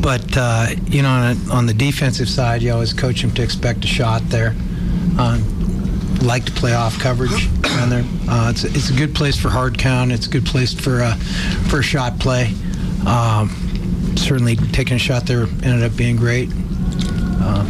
But 0.00 0.36
uh, 0.36 0.66
you 0.86 1.02
know, 1.02 1.10
on, 1.10 1.36
a, 1.36 1.52
on 1.52 1.66
the 1.66 1.74
defensive 1.74 2.28
side, 2.28 2.62
you 2.62 2.72
always 2.72 2.92
coach 2.92 3.22
them 3.22 3.32
to 3.32 3.42
expect 3.42 3.84
a 3.84 3.88
shot 3.88 4.22
there. 4.28 4.54
Uh, 5.18 5.40
like 6.22 6.44
to 6.44 6.52
play 6.52 6.74
off 6.74 6.98
coverage 6.98 7.52
down 7.62 7.90
there. 7.90 8.04
Uh, 8.28 8.50
it's, 8.50 8.64
a, 8.64 8.68
it's 8.68 8.90
a 8.90 8.94
good 8.94 9.14
place 9.14 9.38
for 9.38 9.48
hard 9.48 9.78
count. 9.78 10.12
It's 10.12 10.26
a 10.26 10.30
good 10.30 10.46
place 10.46 10.72
for 10.72 11.02
uh, 11.02 11.14
for 11.68 11.82
shot 11.82 12.18
play. 12.18 12.54
Um, 13.06 13.50
certainly, 14.16 14.56
taking 14.56 14.96
a 14.96 14.98
shot 14.98 15.26
there 15.26 15.42
ended 15.42 15.82
up 15.82 15.96
being 15.96 16.16
great. 16.16 16.50
Uh, 17.40 17.64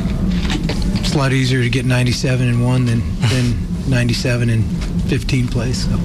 it's 1.01 1.15
a 1.15 1.19
lot 1.19 1.33
easier 1.33 1.63
to 1.63 1.71
get 1.71 1.85
97 1.85 2.47
and 2.49 2.65
one 2.65 2.87
than 2.87 3.01
than 3.29 3.91
97 3.91 4.51
and 4.51 4.65
15 5.05 5.49
plays. 5.49 5.85
So. 5.85 5.99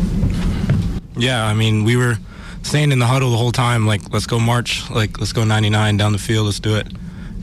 Yeah, 1.17 1.45
I 1.45 1.53
mean, 1.53 1.84
we 1.84 1.95
were 1.95 2.17
staying 2.64 2.91
in 2.91 2.99
the 2.99 3.05
huddle 3.05 3.32
the 3.32 3.38
whole 3.38 3.51
time, 3.51 3.86
like, 3.86 4.14
let's 4.14 4.26
go 4.26 4.39
march, 4.39 4.89
like, 4.89 5.20
let's 5.20 5.34
go 5.34 5.43
99 5.43 5.97
down 5.97 6.12
the 6.12 6.18
field, 6.18 6.45
let's 6.45 6.59
do 6.59 6.76
it. 6.76 6.88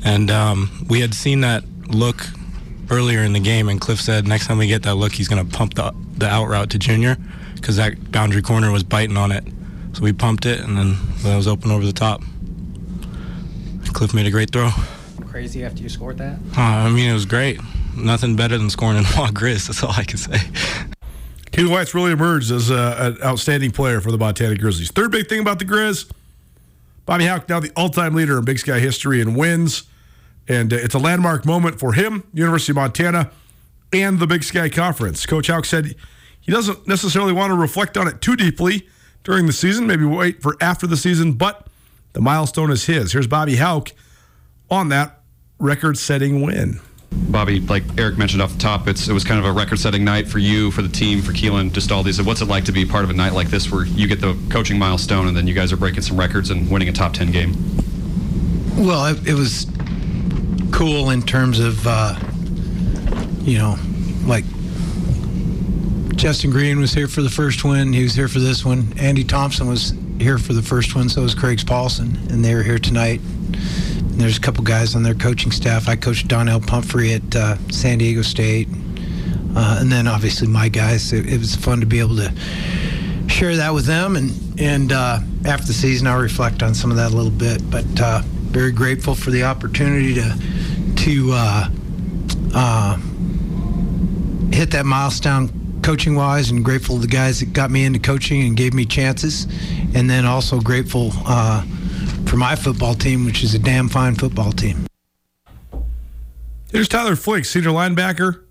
And 0.04 0.30
um, 0.30 0.86
we 0.88 1.00
had 1.00 1.14
seen 1.14 1.40
that 1.40 1.64
look 1.88 2.26
earlier 2.90 3.22
in 3.22 3.32
the 3.32 3.40
game, 3.40 3.68
and 3.68 3.80
Cliff 3.80 4.00
said 4.00 4.26
next 4.26 4.46
time 4.46 4.58
we 4.58 4.66
get 4.66 4.82
that 4.84 4.94
look, 4.94 5.12
he's 5.12 5.28
going 5.28 5.44
to 5.44 5.56
pump 5.56 5.74
the, 5.74 5.94
the 6.16 6.26
out 6.26 6.46
route 6.46 6.70
to 6.70 6.78
Junior 6.78 7.16
because 7.54 7.76
that 7.76 8.10
boundary 8.12 8.42
corner 8.42 8.70
was 8.70 8.84
biting 8.84 9.16
on 9.16 9.32
it. 9.32 9.44
So 9.94 10.02
we 10.02 10.12
pumped 10.12 10.46
it, 10.46 10.60
and 10.60 10.78
then 10.78 10.96
that 11.22 11.36
was 11.36 11.48
open 11.48 11.70
over 11.70 11.84
the 11.84 11.92
top. 11.92 12.22
Cliff 13.92 14.14
made 14.14 14.26
a 14.26 14.30
great 14.30 14.50
throw. 14.50 14.70
Crazy 15.26 15.64
after 15.64 15.82
you 15.82 15.88
scored 15.88 16.18
that? 16.18 16.38
Uh, 16.56 16.60
I 16.60 16.90
mean, 16.90 17.10
it 17.10 17.14
was 17.14 17.26
great. 17.26 17.60
Nothing 17.96 18.36
better 18.36 18.56
than 18.56 18.70
scoring 18.70 18.98
in 18.98 19.04
Wa-Griz. 19.16 19.66
That's 19.66 19.82
all 19.82 19.90
I 19.90 20.04
can 20.04 20.18
say. 20.18 20.38
Keelan 21.58 21.70
White's 21.70 21.92
really 21.92 22.12
emerged 22.12 22.52
as 22.52 22.70
a, 22.70 22.94
an 23.00 23.18
outstanding 23.20 23.72
player 23.72 24.00
for 24.00 24.12
the 24.12 24.18
Montana 24.18 24.54
Grizzlies. 24.54 24.92
Third 24.92 25.10
big 25.10 25.28
thing 25.28 25.40
about 25.40 25.58
the 25.58 25.64
Griz, 25.64 26.06
Bobby 27.04 27.26
Hauck 27.26 27.48
now 27.48 27.58
the 27.58 27.72
all-time 27.74 28.14
leader 28.14 28.38
in 28.38 28.44
Big 28.44 28.60
Sky 28.60 28.78
history 28.78 29.20
in 29.20 29.34
wins, 29.34 29.82
and 30.46 30.72
uh, 30.72 30.76
it's 30.76 30.94
a 30.94 31.00
landmark 31.00 31.44
moment 31.44 31.80
for 31.80 31.94
him, 31.94 32.22
University 32.32 32.70
of 32.70 32.76
Montana, 32.76 33.32
and 33.92 34.20
the 34.20 34.26
Big 34.28 34.44
Sky 34.44 34.68
Conference. 34.68 35.26
Coach 35.26 35.48
Hauck 35.48 35.64
said 35.64 35.96
he 36.40 36.52
doesn't 36.52 36.86
necessarily 36.86 37.32
want 37.32 37.50
to 37.50 37.56
reflect 37.56 37.96
on 37.96 38.06
it 38.06 38.20
too 38.20 38.36
deeply 38.36 38.86
during 39.24 39.46
the 39.46 39.52
season, 39.52 39.84
maybe 39.84 40.04
wait 40.04 40.40
for 40.40 40.56
after 40.60 40.86
the 40.86 40.96
season, 40.96 41.32
but 41.32 41.66
the 42.12 42.20
milestone 42.20 42.70
is 42.70 42.86
his. 42.86 43.10
Here's 43.10 43.26
Bobby 43.26 43.56
Hauck 43.56 43.90
on 44.70 44.90
that 44.90 45.22
record-setting 45.58 46.40
win. 46.40 46.78
Bobby, 47.10 47.60
like 47.60 47.84
Eric 47.98 48.16
mentioned 48.18 48.42
off 48.42 48.52
the 48.52 48.58
top, 48.58 48.88
it's 48.88 49.08
it 49.08 49.12
was 49.12 49.24
kind 49.24 49.38
of 49.38 49.46
a 49.46 49.52
record-setting 49.52 50.04
night 50.04 50.28
for 50.28 50.38
you, 50.38 50.70
for 50.70 50.82
the 50.82 50.88
team, 50.88 51.20
for 51.20 51.32
Keelan, 51.32 51.72
just 51.72 51.92
all 51.92 52.02
these. 52.02 52.22
What's 52.22 52.40
it 52.40 52.46
like 52.48 52.64
to 52.64 52.72
be 52.72 52.84
part 52.84 53.04
of 53.04 53.10
a 53.10 53.14
night 53.14 53.32
like 53.32 53.48
this 53.48 53.70
where 53.70 53.84
you 53.84 54.06
get 54.06 54.20
the 54.20 54.36
coaching 54.50 54.78
milestone 54.78 55.26
and 55.26 55.36
then 55.36 55.46
you 55.46 55.54
guys 55.54 55.72
are 55.72 55.76
breaking 55.76 56.02
some 56.02 56.18
records 56.18 56.50
and 56.50 56.70
winning 56.70 56.88
a 56.88 56.92
top 56.92 57.12
ten 57.12 57.30
game? 57.30 57.54
Well, 58.76 59.06
it, 59.06 59.26
it 59.26 59.34
was 59.34 59.66
cool 60.72 61.10
in 61.10 61.22
terms 61.22 61.58
of, 61.58 61.84
uh, 61.86 62.18
you 63.40 63.58
know, 63.58 63.76
like 64.24 64.44
Justin 66.16 66.50
Green 66.50 66.78
was 66.78 66.92
here 66.92 67.08
for 67.08 67.22
the 67.22 67.30
first 67.30 67.64
one. 67.64 67.92
He 67.92 68.02
was 68.02 68.14
here 68.14 68.28
for 68.28 68.38
this 68.38 68.64
one. 68.64 68.92
Andy 68.98 69.24
Thompson 69.24 69.68
was 69.68 69.94
here 70.18 70.38
for 70.38 70.52
the 70.52 70.62
first 70.62 70.94
one. 70.94 71.08
So 71.08 71.22
was 71.22 71.34
Craig 71.34 71.64
Paulson, 71.66 72.16
and 72.30 72.44
they 72.44 72.54
were 72.54 72.62
here 72.62 72.78
tonight. 72.78 73.20
And 73.54 74.20
there's 74.20 74.36
a 74.36 74.40
couple 74.40 74.64
guys 74.64 74.94
on 74.94 75.02
their 75.02 75.14
coaching 75.14 75.52
staff. 75.52 75.88
I 75.88 75.96
coached 75.96 76.28
Donnel 76.28 76.60
Pumphrey 76.60 77.14
at 77.14 77.36
uh, 77.36 77.56
San 77.70 77.98
Diego 77.98 78.22
State, 78.22 78.68
uh, 79.56 79.78
and 79.80 79.90
then 79.90 80.06
obviously 80.06 80.48
my 80.48 80.68
guys. 80.68 81.12
It, 81.12 81.26
it, 81.26 81.38
was 81.38 81.54
fun 81.54 81.80
to 81.80 81.86
be 81.86 82.00
able 82.00 82.16
to 82.16 82.32
share 83.28 83.56
that 83.56 83.72
with 83.74 83.86
them. 83.86 84.16
And 84.16 84.60
and 84.60 84.92
uh, 84.92 85.20
after 85.44 85.66
the 85.66 85.72
season, 85.72 86.06
I'll 86.06 86.20
reflect 86.20 86.62
on 86.62 86.74
some 86.74 86.90
of 86.90 86.96
that 86.96 87.12
a 87.12 87.14
little 87.16 87.30
bit. 87.30 87.70
But 87.70 88.00
uh, 88.00 88.22
very 88.24 88.72
grateful 88.72 89.14
for 89.14 89.30
the 89.30 89.44
opportunity 89.44 90.14
to 90.14 90.38
to 90.96 91.30
uh, 91.32 91.70
uh, 92.54 92.96
hit 94.52 94.70
that 94.72 94.84
milestone 94.84 95.80
coaching 95.82 96.16
wise 96.16 96.50
and 96.50 96.64
grateful 96.64 96.96
to 96.96 97.02
the 97.02 97.06
guys 97.06 97.40
that 97.40 97.52
got 97.52 97.70
me 97.70 97.84
into 97.84 97.98
coaching 97.98 98.42
and 98.42 98.56
gave 98.56 98.74
me 98.74 98.84
chances 98.84 99.46
and 99.94 100.10
then 100.10 100.24
also 100.24 100.60
grateful 100.60 101.10
uh, 101.24 101.64
for 102.26 102.36
my 102.36 102.54
football 102.54 102.94
team 102.94 103.24
which 103.24 103.42
is 103.42 103.54
a 103.54 103.58
damn 103.58 103.88
fine 103.88 104.14
football 104.14 104.52
team 104.52 104.86
here's 106.72 106.88
tyler 106.88 107.16
flake 107.16 107.44
senior 107.44 107.70
linebacker 107.70 108.42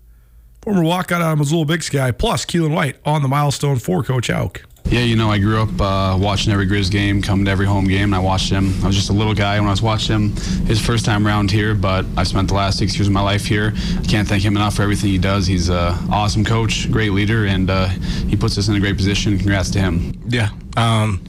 former 0.62 0.82
walkout 0.82 1.20
out 1.20 1.32
of 1.32 1.38
missoula 1.38 1.64
big 1.64 1.82
sky 1.82 2.10
plus 2.10 2.44
keelan 2.44 2.74
white 2.74 2.96
on 3.04 3.22
the 3.22 3.28
milestone 3.28 3.78
for 3.78 4.02
coach 4.02 4.28
Hauck 4.28 4.62
yeah, 4.90 5.00
you 5.00 5.16
know, 5.16 5.30
I 5.30 5.36
grew 5.38 5.60
up 5.60 5.80
uh, 5.80 6.16
watching 6.18 6.50
every 6.50 6.64
Griz 6.64 6.88
game, 6.88 7.20
coming 7.20 7.44
to 7.44 7.50
every 7.50 7.66
home 7.66 7.86
game, 7.86 8.04
and 8.04 8.14
I 8.14 8.20
watched 8.20 8.50
him. 8.50 8.72
I 8.82 8.86
was 8.86 8.96
just 8.96 9.10
a 9.10 9.12
little 9.12 9.34
guy 9.34 9.60
when 9.60 9.68
I 9.68 9.70
was 9.70 9.82
watching 9.82 10.14
him 10.16 10.36
his 10.66 10.80
first 10.80 11.04
time 11.04 11.26
around 11.26 11.50
here, 11.50 11.74
but 11.74 12.06
I've 12.16 12.28
spent 12.28 12.48
the 12.48 12.54
last 12.54 12.78
six 12.78 12.96
years 12.96 13.06
of 13.06 13.12
my 13.12 13.20
life 13.20 13.44
here. 13.44 13.74
I 13.98 14.02
can't 14.04 14.26
thank 14.26 14.42
him 14.42 14.56
enough 14.56 14.76
for 14.76 14.82
everything 14.82 15.10
he 15.10 15.18
does. 15.18 15.46
He's 15.46 15.68
an 15.68 15.94
awesome 16.10 16.42
coach, 16.42 16.90
great 16.90 17.12
leader, 17.12 17.44
and 17.44 17.68
uh, 17.68 17.88
he 17.88 18.34
puts 18.34 18.56
us 18.56 18.68
in 18.68 18.76
a 18.76 18.80
great 18.80 18.96
position. 18.96 19.36
Congrats 19.36 19.68
to 19.72 19.78
him. 19.78 20.14
Yeah, 20.26 20.48
um, 20.78 21.22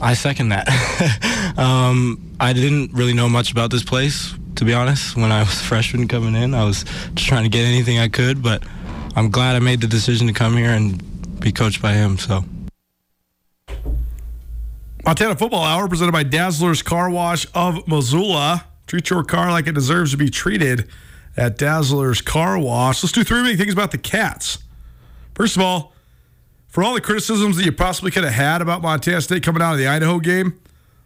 I 0.00 0.14
second 0.14 0.50
that. 0.50 0.68
um, 1.58 2.36
I 2.40 2.52
didn't 2.52 2.92
really 2.92 3.14
know 3.14 3.28
much 3.28 3.52
about 3.52 3.70
this 3.70 3.82
place, 3.82 4.34
to 4.56 4.64
be 4.64 4.74
honest. 4.74 5.16
When 5.16 5.32
I 5.32 5.40
was 5.40 5.60
freshman 5.60 6.08
coming 6.08 6.34
in, 6.34 6.54
I 6.54 6.64
was 6.64 6.84
just 7.14 7.28
trying 7.28 7.44
to 7.44 7.48
get 7.48 7.64
anything 7.64 7.98
I 7.98 8.08
could, 8.08 8.42
but 8.42 8.62
I'm 9.16 9.30
glad 9.30 9.56
I 9.56 9.60
made 9.60 9.80
the 9.80 9.86
decision 9.86 10.26
to 10.26 10.32
come 10.32 10.56
here 10.56 10.70
and 10.70 11.40
be 11.40 11.52
coached 11.52 11.80
by 11.80 11.92
him, 11.92 12.18
so. 12.18 12.44
Montana 15.04 15.36
Football 15.36 15.64
Hour 15.64 15.88
presented 15.88 16.12
by 16.12 16.22
Dazzler's 16.22 16.82
Car 16.82 17.10
Wash 17.10 17.46
of 17.54 17.86
Missoula. 17.86 18.64
Treat 18.86 19.10
your 19.10 19.22
car 19.22 19.50
like 19.50 19.66
it 19.66 19.74
deserves 19.74 20.12
to 20.12 20.16
be 20.16 20.30
treated 20.30 20.88
at 21.36 21.58
Dazzler's 21.58 22.20
Car 22.20 22.58
Wash. 22.58 23.02
Let's 23.02 23.12
do 23.12 23.24
three 23.24 23.42
big 23.42 23.58
things 23.58 23.72
about 23.72 23.90
the 23.90 23.98
Cats. 23.98 24.58
First 25.34 25.56
of 25.56 25.62
all, 25.62 25.93
for 26.74 26.82
all 26.82 26.92
the 26.92 27.00
criticisms 27.00 27.56
that 27.56 27.64
you 27.64 27.70
possibly 27.70 28.10
could 28.10 28.24
have 28.24 28.32
had 28.32 28.60
about 28.60 28.82
Montana 28.82 29.20
State 29.20 29.44
coming 29.44 29.62
out 29.62 29.74
of 29.74 29.78
the 29.78 29.86
Idaho 29.86 30.18
game, 30.18 30.60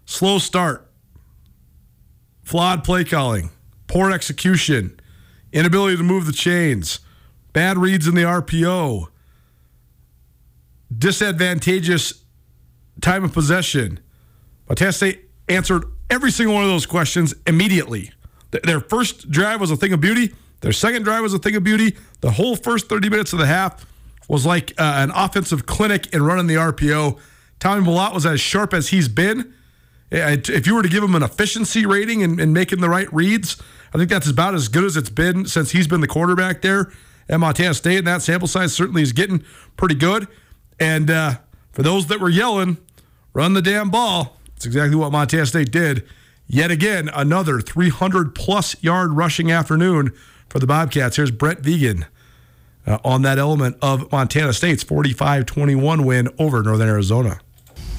slow 0.07 0.39
start, 0.39 0.91
flawed 2.43 2.83
play 2.85 3.05
calling, 3.05 3.51
poor 3.87 4.11
execution, 4.11 4.99
inability 5.53 5.99
to 5.99 6.03
move 6.03 6.25
the 6.25 6.33
chains, 6.33 7.01
bad 7.53 7.77
reads 7.77 8.09
in 8.09 8.15
the 8.15 8.23
RPO, 8.23 9.09
disadvantageous 10.97 12.25
time 13.03 13.23
of 13.23 13.35
possession. 13.35 14.01
Montana 14.71 14.93
State 14.93 15.29
answered 15.51 15.85
every 16.09 16.31
single 16.31 16.55
one 16.55 16.65
of 16.65 16.71
those 16.71 16.87
questions 16.87 17.35
immediately. 17.47 18.11
Their 18.53 18.81
first 18.81 19.31
drive 19.31 19.61
was 19.61 19.71
a 19.71 19.77
thing 19.77 19.93
of 19.93 20.01
beauty. 20.01 20.35
Their 20.63 20.73
second 20.73 21.03
drive 21.03 21.25
was 21.25 21.35
a 21.35 21.39
thing 21.39 21.57
of 21.57 21.63
beauty. 21.63 21.95
The 22.23 22.31
whole 22.31 22.57
first 22.57 22.89
30 22.89 23.11
minutes 23.11 23.35
of 23.35 23.39
the 23.39 23.47
half 23.47 23.85
was 24.29 24.45
like 24.45 24.73
uh, 24.79 24.95
an 24.97 25.11
offensive 25.11 25.67
clinic 25.67 26.13
in 26.13 26.23
running 26.23 26.47
the 26.47 26.55
RPO. 26.55 27.19
Tommy 27.59 27.85
Mellott 27.85 28.15
was 28.15 28.27
as 28.27 28.41
sharp 28.41 28.73
as 28.73 28.89
he's 28.89 29.09
been. 29.09 29.53
If 30.11 30.67
you 30.67 30.75
were 30.75 30.83
to 30.83 30.89
give 30.89 31.03
him 31.03 31.15
an 31.15 31.23
efficiency 31.23 31.85
rating 31.85 32.23
and, 32.23 32.39
and 32.39 32.55
making 32.55 32.81
the 32.81 32.89
right 32.89 33.13
reads, 33.13 33.61
I 33.93 33.99
think 33.99 34.11
that's 34.11 34.29
about 34.31 34.55
as 34.55 34.69
good 34.69 34.85
as 34.85 34.97
it's 34.97 35.11
been 35.11 35.47
since 35.47 35.73
he's 35.73 35.87
been 35.87 36.01
the 36.01 36.07
quarterback 36.07 36.63
there 36.63 36.93
at 37.29 37.41
Montana 37.41 37.75
State. 37.75 37.99
And 37.99 38.07
that 38.07 38.23
sample 38.23 38.49
size 38.49 38.73
certainly 38.73 39.03
is 39.03 39.13
getting 39.13 39.45
pretty 39.77 39.95
good. 39.95 40.29
And 40.79 41.11
uh, 41.11 41.39
for 41.73 41.83
those 41.83 42.07
that 42.07 42.21
were 42.21 42.29
yelling, 42.29 42.79
run 43.33 43.55
the 43.55 43.63
damn 43.63 43.91
ball. 43.91 44.37
It's 44.57 44.67
exactly 44.67 44.97
what 44.97 45.13
Montana 45.13 45.47
State 45.47 45.71
did. 45.71 46.07
Yet 46.47 46.71
again, 46.71 47.11
another 47.15 47.61
300 47.61 48.35
plus 48.35 48.83
yard 48.83 49.13
rushing 49.13 49.51
afternoon 49.51 50.13
for 50.49 50.59
the 50.59 50.67
Bobcats. 50.67 51.17
Here's 51.17 51.31
Brent 51.31 51.63
Vigen 51.63 52.07
uh, 52.87 52.99
on 53.05 53.23
that 53.23 53.39
element 53.39 53.77
of 53.83 54.11
Montana 54.11 54.53
State's 54.53 54.83
45 54.83 55.47
21 55.47 56.05
win 56.05 56.29
over 56.39 56.63
Northern 56.63 56.89
Arizona. 56.89 57.41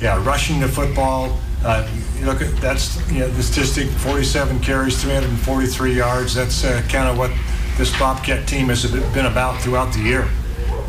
Yeah, 0.01 0.23
rushing 0.25 0.59
the 0.59 0.67
football. 0.67 1.37
Uh, 1.63 1.87
you 2.17 2.25
look 2.25 2.41
at 2.41 2.55
that's 2.57 2.97
you 3.11 3.19
know 3.19 3.27
the 3.27 3.43
statistic: 3.43 3.89
47 3.89 4.59
carries, 4.61 5.01
343 5.01 5.93
yards. 5.93 6.33
That's 6.33 6.63
uh, 6.63 6.81
kind 6.89 7.09
of 7.09 7.17
what 7.17 7.31
this 7.77 7.97
Bobcat 7.99 8.47
team 8.47 8.67
has 8.69 8.89
been 9.13 9.25
about 9.25 9.61
throughout 9.61 9.93
the 9.93 9.99
year. 9.99 10.27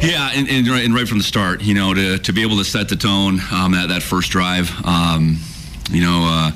Yeah, 0.00 0.30
and, 0.32 0.48
and, 0.48 0.66
and, 0.66 0.94
right 0.94 1.06
from 1.06 1.18
the 1.18 1.24
start, 1.24 1.60
you 1.60 1.74
know, 1.74 1.92
to, 1.92 2.18
to 2.18 2.32
be 2.32 2.40
able 2.40 2.56
to 2.56 2.64
set 2.64 2.88
the 2.88 2.96
tone 2.96 3.38
um, 3.52 3.72
that 3.72 3.90
that 3.90 4.02
first 4.02 4.30
drive, 4.30 4.72
um, 4.84 5.38
you 5.90 6.00
know, 6.00 6.22
uh, 6.24 6.50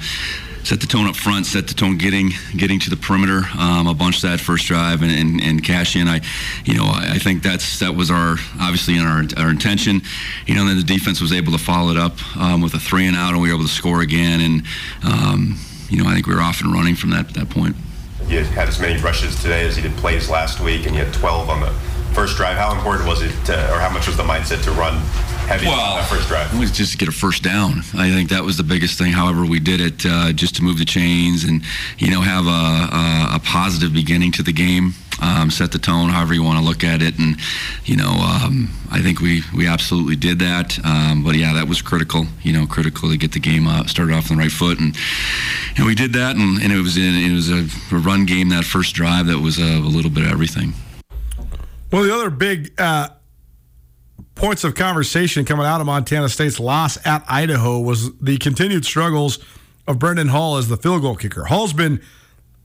set 0.64 0.80
the 0.80 0.86
tone 0.86 1.06
up 1.06 1.14
front, 1.14 1.46
set 1.46 1.68
the 1.68 1.74
tone 1.74 1.98
getting 1.98 2.30
getting 2.56 2.80
to 2.80 2.90
the 2.90 2.96
perimeter 2.96 3.42
um, 3.58 3.86
a 3.86 3.94
bunch 3.94 4.22
that 4.22 4.40
first 4.40 4.66
drive 4.66 5.02
and, 5.02 5.12
and, 5.12 5.40
and 5.40 5.62
cash 5.62 5.94
in. 5.94 6.08
I, 6.08 6.22
you 6.64 6.74
know, 6.74 6.86
I 6.86 7.18
think 7.18 7.42
that's 7.42 7.78
that 7.80 7.94
was 7.94 8.10
our 8.10 8.36
obviously 8.60 8.96
in 8.96 9.04
our 9.04 9.24
our 9.36 9.50
intention. 9.50 10.00
You 10.46 10.54
know, 10.54 10.64
then 10.64 10.76
the 10.76 10.82
defense 10.82 11.20
was 11.20 11.32
able 11.32 11.52
to 11.52 11.58
follow 11.58 11.90
it 11.90 11.98
up 11.98 12.14
um, 12.36 12.62
with 12.62 12.74
a 12.74 12.80
three 12.80 13.06
and 13.06 13.16
out, 13.16 13.34
and 13.34 13.42
we 13.42 13.48
were 13.48 13.54
able 13.54 13.66
to 13.66 13.70
score 13.70 14.00
again. 14.00 14.40
And 14.40 14.62
um, 15.04 15.58
you 15.90 16.02
know, 16.02 16.08
I 16.08 16.14
think 16.14 16.26
we 16.26 16.34
were 16.34 16.40
off 16.40 16.60
and 16.62 16.72
running 16.72 16.96
from 16.96 17.10
that 17.10 17.34
that 17.34 17.50
point. 17.50 17.76
You 18.26 18.42
had 18.42 18.68
as 18.68 18.80
many 18.80 19.00
rushes 19.02 19.40
today 19.42 19.66
as 19.66 19.76
you 19.76 19.82
did 19.82 19.92
plays 19.98 20.30
last 20.30 20.58
week, 20.60 20.86
and 20.86 20.96
you 20.96 21.04
had 21.04 21.12
12 21.12 21.50
on 21.50 21.60
the 21.60 21.70
first 22.14 22.38
drive. 22.38 22.56
How 22.56 22.74
important 22.74 23.06
was 23.06 23.20
it, 23.20 23.32
to, 23.46 23.52
or 23.70 23.78
how 23.78 23.90
much 23.90 24.06
was 24.06 24.16
the 24.16 24.22
mindset 24.22 24.64
to 24.64 24.70
run 24.72 24.94
heavy 25.46 25.66
well, 25.66 25.96
that 25.96 26.08
first 26.08 26.28
drive? 26.28 26.52
It 26.54 26.58
was 26.58 26.70
just 26.70 26.92
to 26.92 26.98
get 26.98 27.08
a 27.08 27.12
first 27.12 27.42
down. 27.42 27.80
I 27.94 28.10
think 28.10 28.30
that 28.30 28.44
was 28.44 28.56
the 28.56 28.62
biggest 28.64 28.98
thing. 28.98 29.12
However, 29.12 29.44
we 29.44 29.60
did 29.60 29.80
it 29.80 30.06
uh, 30.06 30.32
just 30.32 30.56
to 30.56 30.62
move 30.62 30.78
the 30.78 30.84
chains 30.84 31.44
and 31.44 31.62
you 31.98 32.10
know 32.10 32.20
have 32.20 32.46
a, 32.46 32.50
a, 32.50 33.36
a 33.36 33.40
positive 33.44 33.92
beginning 33.92 34.32
to 34.32 34.42
the 34.42 34.52
game. 34.52 34.94
Um, 35.22 35.50
set 35.50 35.70
the 35.70 35.78
tone, 35.78 36.10
however 36.10 36.34
you 36.34 36.42
want 36.42 36.58
to 36.58 36.64
look 36.64 36.82
at 36.82 37.00
it, 37.00 37.18
and 37.20 37.36
you 37.84 37.96
know, 37.96 38.10
um, 38.10 38.70
I 38.90 39.00
think 39.00 39.20
we 39.20 39.42
we 39.54 39.68
absolutely 39.68 40.16
did 40.16 40.40
that. 40.40 40.84
Um, 40.84 41.22
but 41.22 41.36
yeah, 41.36 41.52
that 41.54 41.68
was 41.68 41.80
critical. 41.82 42.26
You 42.42 42.52
know, 42.52 42.66
critical 42.66 43.10
to 43.10 43.16
get 43.16 43.32
the 43.32 43.38
game 43.38 43.68
uh, 43.68 43.86
started 43.86 44.14
off 44.14 44.30
on 44.30 44.36
the 44.36 44.42
right 44.42 44.50
foot, 44.52 44.80
and 44.80 44.96
and 45.76 45.86
we 45.86 45.94
did 45.94 46.14
that, 46.14 46.34
and, 46.34 46.60
and 46.60 46.72
it 46.72 46.80
was 46.80 46.96
in, 46.96 47.14
it 47.14 47.32
was 47.32 47.48
a, 47.48 47.66
a, 47.94 47.98
run 47.98 48.26
game 48.26 48.48
that 48.48 48.64
first 48.64 48.94
drive 48.94 49.26
that 49.26 49.38
was 49.38 49.58
a, 49.58 49.78
a 49.78 49.88
little 49.88 50.10
bit 50.10 50.24
of 50.24 50.32
everything. 50.32 50.72
Well, 51.92 52.02
the 52.02 52.12
other 52.12 52.30
big 52.30 52.72
uh, 52.76 53.10
points 54.34 54.64
of 54.64 54.74
conversation 54.74 55.44
coming 55.44 55.66
out 55.66 55.80
of 55.80 55.86
Montana 55.86 56.28
State's 56.28 56.58
loss 56.58 57.04
at 57.06 57.24
Idaho 57.28 57.78
was 57.78 58.16
the 58.18 58.36
continued 58.38 58.84
struggles 58.84 59.38
of 59.86 59.98
Brendan 59.98 60.28
Hall 60.28 60.56
as 60.56 60.68
the 60.68 60.76
field 60.76 61.02
goal 61.02 61.16
kicker. 61.16 61.44
Hall's 61.44 61.72
been 61.72 62.00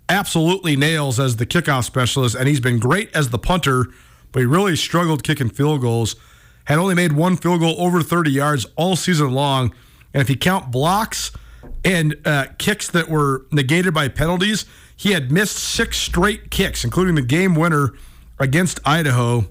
absolutely 0.08 0.76
nails 0.76 1.20
as 1.20 1.36
the 1.36 1.46
kickoff 1.46 1.84
specialist, 1.86 2.36
and 2.36 2.48
he's 2.48 2.60
been 2.60 2.80
great 2.80 3.16
as 3.16 3.30
the 3.30 3.38
punter, 3.38 3.86
but 4.32 4.40
he 4.40 4.46
really 4.46 4.76
struggled 4.76 5.24
kicking 5.24 5.50
field 5.50 5.82
goals. 5.82 6.16
Had 6.66 6.78
only 6.78 6.96
made 6.96 7.14
one 7.14 7.36
field 7.36 7.62
goal 7.62 7.76
over 7.80 8.02
30 8.02 8.32
yards 8.32 8.66
all 8.76 8.96
season 8.96 9.32
long. 9.32 9.74
And 10.14 10.22
if 10.22 10.30
you 10.30 10.38
count 10.38 10.72
blocks 10.72 11.32
and 11.84 12.16
uh, 12.26 12.48
kicks 12.58 12.90
that 12.92 13.10
were 13.10 13.46
negated 13.52 13.94
by 13.94 14.08
penalties, 14.08 14.66
he 14.96 15.12
had 15.12 15.32
missed 15.32 15.58
six 15.58 15.98
straight 15.98 16.52
kicks, 16.52 16.84
including 16.84 17.16
the 17.16 17.22
game 17.22 17.56
winner 17.56 17.94
against 18.38 18.80
Idaho. 18.86 19.48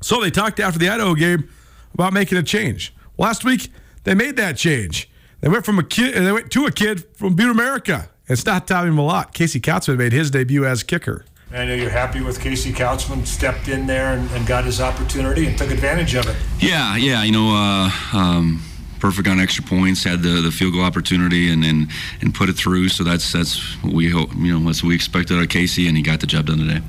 So 0.00 0.20
they 0.20 0.30
talked 0.30 0.60
after 0.60 0.78
the 0.78 0.88
Idaho 0.88 1.14
game 1.14 1.48
about 1.94 2.12
making 2.12 2.38
a 2.38 2.42
change. 2.42 2.94
Last 3.16 3.44
week 3.44 3.70
they 4.04 4.14
made 4.14 4.36
that 4.36 4.56
change. 4.56 5.10
They 5.40 5.48
went 5.48 5.64
from 5.64 5.78
a 5.78 5.84
kid. 5.84 6.14
They 6.14 6.32
went 6.32 6.50
to 6.52 6.66
a 6.66 6.72
kid 6.72 7.04
from 7.14 7.34
Butte 7.34 7.50
America. 7.50 8.10
It's 8.28 8.44
not 8.44 8.66
Tommy 8.66 8.90
Mellott. 8.90 9.32
Casey 9.32 9.60
Kautzman 9.60 9.96
made 9.96 10.12
his 10.12 10.30
debut 10.30 10.66
as 10.66 10.82
kicker. 10.82 11.24
I 11.50 11.64
know 11.64 11.74
you're 11.74 11.88
happy 11.88 12.20
with 12.20 12.40
Casey 12.40 12.72
Kautzman 12.72 13.26
stepped 13.26 13.68
in 13.68 13.86
there 13.86 14.12
and, 14.12 14.30
and, 14.32 14.46
got 14.46 14.64
his 14.64 14.82
opportunity 14.82 15.46
and 15.46 15.56
took 15.56 15.70
advantage 15.70 16.14
of 16.14 16.28
it. 16.28 16.36
Yeah, 16.58 16.96
yeah. 16.96 17.22
You 17.22 17.32
know, 17.32 17.54
uh, 17.54 17.90
um, 18.12 18.62
perfect 19.00 19.28
on 19.28 19.40
extra 19.40 19.64
points, 19.64 20.04
had 20.04 20.22
the, 20.22 20.42
the 20.42 20.50
field 20.50 20.74
goal 20.74 20.82
opportunity, 20.82 21.50
and, 21.50 21.64
and 21.64 21.88
and 22.20 22.34
put 22.34 22.50
it 22.50 22.54
through. 22.54 22.90
So 22.90 23.02
that's 23.02 23.32
that's 23.32 23.58
what 23.82 23.94
we 23.94 24.10
hope. 24.10 24.34
You 24.36 24.58
know, 24.58 24.66
that's 24.66 24.82
what 24.82 24.90
we 24.90 24.94
expected 24.94 25.38
of 25.38 25.48
Casey, 25.48 25.88
and 25.88 25.96
he 25.96 26.02
got 26.02 26.20
the 26.20 26.26
job 26.26 26.46
done 26.46 26.58
today. 26.58 26.82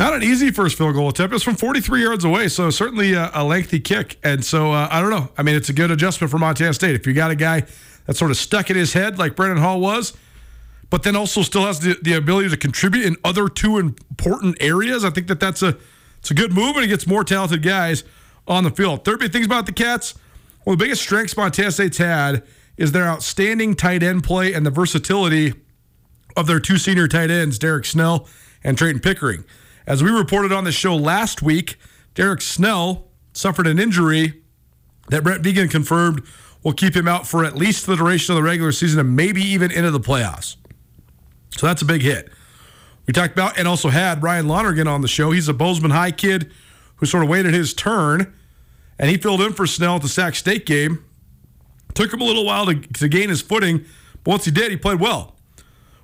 Not 0.00 0.14
an 0.14 0.22
easy 0.22 0.50
first 0.50 0.78
field 0.78 0.94
goal 0.94 1.10
attempt. 1.10 1.34
It's 1.34 1.44
from 1.44 1.56
43 1.56 2.02
yards 2.02 2.24
away, 2.24 2.48
so 2.48 2.70
certainly 2.70 3.12
a, 3.12 3.30
a 3.34 3.44
lengthy 3.44 3.80
kick. 3.80 4.16
And 4.24 4.42
so 4.42 4.72
uh, 4.72 4.88
I 4.90 4.98
don't 5.02 5.10
know. 5.10 5.28
I 5.36 5.42
mean, 5.42 5.54
it's 5.54 5.68
a 5.68 5.74
good 5.74 5.90
adjustment 5.90 6.30
for 6.30 6.38
Montana 6.38 6.72
State. 6.72 6.94
If 6.94 7.06
you 7.06 7.12
got 7.12 7.30
a 7.30 7.34
guy 7.34 7.64
that's 8.06 8.18
sort 8.18 8.30
of 8.30 8.38
stuck 8.38 8.70
in 8.70 8.76
his 8.76 8.94
head 8.94 9.18
like 9.18 9.36
Brendan 9.36 9.58
Hall 9.58 9.78
was, 9.78 10.14
but 10.88 11.02
then 11.02 11.16
also 11.16 11.42
still 11.42 11.66
has 11.66 11.80
the, 11.80 11.98
the 12.00 12.14
ability 12.14 12.48
to 12.48 12.56
contribute 12.56 13.04
in 13.04 13.18
other 13.24 13.46
two 13.46 13.76
important 13.76 14.56
areas, 14.58 15.04
I 15.04 15.10
think 15.10 15.26
that 15.26 15.38
that's 15.38 15.62
a 15.62 15.76
it's 16.20 16.30
a 16.30 16.34
good 16.34 16.54
move, 16.54 16.76
and 16.76 16.84
it 16.86 16.88
gets 16.88 17.06
more 17.06 17.22
talented 17.22 17.62
guys 17.62 18.02
on 18.48 18.64
the 18.64 18.70
field. 18.70 19.04
Third 19.04 19.20
big 19.20 19.32
things 19.32 19.44
about 19.44 19.66
the 19.66 19.72
Cats. 19.72 20.14
Of 20.66 20.78
the 20.78 20.82
biggest 20.82 21.02
strengths 21.02 21.36
Montana 21.36 21.72
State's 21.72 21.98
had 21.98 22.42
is 22.78 22.92
their 22.92 23.06
outstanding 23.06 23.74
tight 23.74 24.02
end 24.02 24.24
play 24.24 24.54
and 24.54 24.64
the 24.64 24.70
versatility 24.70 25.52
of 26.38 26.46
their 26.46 26.58
two 26.58 26.78
senior 26.78 27.06
tight 27.06 27.30
ends, 27.30 27.58
Derek 27.58 27.84
Snell 27.84 28.26
and 28.64 28.78
Trayton 28.78 29.00
Pickering. 29.00 29.44
As 29.86 30.02
we 30.02 30.10
reported 30.10 30.52
on 30.52 30.64
the 30.64 30.72
show 30.72 30.94
last 30.94 31.42
week, 31.42 31.76
Derek 32.14 32.42
Snell 32.42 33.08
suffered 33.32 33.66
an 33.66 33.78
injury 33.78 34.42
that 35.08 35.24
Brent 35.24 35.42
Vigen 35.42 35.70
confirmed 35.70 36.22
will 36.62 36.72
keep 36.72 36.94
him 36.94 37.08
out 37.08 37.26
for 37.26 37.44
at 37.44 37.56
least 37.56 37.86
the 37.86 37.96
duration 37.96 38.32
of 38.32 38.36
the 38.36 38.42
regular 38.42 38.72
season 38.72 39.00
and 39.00 39.16
maybe 39.16 39.42
even 39.42 39.70
into 39.70 39.90
the 39.90 40.00
playoffs. 40.00 40.56
So 41.56 41.66
that's 41.66 41.82
a 41.82 41.86
big 41.86 42.02
hit. 42.02 42.30
We 43.06 43.12
talked 43.12 43.32
about 43.32 43.58
and 43.58 43.66
also 43.66 43.88
had 43.88 44.22
Ryan 44.22 44.46
Lonergan 44.46 44.86
on 44.86 45.00
the 45.00 45.08
show. 45.08 45.30
He's 45.30 45.48
a 45.48 45.54
Bozeman 45.54 45.90
High 45.90 46.12
kid 46.12 46.52
who 46.96 47.06
sort 47.06 47.22
of 47.22 47.28
waited 47.28 47.54
his 47.54 47.72
turn, 47.74 48.32
and 48.98 49.10
he 49.10 49.16
filled 49.16 49.40
in 49.40 49.52
for 49.52 49.66
Snell 49.66 49.96
at 49.96 50.02
the 50.02 50.08
Sac 50.08 50.34
State 50.34 50.66
game. 50.66 51.04
Took 51.94 52.12
him 52.12 52.20
a 52.20 52.24
little 52.24 52.44
while 52.44 52.66
to, 52.66 52.74
to 52.74 53.08
gain 53.08 53.30
his 53.30 53.40
footing, 53.40 53.84
but 54.22 54.30
once 54.30 54.44
he 54.44 54.50
did, 54.50 54.70
he 54.70 54.76
played 54.76 55.00
well. 55.00 55.34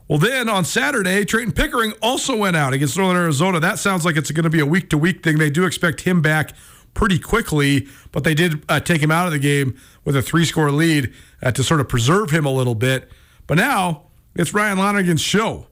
Well, 0.09 0.18
then 0.18 0.48
on 0.48 0.64
Saturday, 0.64 1.24
Trayton 1.24 1.52
Pickering 1.52 1.92
also 2.00 2.36
went 2.36 2.57
out 2.57 2.72
against 2.72 2.96
Northern 2.96 3.20
Arizona. 3.20 3.59
That 3.59 3.78
sounds 3.78 4.04
like 4.04 4.16
it's 4.16 4.30
going 4.30 4.44
to 4.44 4.50
be 4.50 4.61
a 4.61 4.66
week 4.66 4.88
to 4.90 4.98
week 4.98 5.24
thing. 5.24 5.38
They 5.38 5.50
do 5.50 5.64
expect 5.64 6.02
him 6.02 6.22
back 6.22 6.52
pretty 6.94 7.18
quickly, 7.18 7.88
but 8.12 8.22
they 8.22 8.34
did 8.34 8.64
uh, 8.68 8.80
take 8.80 9.02
him 9.02 9.11
out 9.11 9.26
of 9.26 9.32
the 9.32 9.38
game 9.38 9.76
with 10.04 10.16
a 10.16 10.22
three 10.22 10.44
score 10.44 10.70
lead 10.70 11.12
uh, 11.42 11.50
to 11.50 11.62
sort 11.64 11.80
of 11.80 11.88
preserve 11.88 12.30
him 12.30 12.46
a 12.46 12.52
little 12.52 12.76
bit. 12.76 13.11
But 13.48 13.57
now 13.59 14.04
it's 14.34 14.54
Ryan 14.54 14.78
Lonergan's 14.78 15.20
show. 15.20 15.66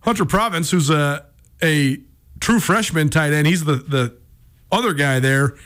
Hunter 0.00 0.24
Province, 0.24 0.70
who's 0.70 0.90
a, 0.90 1.24
a 1.62 1.98
true 2.40 2.60
freshman 2.60 3.08
tight 3.08 3.32
end, 3.32 3.46
he's 3.46 3.64
the, 3.64 3.76
the 3.76 4.16
other 4.70 4.92
guy 4.92 5.18
there 5.18 5.56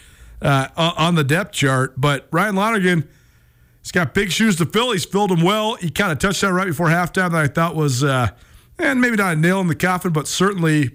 uh, 0.40 0.68
on 0.76 1.16
the 1.16 1.24
depth 1.24 1.52
chart. 1.52 2.00
But 2.00 2.28
Ryan 2.30 2.54
Lonergan 2.54 3.08
He's 3.83 3.93
got 3.93 4.14
big 4.14 4.30
shoes 4.30 4.57
to 4.57 4.66
fill. 4.66 4.93
He's 4.93 5.05
filled 5.05 5.30
them 5.30 5.43
well. 5.43 5.74
He 5.74 5.91
kind 5.91 6.12
of 6.12 6.18
touched 6.18 6.41
that 6.43 6.53
right 6.53 6.68
before 6.68 6.87
halftime 6.87 7.33
that 7.33 7.43
I 7.43 7.49
thought 7.49 7.74
was, 7.74 8.05
uh, 8.05 8.28
and 8.78 9.01
maybe 9.01 9.16
not 9.16 9.35
a 9.35 9.37
nail 9.37 9.61
in 9.61 9.66
the 9.66 9.74
coffin, 9.74 10.12
but 10.12 10.28
certainly 10.28 10.91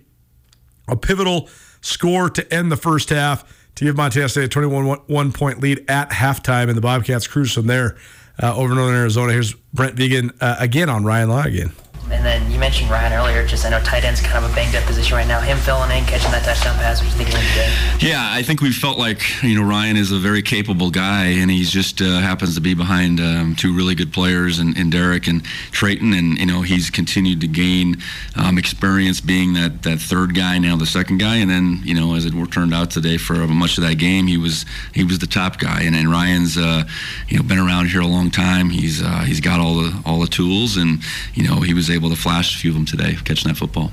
a 0.87 0.95
pivotal 0.95 1.49
score 1.81 2.29
to 2.29 2.53
end 2.53 2.71
the 2.71 2.77
first 2.77 3.09
half 3.09 3.43
to 3.75 3.85
give 3.85 3.95
Montana 3.95 4.29
State 4.29 4.45
a 4.45 4.47
21 4.47 4.85
one 5.07 5.31
point 5.31 5.61
lead 5.61 5.85
at 5.89 6.09
halftime, 6.09 6.67
and 6.69 6.77
the 6.77 6.81
Bobcats 6.81 7.27
cruise 7.27 7.53
from 7.53 7.67
there 7.67 7.97
uh, 8.41 8.55
over 8.55 8.73
Northern 8.73 8.95
Arizona. 8.95 9.33
Here's 9.33 9.53
Brent 9.53 9.95
Vigen 9.95 10.31
uh, 10.41 10.55
again 10.59 10.89
on 10.89 11.03
Ryan 11.03 11.29
Lonergan. 11.29 11.71
And 12.09 12.23
then 12.23 12.49
you 12.49 12.57
mentioned 12.57 12.89
Ryan 12.89 13.13
earlier. 13.13 13.45
Just 13.45 13.65
I 13.65 13.69
know 13.69 13.81
tight 13.81 14.05
end's 14.05 14.21
kind 14.21 14.43
of 14.43 14.49
a 14.49 14.55
banged 14.55 14.75
up 14.75 14.83
position 14.85 15.17
right 15.17 15.27
now. 15.27 15.41
Him 15.41 15.57
filling 15.57 15.91
in, 15.91 16.05
catching 16.05 16.31
that 16.31 16.45
touchdown 16.45 16.75
pass. 16.75 17.01
What 17.01 17.11
you 17.11 17.25
think? 17.25 18.01
Yeah, 18.01 18.29
I 18.31 18.43
think 18.43 18.61
we 18.61 18.71
felt 18.71 18.97
like 18.97 19.43
you 19.43 19.59
know 19.59 19.67
Ryan 19.67 19.97
is 19.97 20.11
a 20.11 20.17
very 20.17 20.41
capable 20.41 20.89
guy, 20.89 21.25
and 21.25 21.51
he 21.51 21.63
just 21.63 22.01
uh, 22.01 22.19
happens 22.19 22.55
to 22.55 22.61
be 22.61 22.73
behind 22.73 23.19
um, 23.19 23.55
two 23.55 23.75
really 23.75 23.93
good 23.93 24.13
players, 24.13 24.59
and, 24.59 24.77
and 24.77 24.91
Derek 24.91 25.27
and 25.27 25.43
Trayton, 25.71 26.13
and 26.13 26.37
you 26.37 26.45
know 26.45 26.61
he's 26.61 26.89
continued 26.89 27.41
to 27.41 27.47
gain 27.47 27.97
um, 28.37 28.57
experience 28.57 29.19
being 29.19 29.53
that 29.55 29.83
that 29.83 29.99
third 29.99 30.33
guy 30.33 30.59
now, 30.59 30.77
the 30.77 30.85
second 30.85 31.17
guy, 31.17 31.37
and 31.37 31.49
then 31.49 31.81
you 31.83 31.93
know 31.93 32.15
as 32.15 32.25
it 32.25 32.33
turned 32.51 32.73
out 32.73 32.89
today 32.89 33.17
for 33.17 33.35
much 33.47 33.77
of 33.77 33.83
that 33.83 33.95
game, 33.95 34.27
he 34.27 34.37
was 34.37 34.65
he 34.93 35.03
was 35.03 35.19
the 35.19 35.27
top 35.27 35.59
guy, 35.59 35.81
and, 35.81 35.95
and 35.95 36.09
Ryan's 36.09 36.57
uh, 36.57 36.85
you 37.27 37.35
know 37.35 37.43
been 37.43 37.59
around 37.59 37.87
here 37.87 38.01
a 38.01 38.07
long 38.07 38.31
time. 38.31 38.69
He's 38.69 39.01
uh, 39.01 39.23
he's 39.25 39.41
got 39.41 39.59
all 39.59 39.75
the 39.75 40.01
all 40.05 40.21
the 40.21 40.27
tools, 40.27 40.77
and 40.77 41.01
you 41.33 41.45
know 41.45 41.61
he 41.61 41.73
was 41.73 41.89
able 41.89 41.96
to 41.99 42.15
flash 42.15 42.55
a 42.55 42.59
few 42.59 42.71
of 42.71 42.75
them 42.75 42.85
today 42.85 43.15
catching 43.25 43.47
that 43.49 43.57
football. 43.57 43.91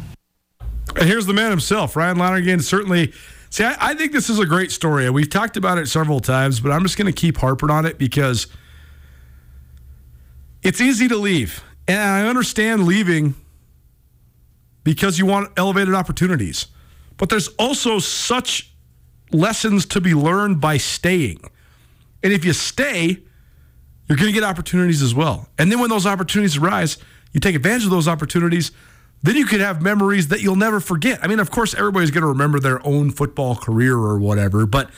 And 0.97 1.09
here's 1.09 1.27
the 1.27 1.33
man 1.33 1.51
himself, 1.51 1.97
Ryan 1.97 2.19
Lonergan. 2.19 2.61
Certainly, 2.61 3.13
see, 3.51 3.65
I, 3.65 3.77
I 3.81 3.95
think 3.95 4.13
this 4.13 4.31
is 4.31 4.39
a 4.39 4.47
great 4.47 4.71
story. 4.71 5.09
We've 5.11 5.29
talked 5.29 5.57
about 5.57 5.79
it 5.79 5.89
several 5.89 6.21
times, 6.21 6.61
but 6.61 6.71
I'm 6.71 6.83
just 6.83 6.97
going 6.97 7.13
to 7.13 7.21
keep 7.21 7.39
harping 7.39 7.71
on 7.71 7.85
it 7.87 7.99
because 7.99 8.47
it's 10.63 10.81
easy 10.81 11.09
to 11.09 11.17
leave, 11.17 11.65
and 11.89 11.99
I 11.99 12.29
understand 12.29 12.87
leaving 12.87 13.35
because 14.85 15.19
you 15.19 15.27
want 15.27 15.51
elevated 15.57 15.95
opportunities. 15.95 16.67
But 17.17 17.29
there's 17.29 17.49
also 17.59 17.99
such 17.99 18.71
lessons 19.33 19.87
to 19.87 20.01
be 20.01 20.15
learned 20.15 20.61
by 20.61 20.77
staying. 20.77 21.41
And 22.23 22.33
if 22.33 22.45
you 22.45 22.53
stay, 22.53 23.19
you're 24.07 24.19
going 24.19 24.29
to 24.29 24.33
get 24.33 24.45
opportunities 24.45 25.03
as 25.03 25.15
well. 25.15 25.49
And 25.59 25.73
then 25.73 25.81
when 25.81 25.91
those 25.91 26.07
opportunities 26.07 26.57
arise, 26.57 26.99
you 27.35 27.41
take 27.41 27.55
advantage 27.55 27.85
of 27.85 27.91
those 27.91 28.09
opportunities, 28.09 28.73
then 29.23 29.37
you 29.37 29.45
could 29.45 29.61
have 29.61 29.83
memories 29.83 30.29
that 30.29 30.41
you'll 30.41 30.57
never 30.57 30.81
forget. 30.81 31.23
I 31.23 31.27
mean, 31.27 31.41
of 31.41 31.51
course, 31.51 31.75
everybody's 31.75 32.11
going 32.11 32.23
to 32.23 32.29
remember 32.29 32.59
their 32.61 32.85
own 32.87 33.11
football 33.11 33.57
career 33.57 33.97
or 33.97 34.19
whatever, 34.19 34.65
but 34.65 34.91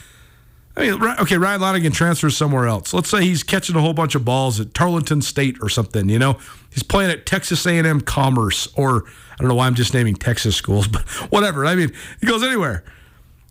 I 0.77 0.91
mean, 0.91 1.03
okay, 1.03 1.37
Ryan 1.39 1.61
Lonergan 1.61 1.91
transfers 1.91 2.37
somewhere 2.37 2.67
else. 2.67 2.93
Let's 2.93 3.09
say 3.09 3.23
he's 3.23 3.41
catching 3.41 3.75
a 3.75 3.81
whole 3.81 3.93
bunch 3.93 4.13
of 4.13 4.23
balls 4.23 4.59
at 4.59 4.75
Tarleton 4.75 5.23
State 5.23 5.57
or 5.59 5.69
something. 5.69 6.07
You 6.07 6.19
know, 6.19 6.37
he's 6.71 6.83
playing 6.83 7.09
at 7.09 7.25
Texas 7.25 7.65
A&M 7.65 8.01
Commerce, 8.01 8.67
or 8.75 9.05
I 9.07 9.37
don't 9.39 9.47
know 9.47 9.55
why 9.55 9.65
I'm 9.65 9.73
just 9.73 9.95
naming 9.95 10.15
Texas 10.15 10.55
schools, 10.55 10.87
but 10.87 11.01
whatever. 11.31 11.65
I 11.65 11.73
mean, 11.73 11.91
he 12.21 12.27
goes 12.27 12.43
anywhere. 12.43 12.83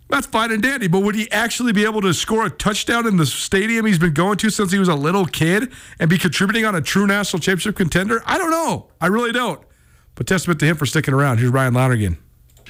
That's 0.09 0.27
fine 0.27 0.53
and 0.53 0.63
dandy, 0.63 0.87
but 0.87 1.01
would 1.01 1.17
he 1.17 1.31
actually 1.33 1.73
be 1.73 1.85
able 1.85 2.01
to 2.03 2.15
score 2.15 2.47
a 2.47 2.51
touchdown 2.51 3.07
in 3.07 3.17
the 3.17 3.27
stadium 3.27 3.87
he's 3.87 3.99
been 3.99 4.15
going 4.15 4.39
to 4.39 4.51
since 4.51 4.71
he 4.71 4.79
was 4.79 4.89
a 4.89 4.95
little 4.95 5.27
kid 5.27 5.73
and 5.99 6.09
be 6.09 6.17
contributing 6.17 6.65
on 6.65 6.77
a 6.77 6.81
true 6.81 7.07
national 7.09 7.41
championship 7.41 7.75
contender? 7.75 8.23
I 8.25 8.39
don't 8.39 8.51
know. 8.51 8.89
I 9.01 9.09
really 9.09 9.33
don't. 9.33 9.61
But 10.15 10.29
testament 10.29 10.61
to 10.61 10.67
him 10.67 10.77
for 10.77 10.87
sticking 10.87 11.13
around. 11.13 11.39
Here's 11.39 11.51
Ryan 11.51 11.75
Lonergan. 11.75 12.19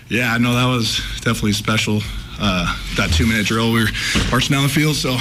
Yeah, 0.09 0.33
I 0.33 0.39
know 0.39 0.55
that 0.55 0.67
was 0.67 0.99
definitely 1.17 1.53
special. 1.53 2.01
Uh, 2.41 2.75
that 2.97 3.11
two 3.13 3.27
minute 3.27 3.47
drill, 3.47 3.73
we 3.73 3.85
were 3.85 3.91
marching 4.31 4.55
down 4.55 4.63
the 4.63 4.69
field, 4.69 4.97
so. 4.97 5.17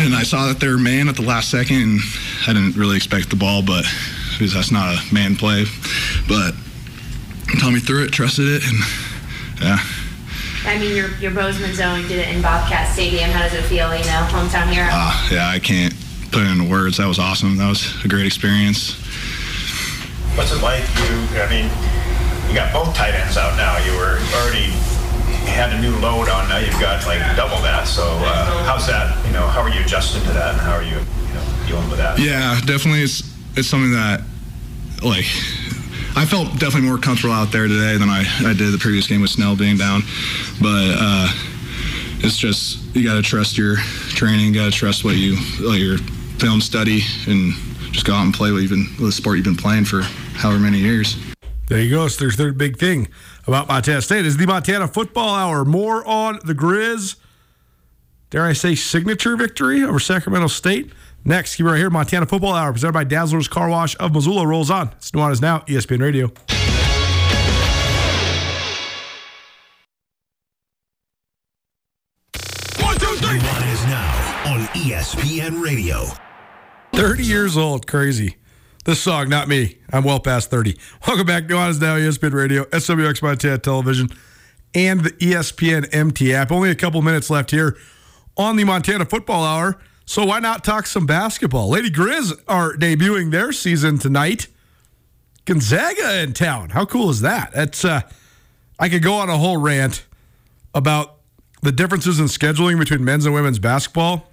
And 0.00 0.14
I 0.14 0.22
saw 0.22 0.46
that 0.48 0.58
they 0.58 0.68
were 0.68 0.78
man 0.78 1.08
at 1.08 1.16
the 1.16 1.22
last 1.22 1.50
second, 1.50 1.76
and 1.76 2.00
I 2.46 2.54
didn't 2.54 2.76
really 2.76 2.96
expect 2.96 3.30
the 3.30 3.36
ball, 3.36 3.62
but 3.62 3.84
because 4.32 4.54
that's 4.54 4.70
not 4.70 4.96
a 4.96 5.14
man 5.14 5.36
play. 5.36 5.66
But 6.26 6.54
Tommy 7.60 7.78
threw 7.78 8.04
it, 8.04 8.10
trusted 8.10 8.46
it, 8.48 8.62
and 8.64 8.78
yeah, 9.60 9.78
I 10.64 10.78
mean, 10.78 10.94
your 10.94 11.08
your 11.18 11.32
Bozeman 11.32 11.74
zone 11.74 12.02
did 12.08 12.18
it 12.18 12.28
in 12.28 12.40
Bobcat 12.40 12.92
Stadium. 12.92 13.30
How 13.30 13.42
does 13.42 13.54
it 13.54 13.62
feel? 13.62 13.90
You 13.94 14.04
know, 14.04 14.26
hometown 14.30 14.70
hero. 14.70 14.88
Uh, 14.90 15.28
yeah, 15.30 15.48
I 15.48 15.58
can't 15.58 15.94
put 16.30 16.42
it 16.42 16.50
into 16.50 16.70
words. 16.70 16.98
That 16.98 17.06
was 17.06 17.18
awesome. 17.18 17.56
That 17.56 17.68
was 17.68 18.04
a 18.04 18.08
great 18.08 18.26
experience. 18.26 18.94
What's 20.36 20.52
it 20.52 20.62
like? 20.62 20.82
You, 20.82 21.42
I 21.42 21.50
mean, 21.50 21.66
you 22.48 22.54
got 22.54 22.72
both 22.72 22.94
tight 22.94 23.14
ends 23.14 23.36
out 23.36 23.56
now. 23.56 23.76
You 23.84 23.92
were 23.98 24.18
already 24.38 24.70
had 25.50 25.72
a 25.72 25.80
new 25.80 25.94
load 25.98 26.28
on. 26.28 26.48
Now 26.48 26.58
you've 26.58 26.78
got 26.80 27.04
like 27.06 27.20
double 27.36 27.60
that. 27.62 27.84
So 27.88 28.04
uh, 28.04 28.64
how's 28.64 28.86
that? 28.86 29.18
You 29.26 29.32
know, 29.32 29.46
how 29.46 29.62
are 29.62 29.70
you 29.70 29.80
adjusting 29.80 30.22
to 30.22 30.32
that, 30.32 30.54
and 30.54 30.60
how 30.60 30.74
are 30.74 30.82
you, 30.82 30.96
you 30.96 31.34
know, 31.34 31.44
dealing 31.66 31.90
with 31.90 31.98
that? 31.98 32.18
Yeah, 32.18 32.60
definitely. 32.64 33.02
It's 33.02 33.22
it's 33.56 33.68
something 33.68 33.92
that 33.92 34.22
like 35.02 35.26
I 36.14 36.26
felt 36.26 36.52
definitely 36.58 36.88
more 36.88 36.98
comfortable 36.98 37.34
out 37.34 37.52
there 37.52 37.66
today 37.66 37.96
than 37.96 38.08
I, 38.08 38.24
I 38.44 38.52
did 38.52 38.72
the 38.72 38.78
previous 38.78 39.06
game 39.06 39.22
with 39.22 39.30
Snell 39.30 39.56
being 39.56 39.76
down. 39.76 40.02
But 40.60 40.96
uh, 40.98 41.28
it's 42.18 42.36
just 42.36 42.94
you 42.94 43.04
got 43.04 43.14
to 43.14 43.22
trust 43.22 43.56
your 43.56 43.76
training, 44.10 44.54
you 44.54 44.60
got 44.60 44.72
to 44.72 44.78
trust 44.78 45.04
what 45.04 45.16
you 45.16 45.36
like 45.60 45.80
your 45.80 45.98
film 46.38 46.60
study, 46.60 47.00
and 47.26 47.52
just 47.92 48.04
go 48.06 48.14
out 48.14 48.24
and 48.24 48.34
play 48.34 48.52
what 48.52 48.58
you've 48.58 48.70
been 48.70 48.88
the 48.98 49.10
sport 49.10 49.36
you've 49.36 49.44
been 49.44 49.56
playing 49.56 49.84
for 49.84 50.02
however 50.02 50.58
many 50.58 50.78
years. 50.78 51.16
There 51.68 51.80
you 51.80 51.90
go. 51.90 52.04
It's 52.04 52.16
their 52.16 52.30
third 52.30 52.58
big 52.58 52.76
thing 52.76 53.08
about 53.46 53.68
Montana 53.68 54.02
State 54.02 54.26
is 54.26 54.36
the 54.36 54.46
Montana 54.46 54.88
Football 54.88 55.34
Hour. 55.34 55.64
More 55.64 56.06
on 56.06 56.38
the 56.44 56.54
Griz. 56.54 57.16
Dare 58.28 58.44
I 58.44 58.52
say 58.52 58.74
signature 58.74 59.36
victory 59.36 59.82
over 59.82 59.98
Sacramento 59.98 60.48
State? 60.48 60.90
Next, 61.24 61.56
keep 61.56 61.66
it 61.66 61.68
right 61.68 61.78
here. 61.78 61.90
Montana 61.90 62.26
Football 62.26 62.54
Hour, 62.54 62.72
presented 62.72 62.94
by 62.94 63.04
Dazzler's 63.04 63.46
Car 63.48 63.68
Wash 63.68 63.96
of 63.98 64.12
Missoula, 64.12 64.46
rolls 64.46 64.70
on. 64.70 64.88
It's 64.96 65.12
Nuanez 65.12 65.40
Now, 65.40 65.60
ESPN 65.60 66.00
Radio. 66.00 66.26
One, 72.80 72.98
two, 72.98 73.16
three. 73.16 73.38
Nuanez 73.38 73.86
Now 73.86 74.52
on 74.52 74.60
ESPN 74.74 75.62
Radio. 75.62 76.06
30 76.92 77.22
years 77.24 77.56
old. 77.56 77.86
Crazy. 77.86 78.36
This 78.84 79.00
song, 79.00 79.28
not 79.28 79.46
me. 79.46 79.78
I'm 79.92 80.02
well 80.02 80.18
past 80.18 80.50
30. 80.50 80.76
Welcome 81.06 81.26
back. 81.26 81.44
Nuanez 81.44 81.80
Now, 81.80 81.96
ESPN 81.96 82.32
Radio, 82.32 82.64
SWX 82.64 83.22
Montana 83.22 83.58
Television, 83.58 84.08
and 84.74 85.02
the 85.04 85.10
ESPN 85.12 85.88
MT 85.94 86.34
app. 86.34 86.50
Only 86.50 86.70
a 86.70 86.74
couple 86.74 87.00
minutes 87.00 87.30
left 87.30 87.52
here 87.52 87.76
on 88.36 88.56
the 88.56 88.64
Montana 88.64 89.04
Football 89.04 89.44
Hour. 89.44 89.78
So 90.12 90.26
why 90.26 90.40
not 90.40 90.62
talk 90.62 90.84
some 90.84 91.06
basketball? 91.06 91.70
Lady 91.70 91.88
Griz 91.88 92.34
are 92.46 92.74
debuting 92.74 93.30
their 93.30 93.50
season 93.50 93.96
tonight. 93.96 94.46
Gonzaga 95.46 96.20
in 96.20 96.34
town. 96.34 96.68
How 96.68 96.84
cool 96.84 97.08
is 97.08 97.22
that? 97.22 97.52
That's 97.54 97.82
uh, 97.82 98.02
I 98.78 98.90
could 98.90 99.02
go 99.02 99.14
on 99.14 99.30
a 99.30 99.38
whole 99.38 99.56
rant 99.56 100.04
about 100.74 101.16
the 101.62 101.72
differences 101.72 102.20
in 102.20 102.26
scheduling 102.26 102.78
between 102.78 103.02
men's 103.02 103.24
and 103.24 103.34
women's 103.34 103.58
basketball. 103.58 104.30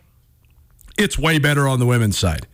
It's 0.97 1.17
way 1.17 1.39
better 1.39 1.65
on 1.65 1.79
the 1.79 1.85
women's 1.85 2.17
side. 2.17 2.45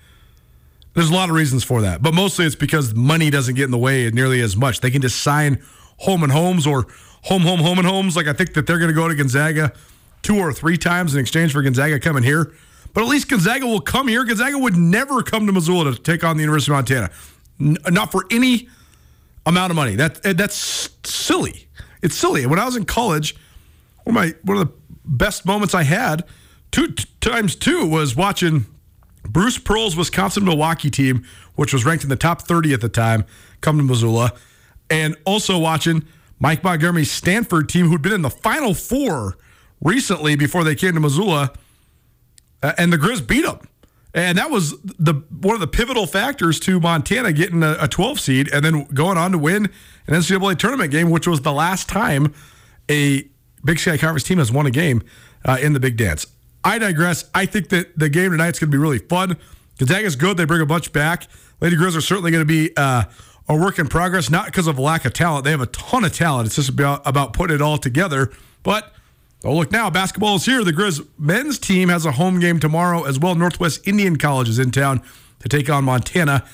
There's 0.94 1.10
a 1.10 1.14
lot 1.16 1.30
of 1.30 1.36
reasons 1.36 1.64
for 1.64 1.82
that, 1.82 2.04
but 2.04 2.14
mostly 2.14 2.46
it's 2.46 2.54
because 2.54 2.94
money 2.94 3.32
doesn't 3.32 3.56
get 3.56 3.64
in 3.64 3.72
the 3.72 3.80
way 3.80 4.08
nearly 4.12 4.40
as 4.42 4.56
much. 4.56 4.82
They 4.82 4.92
can 4.92 5.02
just 5.02 5.24
sign 5.24 5.64
home 5.98 6.22
and 6.22 6.32
homes 6.32 6.68
or 6.68 6.86
home, 7.24 7.42
home, 7.42 7.62
home 7.62 7.80
and 7.80 7.88
homes. 7.88 8.16
Like 8.16 8.28
I 8.28 8.34
think 8.34 8.54
that 8.54 8.68
they're 8.68 8.78
going 8.78 8.90
to 8.90 8.96
go 8.96 9.08
to 9.08 9.16
Gonzaga 9.16 9.74
two 10.22 10.38
or 10.38 10.54
three 10.54 10.78
times 10.78 11.16
in 11.16 11.20
exchange 11.20 11.54
for 11.54 11.64
Gonzaga 11.64 12.00
coming 12.00 12.22
here. 12.22 12.54
But 12.96 13.04
at 13.04 13.10
least 13.10 13.28
Gonzaga 13.28 13.68
will 13.68 13.82
come 13.82 14.08
here. 14.08 14.24
Gonzaga 14.24 14.58
would 14.58 14.78
never 14.78 15.22
come 15.22 15.46
to 15.48 15.52
Missoula 15.52 15.94
to 15.94 16.02
take 16.02 16.24
on 16.24 16.38
the 16.38 16.44
University 16.44 16.72
of 16.72 16.78
Montana, 16.78 17.12
N- 17.60 17.78
not 17.90 18.10
for 18.10 18.26
any 18.32 18.70
amount 19.46 19.72
of 19.72 19.76
money. 19.76 19.96
That 19.96 20.26
eh, 20.26 20.32
that's 20.32 20.90
silly. 21.04 21.68
It's 22.02 22.16
silly. 22.16 22.46
When 22.46 22.58
I 22.58 22.64
was 22.64 22.78
in 22.78 22.86
college, 22.86 23.36
one 24.06 24.16
of 24.16 24.24
my 24.24 24.34
one 24.44 24.58
of 24.58 24.68
the 24.68 24.74
best 25.04 25.46
moments 25.46 25.76
I 25.76 25.84
had 25.84 26.24
two 26.72 26.88
t- 26.88 27.06
times 27.20 27.58
two 27.58 27.86
was 27.86 28.16
watching 28.16 28.66
Bruce 29.28 29.58
Pearl's 29.58 29.98
Wisconsin 29.98 30.46
Milwaukee 30.46 30.90
team, 30.90 31.26
which 31.56 31.74
was 31.74 31.84
ranked 31.84 32.06
in 32.06 32.10
the 32.10 32.16
top 32.16 32.44
30 32.44 32.74
at 32.74 32.80
the 32.80 32.88
time, 32.90 33.26
come 33.60 33.78
to 33.78 33.84
Missoula, 33.84 34.32
and 34.90 35.18
also 35.26 35.58
watching 35.58 36.06
Mike 36.40 36.64
Montgomery's 36.64 37.12
Stanford 37.12 37.68
team, 37.68 37.88
who'd 37.88 38.02
been 38.02 38.14
in 38.14 38.22
the 38.22 38.30
Final 38.30 38.74
Four 38.74 39.38
recently 39.82 40.38
before 40.38 40.64
they 40.64 40.76
came 40.76 40.94
to 40.94 41.02
Missoula, 41.02 41.52
and 42.62 42.92
the 42.92 42.98
Griz 42.98 43.22
beat 43.22 43.46
them. 43.46 43.60
And 44.14 44.38
that 44.38 44.50
was 44.50 44.80
the 44.82 45.14
one 45.42 45.56
of 45.56 45.60
the 45.60 45.68
pivotal 45.68 46.08
factors 46.08 46.58
to 46.62 46.80
Montana 46.80 47.34
getting 47.34 47.64
a, 47.64 47.76
a 47.82 47.88
12 47.90 48.20
seed 48.20 48.54
and 48.54 48.64
then 48.64 48.86
going 48.86 49.18
on 49.18 49.34
to 49.34 49.38
win 49.38 49.66
an 50.08 50.14
NCAA 50.14 50.58
tournament 50.58 50.90
game, 50.90 51.10
which 51.10 51.28
was 51.28 51.42
the 51.42 51.52
last 51.52 51.90
time 51.90 52.34
a 52.90 53.28
Big 53.66 53.78
Sky 53.80 53.98
Conference 53.98 54.24
team 54.24 54.38
has 54.38 54.52
won 54.54 54.66
a 54.66 54.72
game 54.72 55.04
uh, 55.44 55.58
in 55.62 55.74
the 55.74 55.82
Big 55.82 55.98
Dance. 55.98 56.28
I 56.64 56.80
digress. 56.80 57.30
I 57.36 57.46
think 57.46 57.70
that 57.70 57.98
the 58.00 58.08
game 58.08 58.32
tonight 58.32 58.54
is 58.54 58.60
going 58.60 58.72
to 58.72 58.76
be 58.76 58.82
really 58.82 59.00
fun. 59.00 59.38
Gonzaga's 59.78 60.16
good. 60.16 60.38
They 60.38 60.46
bring 60.46 60.62
a 60.62 60.66
bunch 60.66 60.94
back. 60.94 61.28
Lady 61.60 61.76
Griz 61.76 61.96
are 61.96 62.02
certainly 62.02 62.32
going 62.32 62.42
to 62.42 62.48
be 62.48 62.72
uh, 62.78 63.04
a 63.50 63.56
work 63.56 63.80
in 63.80 63.88
progress, 63.88 64.30
not 64.30 64.46
because 64.46 64.68
of 64.68 64.80
lack 64.80 65.04
of 65.04 65.14
talent. 65.14 65.44
They 65.44 65.52
have 65.52 65.62
a 65.62 65.68
ton 65.68 66.06
of 66.06 66.14
talent. 66.14 66.48
It's 66.48 66.56
just 66.56 66.70
about, 66.70 67.02
about 67.06 67.34
putting 67.34 67.56
it 67.56 67.62
all 67.62 67.78
together. 67.78 68.32
But 68.64 68.94
oh, 69.46 69.56
look 69.56 69.72
now, 69.72 69.90
basketball 69.90 70.36
is 70.36 70.46
here. 70.46 70.64
The 70.64 70.74
Griz 70.74 71.02
men's 71.18 71.60
team 71.60 71.90
has 71.90 72.06
a 72.06 72.14
home 72.14 72.40
game 72.40 72.60
tomorrow 72.60 73.04
as 73.04 73.20
well. 73.20 73.36
Northwest 73.36 73.88
Indian 73.88 74.18
College 74.18 74.50
is 74.50 74.60
in 74.60 74.72
town 74.72 75.02
to 75.40 75.50
take 75.50 75.70
on 75.70 75.84
Montana. 75.86 76.46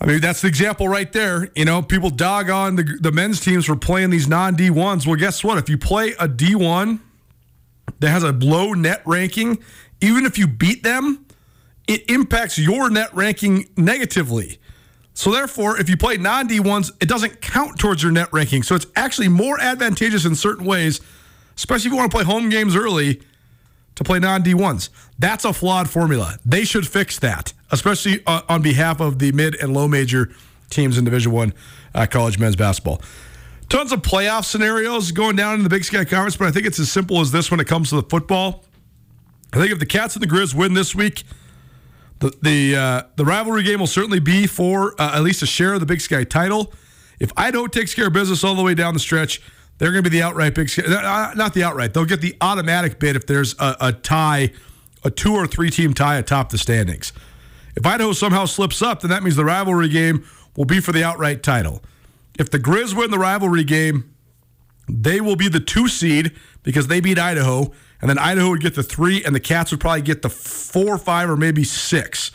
I 0.00 0.06
mean, 0.06 0.20
that's 0.20 0.40
the 0.40 0.48
example 0.48 0.88
right 0.88 1.12
there. 1.12 1.50
You 1.54 1.66
know, 1.66 1.82
people 1.82 2.08
dog 2.08 2.48
on 2.48 2.76
the, 2.76 2.98
the 3.00 3.12
men's 3.12 3.40
teams 3.40 3.66
for 3.66 3.76
playing 3.76 4.10
these 4.10 4.26
non 4.26 4.56
D1s. 4.56 5.06
Well, 5.06 5.16
guess 5.16 5.44
what? 5.44 5.58
If 5.58 5.68
you 5.68 5.76
play 5.76 6.12
a 6.12 6.26
D1 6.26 7.00
that 7.98 8.08
has 8.08 8.22
a 8.22 8.32
low 8.32 8.72
net 8.72 9.02
ranking, 9.04 9.62
even 10.00 10.24
if 10.24 10.38
you 10.38 10.46
beat 10.46 10.82
them, 10.82 11.26
it 11.86 12.08
impacts 12.08 12.58
your 12.58 12.88
net 12.88 13.14
ranking 13.14 13.68
negatively. 13.76 14.58
So, 15.12 15.30
therefore, 15.32 15.78
if 15.78 15.90
you 15.90 15.98
play 15.98 16.16
non 16.16 16.48
D1s, 16.48 16.92
it 17.02 17.08
doesn't 17.08 17.42
count 17.42 17.78
towards 17.78 18.02
your 18.02 18.12
net 18.12 18.32
ranking. 18.32 18.62
So, 18.62 18.74
it's 18.74 18.86
actually 18.96 19.28
more 19.28 19.60
advantageous 19.60 20.24
in 20.24 20.34
certain 20.34 20.64
ways, 20.64 21.02
especially 21.60 21.88
if 21.88 21.92
you 21.92 21.98
want 21.98 22.10
to 22.10 22.16
play 22.16 22.24
home 22.24 22.48
games 22.48 22.74
early, 22.74 23.20
to 23.94 24.04
play 24.04 24.18
non 24.18 24.42
D1s. 24.42 24.88
That's 25.18 25.44
a 25.44 25.52
flawed 25.52 25.90
formula. 25.90 26.38
They 26.44 26.64
should 26.64 26.88
fix 26.88 27.18
that, 27.18 27.52
especially 27.70 28.22
uh, 28.26 28.40
on 28.48 28.62
behalf 28.62 28.98
of 28.98 29.18
the 29.18 29.30
mid 29.32 29.60
and 29.60 29.74
low 29.74 29.86
major 29.86 30.30
teams 30.70 30.96
in 30.96 31.04
Division 31.04 31.32
One 31.32 31.52
uh, 31.94 32.06
college 32.06 32.38
men's 32.38 32.56
basketball. 32.56 33.02
Tons 33.68 33.92
of 33.92 34.00
playoff 34.00 34.44
scenarios 34.44 35.12
going 35.12 35.36
down 35.36 35.56
in 35.56 35.62
the 35.62 35.68
Big 35.68 35.84
Sky 35.84 36.06
Conference, 36.06 36.34
but 36.34 36.48
I 36.48 36.50
think 36.50 36.64
it's 36.64 36.78
as 36.78 36.90
simple 36.90 37.20
as 37.20 37.30
this 37.30 37.50
when 37.50 37.60
it 37.60 37.66
comes 37.66 37.90
to 37.90 37.96
the 37.96 38.02
football. 38.02 38.64
I 39.52 39.58
think 39.58 39.70
if 39.70 39.78
the 39.78 39.86
Cats 39.86 40.14
and 40.14 40.22
the 40.22 40.26
Griz 40.26 40.54
win 40.54 40.72
this 40.72 40.94
week, 40.94 41.24
the 42.20 42.34
the 42.40 42.76
uh, 42.76 43.02
the 43.16 43.26
rivalry 43.26 43.64
game 43.64 43.80
will 43.80 43.86
certainly 43.86 44.20
be 44.20 44.46
for 44.46 44.98
uh, 44.98 45.16
at 45.16 45.22
least 45.22 45.42
a 45.42 45.46
share 45.46 45.74
of 45.74 45.80
the 45.80 45.86
Big 45.86 46.00
Sky 46.00 46.24
title. 46.24 46.72
If 47.18 47.32
Idaho 47.36 47.66
takes 47.66 47.92
care 47.92 48.06
of 48.06 48.14
business 48.14 48.42
all 48.44 48.54
the 48.54 48.62
way 48.62 48.72
down 48.72 48.94
the 48.94 49.00
stretch, 49.00 49.42
they're 49.80 49.92
going 49.92 50.04
to 50.04 50.10
be 50.10 50.18
the 50.18 50.22
outright 50.22 50.54
Big 50.54 50.68
Sky. 50.68 50.82
Uh, 50.82 51.32
not 51.34 51.54
the 51.54 51.64
outright. 51.64 51.94
They'll 51.94 52.04
get 52.04 52.20
the 52.20 52.36
automatic 52.42 53.00
bid 53.00 53.16
if 53.16 53.26
there's 53.26 53.54
a, 53.58 53.76
a 53.80 53.92
tie, 53.92 54.52
a 55.02 55.10
two 55.10 55.32
or 55.34 55.46
three 55.46 55.70
team 55.70 55.94
tie 55.94 56.16
atop 56.16 56.50
the 56.50 56.58
standings. 56.58 57.14
If 57.74 57.86
Idaho 57.86 58.12
somehow 58.12 58.44
slips 58.44 58.82
up, 58.82 59.00
then 59.00 59.10
that 59.10 59.22
means 59.22 59.36
the 59.36 59.44
rivalry 59.44 59.88
game 59.88 60.26
will 60.54 60.66
be 60.66 60.80
for 60.80 60.92
the 60.92 61.02
outright 61.02 61.42
title. 61.42 61.82
If 62.38 62.50
the 62.50 62.58
Griz 62.58 62.94
win 62.94 63.10
the 63.10 63.18
rivalry 63.18 63.64
game, 63.64 64.14
they 64.86 65.18
will 65.18 65.36
be 65.36 65.48
the 65.48 65.60
two 65.60 65.88
seed 65.88 66.32
because 66.62 66.88
they 66.88 67.00
beat 67.00 67.18
Idaho, 67.18 67.72
and 68.02 68.10
then 68.10 68.18
Idaho 68.18 68.50
would 68.50 68.60
get 68.60 68.74
the 68.74 68.82
three, 68.82 69.24
and 69.24 69.34
the 69.34 69.40
Cats 69.40 69.70
would 69.70 69.80
probably 69.80 70.02
get 70.02 70.20
the 70.20 70.28
four, 70.28 70.98
five, 70.98 71.30
or 71.30 71.38
maybe 71.38 71.64
six. 71.64 72.32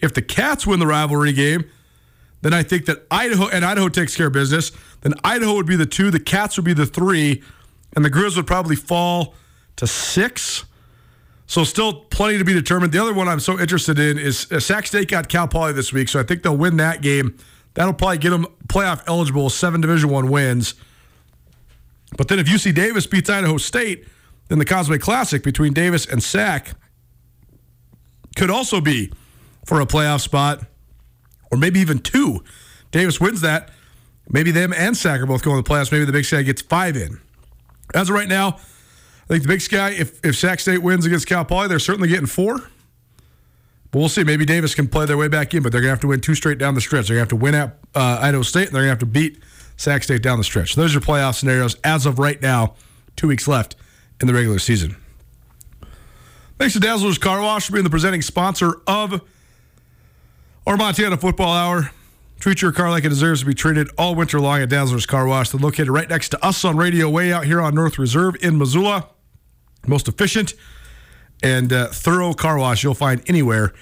If 0.00 0.14
the 0.14 0.22
Cats 0.22 0.66
win 0.66 0.80
the 0.80 0.86
rivalry 0.86 1.34
game, 1.34 1.68
then 2.40 2.54
I 2.54 2.62
think 2.62 2.86
that 2.86 3.06
Idaho 3.10 3.48
and 3.48 3.64
Idaho 3.64 3.88
takes 3.88 4.16
care 4.16 4.28
of 4.28 4.32
business. 4.32 4.70
Then 5.00 5.14
Idaho 5.24 5.54
would 5.54 5.66
be 5.66 5.76
the 5.76 5.86
two, 5.86 6.10
the 6.10 6.20
Cats 6.20 6.56
would 6.56 6.64
be 6.64 6.74
the 6.74 6.86
three, 6.86 7.42
and 7.96 8.04
the 8.04 8.10
Griz 8.10 8.36
would 8.36 8.46
probably 8.46 8.76
fall 8.76 9.34
to 9.76 9.86
six. 9.86 10.64
So 11.46 11.64
still 11.64 12.04
plenty 12.10 12.38
to 12.38 12.44
be 12.44 12.52
determined. 12.52 12.92
The 12.92 13.00
other 13.00 13.14
one 13.14 13.26
I'm 13.26 13.40
so 13.40 13.58
interested 13.58 13.98
in 13.98 14.18
is 14.18 14.50
uh, 14.52 14.60
Sac 14.60 14.86
State 14.86 15.08
got 15.08 15.28
Cal 15.28 15.48
Poly 15.48 15.72
this 15.72 15.92
week, 15.92 16.08
so 16.08 16.20
I 16.20 16.22
think 16.22 16.42
they'll 16.42 16.56
win 16.56 16.76
that 16.76 17.00
game. 17.00 17.36
That'll 17.74 17.94
probably 17.94 18.18
get 18.18 18.30
them 18.30 18.46
playoff 18.66 19.02
eligible, 19.06 19.48
seven 19.50 19.80
Division 19.80 20.10
One 20.10 20.28
wins. 20.28 20.74
But 22.16 22.28
then 22.28 22.38
if 22.38 22.46
UC 22.46 22.74
Davis 22.74 23.06
beats 23.06 23.30
Idaho 23.30 23.56
State, 23.56 24.06
then 24.48 24.58
the 24.58 24.64
Causeway 24.64 24.98
Classic 24.98 25.42
between 25.42 25.72
Davis 25.72 26.06
and 26.06 26.22
Sac 26.22 26.74
could 28.36 28.50
also 28.50 28.80
be 28.80 29.12
for 29.66 29.80
a 29.80 29.86
playoff 29.86 30.20
spot, 30.20 30.64
or 31.50 31.58
maybe 31.58 31.80
even 31.80 31.98
two. 31.98 32.42
Davis 32.90 33.20
wins 33.20 33.40
that. 33.42 33.70
Maybe 34.30 34.50
them 34.50 34.72
and 34.72 34.96
Sac 34.96 35.20
are 35.20 35.26
both 35.26 35.42
going 35.42 35.62
to 35.62 35.66
the 35.66 35.74
playoffs. 35.74 35.90
Maybe 35.90 36.04
the 36.04 36.12
Big 36.12 36.24
Sky 36.24 36.42
gets 36.42 36.62
five 36.62 36.96
in. 36.96 37.20
As 37.94 38.10
of 38.10 38.14
right 38.14 38.28
now, 38.28 38.48
I 38.48 39.26
think 39.28 39.42
the 39.42 39.48
Big 39.48 39.60
Sky, 39.60 39.90
if, 39.90 40.24
if 40.24 40.36
Sac 40.36 40.60
State 40.60 40.78
wins 40.82 41.06
against 41.06 41.26
Cal 41.26 41.44
Poly, 41.44 41.68
they're 41.68 41.78
certainly 41.78 42.08
getting 42.08 42.26
four. 42.26 42.58
But 43.90 44.00
we'll 44.00 44.08
see. 44.10 44.24
Maybe 44.24 44.44
Davis 44.44 44.74
can 44.74 44.86
play 44.86 45.06
their 45.06 45.16
way 45.16 45.28
back 45.28 45.54
in, 45.54 45.62
but 45.62 45.72
they're 45.72 45.80
going 45.80 45.88
to 45.88 45.92
have 45.92 46.00
to 46.00 46.08
win 46.08 46.20
two 46.20 46.34
straight 46.34 46.58
down 46.58 46.74
the 46.74 46.80
stretch. 46.80 47.08
They're 47.08 47.16
going 47.16 47.28
to 47.28 47.34
have 47.34 47.40
to 47.40 47.44
win 47.44 47.54
at 47.54 47.78
uh, 47.94 48.18
Idaho 48.20 48.42
State, 48.42 48.66
and 48.66 48.74
they're 48.74 48.82
going 48.82 48.88
to 48.88 48.90
have 48.90 48.98
to 48.98 49.06
beat 49.06 49.42
Sac 49.78 50.02
State 50.02 50.22
down 50.22 50.36
the 50.36 50.44
stretch. 50.44 50.74
Those 50.74 50.94
are 50.94 51.00
playoff 51.00 51.36
scenarios 51.36 51.76
as 51.84 52.04
of 52.04 52.18
right 52.18 52.40
now, 52.42 52.74
two 53.16 53.28
weeks 53.28 53.48
left 53.48 53.76
in 54.20 54.26
the 54.26 54.34
regular 54.34 54.58
season. 54.58 54.96
Thanks 56.58 56.74
to 56.74 56.80
Dazzler's 56.80 57.18
Car 57.18 57.40
Wash 57.40 57.66
for 57.66 57.72
being 57.72 57.84
the 57.84 57.90
presenting 57.90 58.20
sponsor 58.20 58.80
of 58.86 59.22
our 60.68 60.76
Montana 60.76 61.16
Football 61.16 61.54
Hour. 61.54 61.90
Treat 62.40 62.60
your 62.60 62.72
car 62.72 62.90
like 62.90 63.02
it 63.02 63.08
deserves 63.08 63.40
to 63.40 63.46
be 63.46 63.54
treated 63.54 63.88
all 63.96 64.14
winter 64.14 64.38
long 64.38 64.60
at 64.60 64.68
Dazzler's 64.68 65.06
Car 65.06 65.26
Wash. 65.26 65.48
They're 65.48 65.58
located 65.58 65.88
right 65.88 66.06
next 66.06 66.28
to 66.28 66.44
us 66.44 66.62
on 66.62 66.76
Radio 66.76 67.08
Way 67.08 67.32
out 67.32 67.46
here 67.46 67.58
on 67.58 67.74
North 67.74 67.98
Reserve 67.98 68.36
in 68.42 68.58
Missoula. 68.58 69.08
Most 69.86 70.08
efficient 70.08 70.52
and 71.42 71.72
uh, 71.72 71.86
thorough 71.86 72.34
car 72.34 72.58
wash 72.58 72.84
you'll 72.84 72.92
find 72.92 73.22
anywhere 73.28 73.72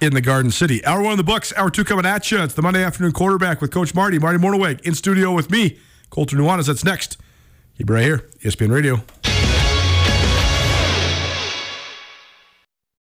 in 0.00 0.14
the 0.14 0.22
Garden 0.22 0.50
City. 0.50 0.82
Hour 0.86 1.02
one 1.02 1.12
of 1.12 1.18
the 1.18 1.24
books, 1.24 1.52
hour 1.58 1.68
two 1.70 1.84
coming 1.84 2.06
at 2.06 2.30
you. 2.30 2.42
It's 2.42 2.54
the 2.54 2.62
Monday 2.62 2.82
afternoon 2.82 3.12
quarterback 3.12 3.60
with 3.60 3.70
Coach 3.70 3.94
Marty, 3.94 4.18
Marty 4.18 4.38
Mornhinweg, 4.38 4.80
in 4.80 4.94
studio 4.94 5.32
with 5.32 5.50
me, 5.50 5.78
Colter 6.08 6.38
Nuanez. 6.38 6.68
That's 6.68 6.84
next. 6.84 7.18
Keep 7.76 7.90
it 7.90 7.92
right 7.92 8.02
here, 8.02 8.18
ESPN 8.42 8.72
Radio. 8.72 9.02